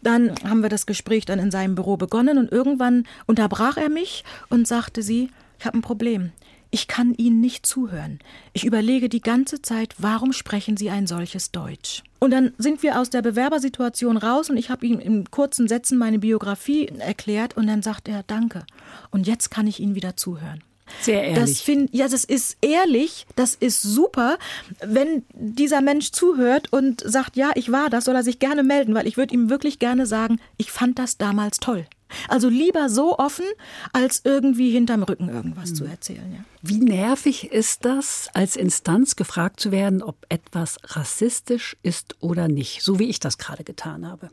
Dann 0.00 0.32
haben 0.44 0.62
wir 0.62 0.68
das 0.68 0.86
Gespräch 0.86 1.24
dann 1.24 1.40
in 1.40 1.50
seinem 1.50 1.74
Büro 1.74 1.96
begonnen 1.96 2.38
und 2.38 2.52
irgendwann 2.52 3.04
unterbrach 3.26 3.76
er 3.76 3.88
mich 3.88 4.24
und 4.48 4.68
sagte 4.68 5.02
sie, 5.02 5.30
ich 5.58 5.66
habe 5.66 5.78
ein 5.78 5.82
Problem. 5.82 6.30
Ich 6.72 6.86
kann 6.86 7.14
Ihnen 7.14 7.40
nicht 7.40 7.66
zuhören. 7.66 8.20
Ich 8.52 8.64
überlege 8.64 9.08
die 9.08 9.20
ganze 9.20 9.60
Zeit, 9.60 9.94
warum 9.98 10.32
sprechen 10.32 10.76
Sie 10.76 10.88
ein 10.88 11.08
solches 11.08 11.50
Deutsch? 11.50 12.04
Und 12.20 12.30
dann 12.30 12.52
sind 12.58 12.82
wir 12.82 13.00
aus 13.00 13.10
der 13.10 13.22
Bewerbersituation 13.22 14.16
raus 14.16 14.50
und 14.50 14.56
ich 14.56 14.70
habe 14.70 14.86
ihm 14.86 15.00
in 15.00 15.30
kurzen 15.30 15.66
Sätzen 15.66 15.98
meine 15.98 16.18
Biografie 16.18 16.86
erklärt 16.86 17.56
und 17.56 17.66
dann 17.66 17.82
sagt 17.82 18.08
er 18.08 18.22
Danke. 18.22 18.66
Und 19.10 19.26
jetzt 19.26 19.50
kann 19.50 19.66
ich 19.66 19.80
Ihnen 19.80 19.94
wieder 19.94 20.16
zuhören. 20.16 20.62
Sehr 21.00 21.22
ehrlich. 21.22 21.38
Das 21.38 21.60
find, 21.60 21.94
ja, 21.94 22.08
das 22.08 22.24
ist 22.24 22.56
ehrlich, 22.60 23.26
das 23.36 23.54
ist 23.54 23.82
super. 23.82 24.38
Wenn 24.84 25.24
dieser 25.32 25.80
Mensch 25.80 26.12
zuhört 26.12 26.72
und 26.72 27.02
sagt, 27.04 27.36
ja, 27.36 27.50
ich 27.54 27.72
war 27.72 27.90
das, 27.90 28.04
soll 28.04 28.14
er 28.14 28.22
sich 28.22 28.38
gerne 28.38 28.62
melden, 28.62 28.94
weil 28.94 29.06
ich 29.06 29.16
würde 29.16 29.34
ihm 29.34 29.50
wirklich 29.50 29.78
gerne 29.78 30.06
sagen, 30.06 30.40
ich 30.56 30.70
fand 30.70 30.98
das 30.98 31.16
damals 31.16 31.58
toll. 31.58 31.86
Also 32.28 32.48
lieber 32.48 32.88
so 32.88 33.18
offen, 33.18 33.44
als 33.92 34.22
irgendwie 34.24 34.70
hinterm 34.70 35.02
Rücken 35.02 35.28
irgendwas 35.28 35.74
zu 35.74 35.84
erzählen. 35.84 36.32
Ja. 36.32 36.44
Wie 36.62 36.80
nervig 36.80 37.52
ist 37.52 37.84
das, 37.84 38.28
als 38.34 38.56
Instanz 38.56 39.16
gefragt 39.16 39.60
zu 39.60 39.70
werden, 39.70 40.02
ob 40.02 40.16
etwas 40.28 40.78
rassistisch 40.84 41.76
ist 41.82 42.16
oder 42.20 42.48
nicht, 42.48 42.82
so 42.82 42.98
wie 42.98 43.08
ich 43.08 43.20
das 43.20 43.38
gerade 43.38 43.64
getan 43.64 44.06
habe? 44.06 44.30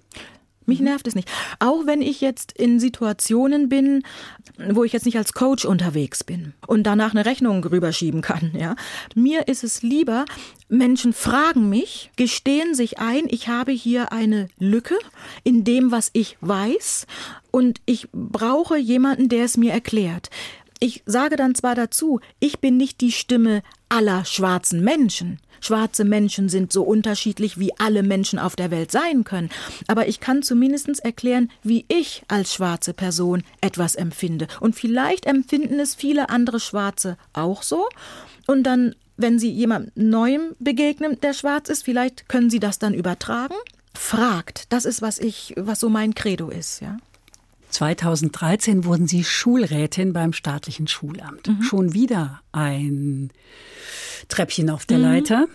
Mich 0.68 0.82
nervt 0.82 1.08
es 1.08 1.16
nicht. 1.16 1.30
Auch 1.60 1.86
wenn 1.86 2.02
ich 2.02 2.20
jetzt 2.20 2.52
in 2.52 2.82
Situationen 2.82 3.70
bin, 3.70 4.04
wo 4.70 4.84
ich 4.84 4.92
jetzt 4.92 5.06
nicht 5.06 5.18
als 5.18 5.32
Coach 5.32 5.64
unterwegs 5.64 6.26
bin 6.26 6.54
und 6.68 6.84
danach 6.84 7.12
eine 7.12 7.26
Rechnung 7.26 7.64
rüberschieben 7.64 8.22
kann, 8.22 8.52
ja. 8.54 8.76
Mir 9.16 9.48
ist 9.48 9.64
es 9.64 9.82
lieber, 9.82 10.26
Menschen 10.68 11.14
fragen 11.14 11.70
mich, 11.70 12.12
gestehen 12.18 12.76
sich 12.76 13.00
ein, 13.00 13.28
ich 13.30 13.48
habe 13.48 13.72
hier 13.72 14.12
eine 14.12 14.50
Lücke 14.60 14.96
in 15.46 15.64
dem, 15.64 15.92
was 15.92 16.10
ich 16.12 16.38
weiß 16.42 17.08
und 17.50 17.80
ich 17.86 18.10
brauche 18.12 18.78
jemanden, 18.78 19.30
der 19.30 19.46
es 19.46 19.56
mir 19.56 19.72
erklärt. 19.72 20.30
Ich 20.82 21.02
sage 21.06 21.38
dann 21.38 21.56
zwar 21.56 21.76
dazu, 21.76 22.20
ich 22.42 22.60
bin 22.60 22.76
nicht 22.76 23.00
die 23.00 23.14
Stimme 23.14 23.64
aller 23.88 24.26
schwarzen 24.26 24.84
Menschen. 24.84 25.40
Schwarze 25.62 26.06
Menschen 26.06 26.50
sind 26.50 26.72
so 26.72 26.84
unterschiedlich, 26.84 27.60
wie 27.60 27.78
alle 27.80 28.04
Menschen 28.04 28.40
auf 28.40 28.56
der 28.56 28.72
Welt 28.72 28.92
sein 28.92 29.24
können. 29.24 29.50
Aber 29.88 30.08
ich 30.08 30.20
kann 30.20 30.44
zumindest 30.44 30.78
erklären, 31.04 31.50
wie 31.64 31.86
ich 31.88 32.24
als 32.28 32.54
schwarze 32.54 32.94
Person 32.94 33.44
etwas 33.62 33.96
empfinde. 33.96 34.48
Und 34.60 34.76
vielleicht 34.76 35.26
empfinden 35.26 35.80
es 35.80 35.96
viele 35.96 36.30
andere 36.30 36.60
Schwarze 36.60 37.18
auch 37.34 37.64
so. 37.64 37.88
Und 38.46 38.64
dann, 38.64 38.96
wenn 39.18 39.40
Sie 39.40 39.52
jemand 39.52 39.96
Neuem 39.98 40.56
begegnen, 40.60 41.20
der 41.22 41.34
schwarz 41.34 41.70
ist, 41.70 41.84
vielleicht 41.84 42.30
können 42.30 42.50
Sie 42.50 42.60
das 42.60 42.80
dann 42.80 42.94
übertragen. 42.94 43.56
Fragt. 43.94 44.72
Das 44.72 44.86
ist, 44.86 45.02
was 45.02 45.20
ich, 45.20 45.54
was 45.58 45.80
so 45.80 45.90
mein 45.90 46.14
Credo 46.16 46.50
ist, 46.50 46.82
ja. 46.82 46.98
2013 47.70 48.86
wurden 48.86 49.08
Sie 49.08 49.24
Schulrätin 49.24 50.14
beim 50.14 50.34
staatlichen 50.34 50.88
Schulamt. 50.88 51.50
Schon 51.62 51.94
wieder 51.94 52.42
ein 52.52 53.32
Treppchen 54.28 54.70
auf 54.70 54.86
der 54.86 54.98
Leiter. 54.98 55.48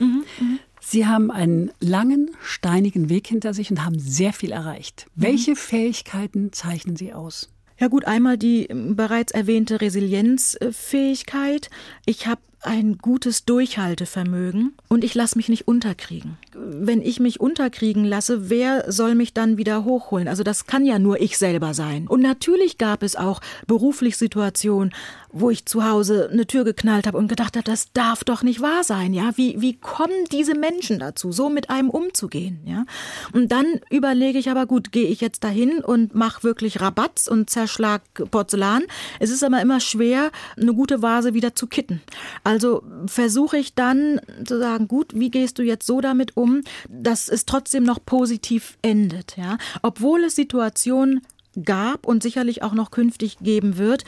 Sie 0.81 1.07
haben 1.07 1.31
einen 1.31 1.71
langen, 1.81 2.33
steinigen 2.43 3.09
Weg 3.09 3.29
hinter 3.29 3.55
sich 3.55 3.71
und 3.71 3.85
haben 3.85 3.99
sehr 3.99 4.33
viel 4.33 4.51
erreicht. 4.51 5.07
Welche 5.15 5.55
Fähigkeiten 5.55 6.53
zeichnen 6.53 6.97
Sie 6.97 7.13
aus? 7.13 7.51
Ja 7.79 7.89
gut, 7.89 8.05
einmal 8.05 8.37
die 8.39 8.67
ähm, 8.67 8.95
bereits 8.97 9.33
erwähnte 9.33 9.81
Resilienzfähigkeit. 9.81 11.71
Ich 12.05 12.27
habe 12.27 12.41
ein 12.61 12.99
gutes 12.99 13.45
Durchhaltevermögen 13.45 14.75
und 14.89 15.03
ich 15.03 15.15
lasse 15.15 15.37
mich 15.37 15.49
nicht 15.49 15.67
unterkriegen. 15.67 16.37
Wenn 16.55 17.03
ich 17.03 17.21
mich 17.21 17.41
unterkriegen 17.41 18.05
lasse, 18.05 18.51
wer 18.51 18.91
soll 18.91 19.15
mich 19.15 19.33
dann 19.33 19.57
wieder 19.57 19.85
hochholen? 19.85 20.29
Also 20.29 20.43
das 20.43 20.67
kann 20.67 20.85
ja 20.85 20.99
nur 20.99 21.21
ich 21.21 21.39
selber 21.39 21.75
sein. 21.75 22.07
Und 22.07 22.21
natürlich 22.21 22.79
gab 22.79 23.03
es 23.03 23.17
auch 23.17 23.41
beruflich 23.67 24.17
Situationen, 24.17 24.93
wo 25.33 25.51
ich 25.51 25.65
zu 25.65 25.85
Hause 25.85 26.29
eine 26.31 26.47
Tür 26.47 26.65
geknallt 26.65 27.07
habe 27.07 27.17
und 27.17 27.29
gedacht 27.29 27.57
habe, 27.57 27.65
das 27.65 27.93
darf 27.93 28.23
doch 28.23 28.43
nicht 28.43 28.61
wahr 28.61 28.85
sein, 28.85 29.15
ja? 29.15 29.31
Wie 29.37 29.61
wie 29.61 29.77
kommen 29.79 30.27
diese 30.31 30.55
Menschen 30.55 30.99
dazu, 30.99 31.33
so 31.33 31.49
mit 31.49 31.71
einem 31.71 31.89
umzugehen, 31.89 32.61
ja? 32.65 32.85
Und 33.33 33.51
dann 33.51 33.81
überlege 33.91 34.39
ich 34.39 34.51
aber 34.51 34.67
gut, 34.67 34.93
gehe 34.93 35.09
ich 35.09 35.21
jetzt 35.21 35.43
dahin 35.43 35.79
und 35.83 36.15
mache 36.15 36.43
wirklich 36.43 36.81
Rabatz 36.81 37.29
und 37.29 37.49
zerschlag 37.49 38.03
Porzellan? 38.31 38.83
Es 39.21 39.31
ist 39.31 39.43
aber 39.43 39.61
immer 39.63 39.81
schwer, 39.81 40.31
eine 40.61 40.75
gute 40.75 41.01
Vase 41.01 41.33
wieder 41.33 41.55
zu 41.55 41.67
kitten. 41.67 42.03
Also 42.45 42.83
versuche 43.07 43.57
ich 43.57 43.75
dann 43.75 44.21
zu 44.45 44.59
sagen, 44.59 44.87
gut, 44.87 45.13
wie 45.15 45.31
gehst 45.31 45.59
du 45.59 45.63
jetzt 45.63 45.87
so 45.87 46.01
damit 46.01 46.37
um, 46.37 46.42
dass 46.89 47.29
es 47.29 47.47
trotzdem 47.47 47.85
noch 47.85 48.05
positiv 48.05 48.79
endet, 48.83 49.37
ja? 49.37 49.59
Obwohl 49.83 50.25
es 50.25 50.37
Situationen 50.37 51.23
gab 51.65 52.07
und 52.07 52.23
sicherlich 52.23 52.63
auch 52.63 52.73
noch 52.73 52.91
künftig 52.91 53.39
geben 53.41 53.77
wird, 53.77 54.05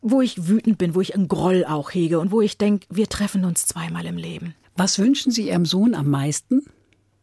wo 0.00 0.20
ich 0.20 0.48
wütend 0.48 0.78
bin, 0.78 0.94
wo 0.94 1.00
ich 1.00 1.14
einen 1.14 1.28
Groll 1.28 1.64
auch 1.64 1.92
hege 1.92 2.18
und 2.18 2.30
wo 2.32 2.40
ich 2.40 2.58
denke, 2.58 2.86
wir 2.90 3.08
treffen 3.08 3.44
uns 3.44 3.66
zweimal 3.66 4.06
im 4.06 4.16
Leben. 4.16 4.54
Was 4.76 4.98
wünschen 4.98 5.30
Sie 5.30 5.48
Ihrem 5.48 5.64
Sohn 5.64 5.94
am 5.94 6.10
meisten? 6.10 6.64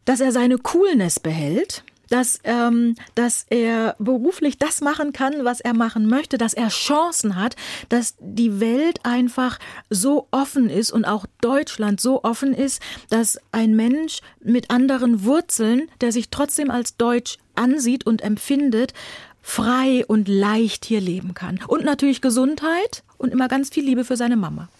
Dass 0.05 0.21
er 0.21 0.31
seine 0.31 0.57
Coolness 0.57 1.19
behält, 1.19 1.83
dass, 2.09 2.39
ähm, 2.43 2.95
dass 3.15 3.45
er 3.49 3.95
beruflich 3.99 4.57
das 4.57 4.81
machen 4.81 5.13
kann, 5.13 5.45
was 5.45 5.59
er 5.59 5.73
machen 5.73 6.07
möchte, 6.07 6.37
dass 6.37 6.53
er 6.53 6.69
Chancen 6.69 7.35
hat, 7.35 7.55
dass 7.89 8.15
die 8.19 8.59
Welt 8.59 8.99
einfach 9.03 9.59
so 9.89 10.27
offen 10.31 10.69
ist 10.69 10.91
und 10.91 11.05
auch 11.05 11.25
Deutschland 11.41 12.01
so 12.01 12.23
offen 12.23 12.53
ist, 12.53 12.81
dass 13.09 13.39
ein 13.51 13.75
Mensch 13.75 14.19
mit 14.41 14.69
anderen 14.69 15.23
Wurzeln, 15.23 15.89
der 16.01 16.11
sich 16.11 16.29
trotzdem 16.29 16.71
als 16.71 16.97
Deutsch 16.97 17.37
ansieht 17.55 18.05
und 18.05 18.21
empfindet, 18.21 18.93
frei 19.41 20.05
und 20.07 20.27
leicht 20.27 20.85
hier 20.85 21.01
leben 21.01 21.33
kann. 21.33 21.59
Und 21.67 21.83
natürlich 21.83 22.21
Gesundheit 22.21 23.03
und 23.17 23.31
immer 23.31 23.47
ganz 23.47 23.69
viel 23.69 23.83
Liebe 23.83 24.05
für 24.05 24.17
seine 24.17 24.37
Mama. 24.37 24.69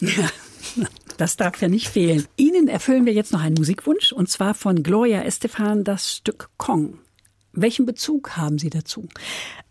Das 1.16 1.36
darf 1.36 1.60
ja 1.60 1.68
nicht 1.68 1.88
fehlen. 1.88 2.26
Ihnen 2.36 2.68
erfüllen 2.68 3.04
wir 3.04 3.12
jetzt 3.12 3.32
noch 3.32 3.42
einen 3.42 3.56
Musikwunsch 3.56 4.12
und 4.12 4.30
zwar 4.30 4.54
von 4.54 4.82
Gloria 4.82 5.22
Estefan 5.22 5.84
das 5.84 6.16
Stück 6.16 6.48
Kong. 6.56 6.98
Welchen 7.60 7.84
Bezug 7.84 8.36
haben 8.36 8.58
Sie 8.58 8.70
dazu? 8.70 9.06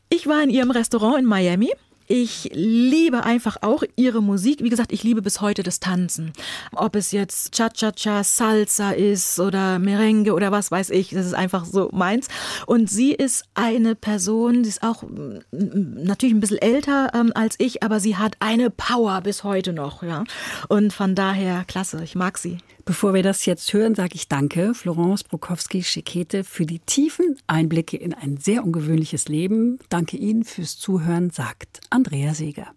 Ich 0.10 0.28
war 0.28 0.44
in 0.44 0.52
ihrem 0.52 0.70
Restaurant 0.70 1.18
in 1.18 1.26
Miami. 1.26 1.72
Ich 2.12 2.50
liebe 2.54 3.24
einfach 3.24 3.58
auch 3.62 3.84
ihre 3.96 4.22
Musik. 4.22 4.64
Wie 4.64 4.70
gesagt, 4.70 4.92
ich 4.92 5.04
liebe 5.04 5.22
bis 5.22 5.42
heute 5.42 5.62
das 5.62 5.80
Tanzen. 5.80 6.34
Ob 6.76 6.96
es 6.96 7.12
jetzt 7.12 7.54
Cha-Cha-Cha, 7.54 8.24
Salsa 8.24 8.92
ist 8.92 9.40
oder 9.40 9.78
Merengue 9.78 10.34
oder 10.34 10.52
was 10.52 10.72
weiß 10.72 10.90
ich. 10.90 11.12
Das 11.12 11.26
ist 11.26 11.36
einfach 11.36 11.66
so 11.66 11.90
meins. 11.92 12.28
Und 12.66 12.90
sie 12.90 13.12
ist 13.12 13.46
eine 13.54 13.94
Person, 13.94 14.64
die 14.64 14.70
ist 14.70 14.82
auch 14.82 15.04
mm, 15.04 16.04
natürlich 16.04 16.34
ein 16.34 16.40
bisschen 16.40 16.58
älter 16.58 17.12
ähm, 17.14 17.32
als 17.36 17.56
ich, 17.60 17.84
aber 17.84 18.00
sie 18.00 18.18
hat 18.18 18.38
eine 18.40 18.72
Power 18.72 19.22
bis 19.22 19.44
heute 19.44 19.74
noch. 19.74 20.02
Ja. 20.02 20.24
Und 20.68 20.94
von 20.94 21.14
daher, 21.14 21.64
klasse. 21.68 22.04
Ich 22.04 22.16
mag 22.16 22.40
sie. 22.40 22.58
Bevor 22.86 23.14
wir 23.14 23.24
das 23.24 23.46
jetzt 23.46 23.72
hören, 23.74 23.96
sage 23.96 24.16
ich 24.16 24.28
danke, 24.28 24.74
Florence 24.74 25.24
Brokowski-Schekete, 25.24 26.44
für 26.44 26.66
die 26.66 26.80
tiefen 26.80 27.38
Einblicke 27.48 27.98
in 27.98 28.14
ein 28.14 28.38
sehr 28.38 28.64
ungewöhnliches 28.64 29.28
Leben. 29.28 29.80
Danke 29.90 30.18
Ihnen 30.18 30.44
fürs 30.44 30.78
Zuhören, 30.78 31.30
sagt 31.30 31.82
Andrea 31.90 32.34
Seeger. 32.34 32.74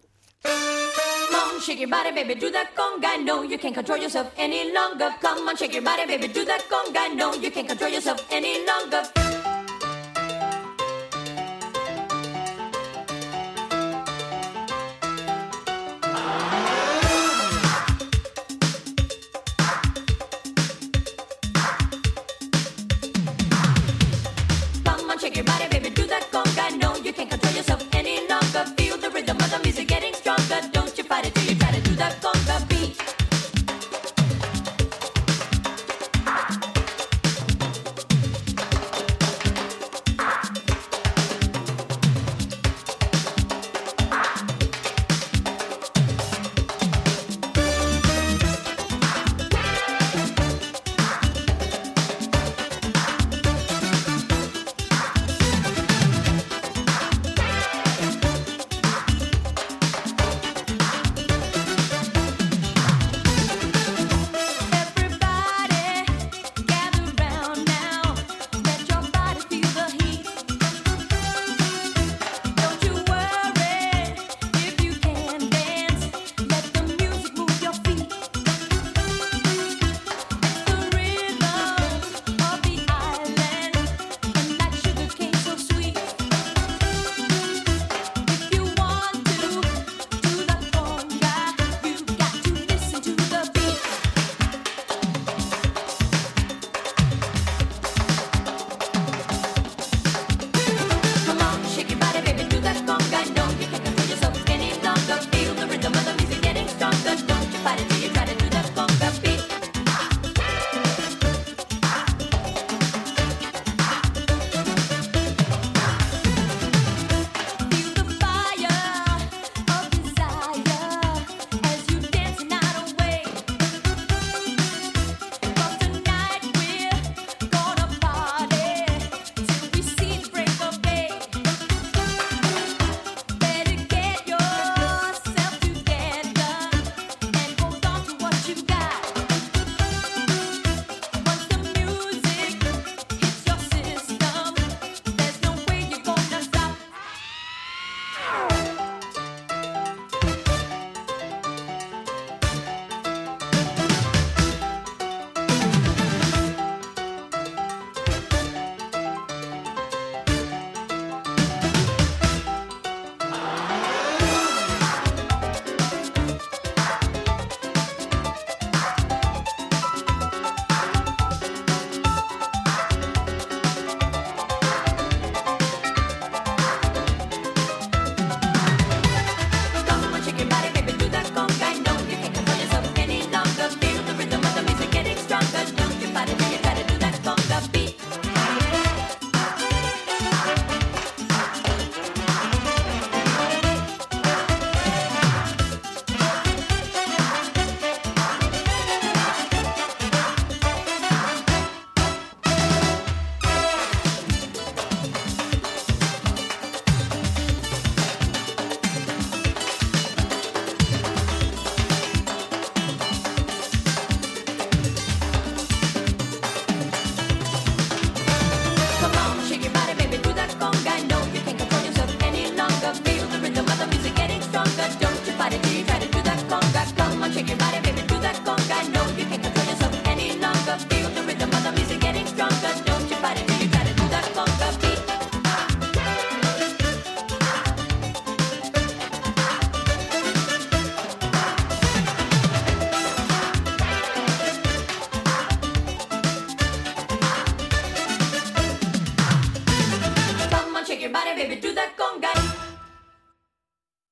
Shake 1.65 1.79
your 1.79 1.89
body, 1.89 2.11
baby, 2.11 2.35
do 2.35 2.51
that 2.51 2.75
conga. 2.75 3.25
No, 3.25 3.45
you 3.45 3.57
can't 3.57 3.73
control 3.73 3.97
yourself 3.97 4.33
any 4.37 4.73
longer. 4.73 5.15
Come 5.21 5.47
on, 5.47 5.57
shake 5.57 5.73
your 5.73 5.85
body, 5.85 6.07
baby, 6.07 6.27
do 6.27 6.45
that 6.45 6.65
conga. 6.69 7.15
No, 7.15 7.35
you 7.35 7.53
can't 7.53 7.69
control 7.69 7.89
yourself 7.89 8.27
any 8.33 8.67
longer. 8.67 9.32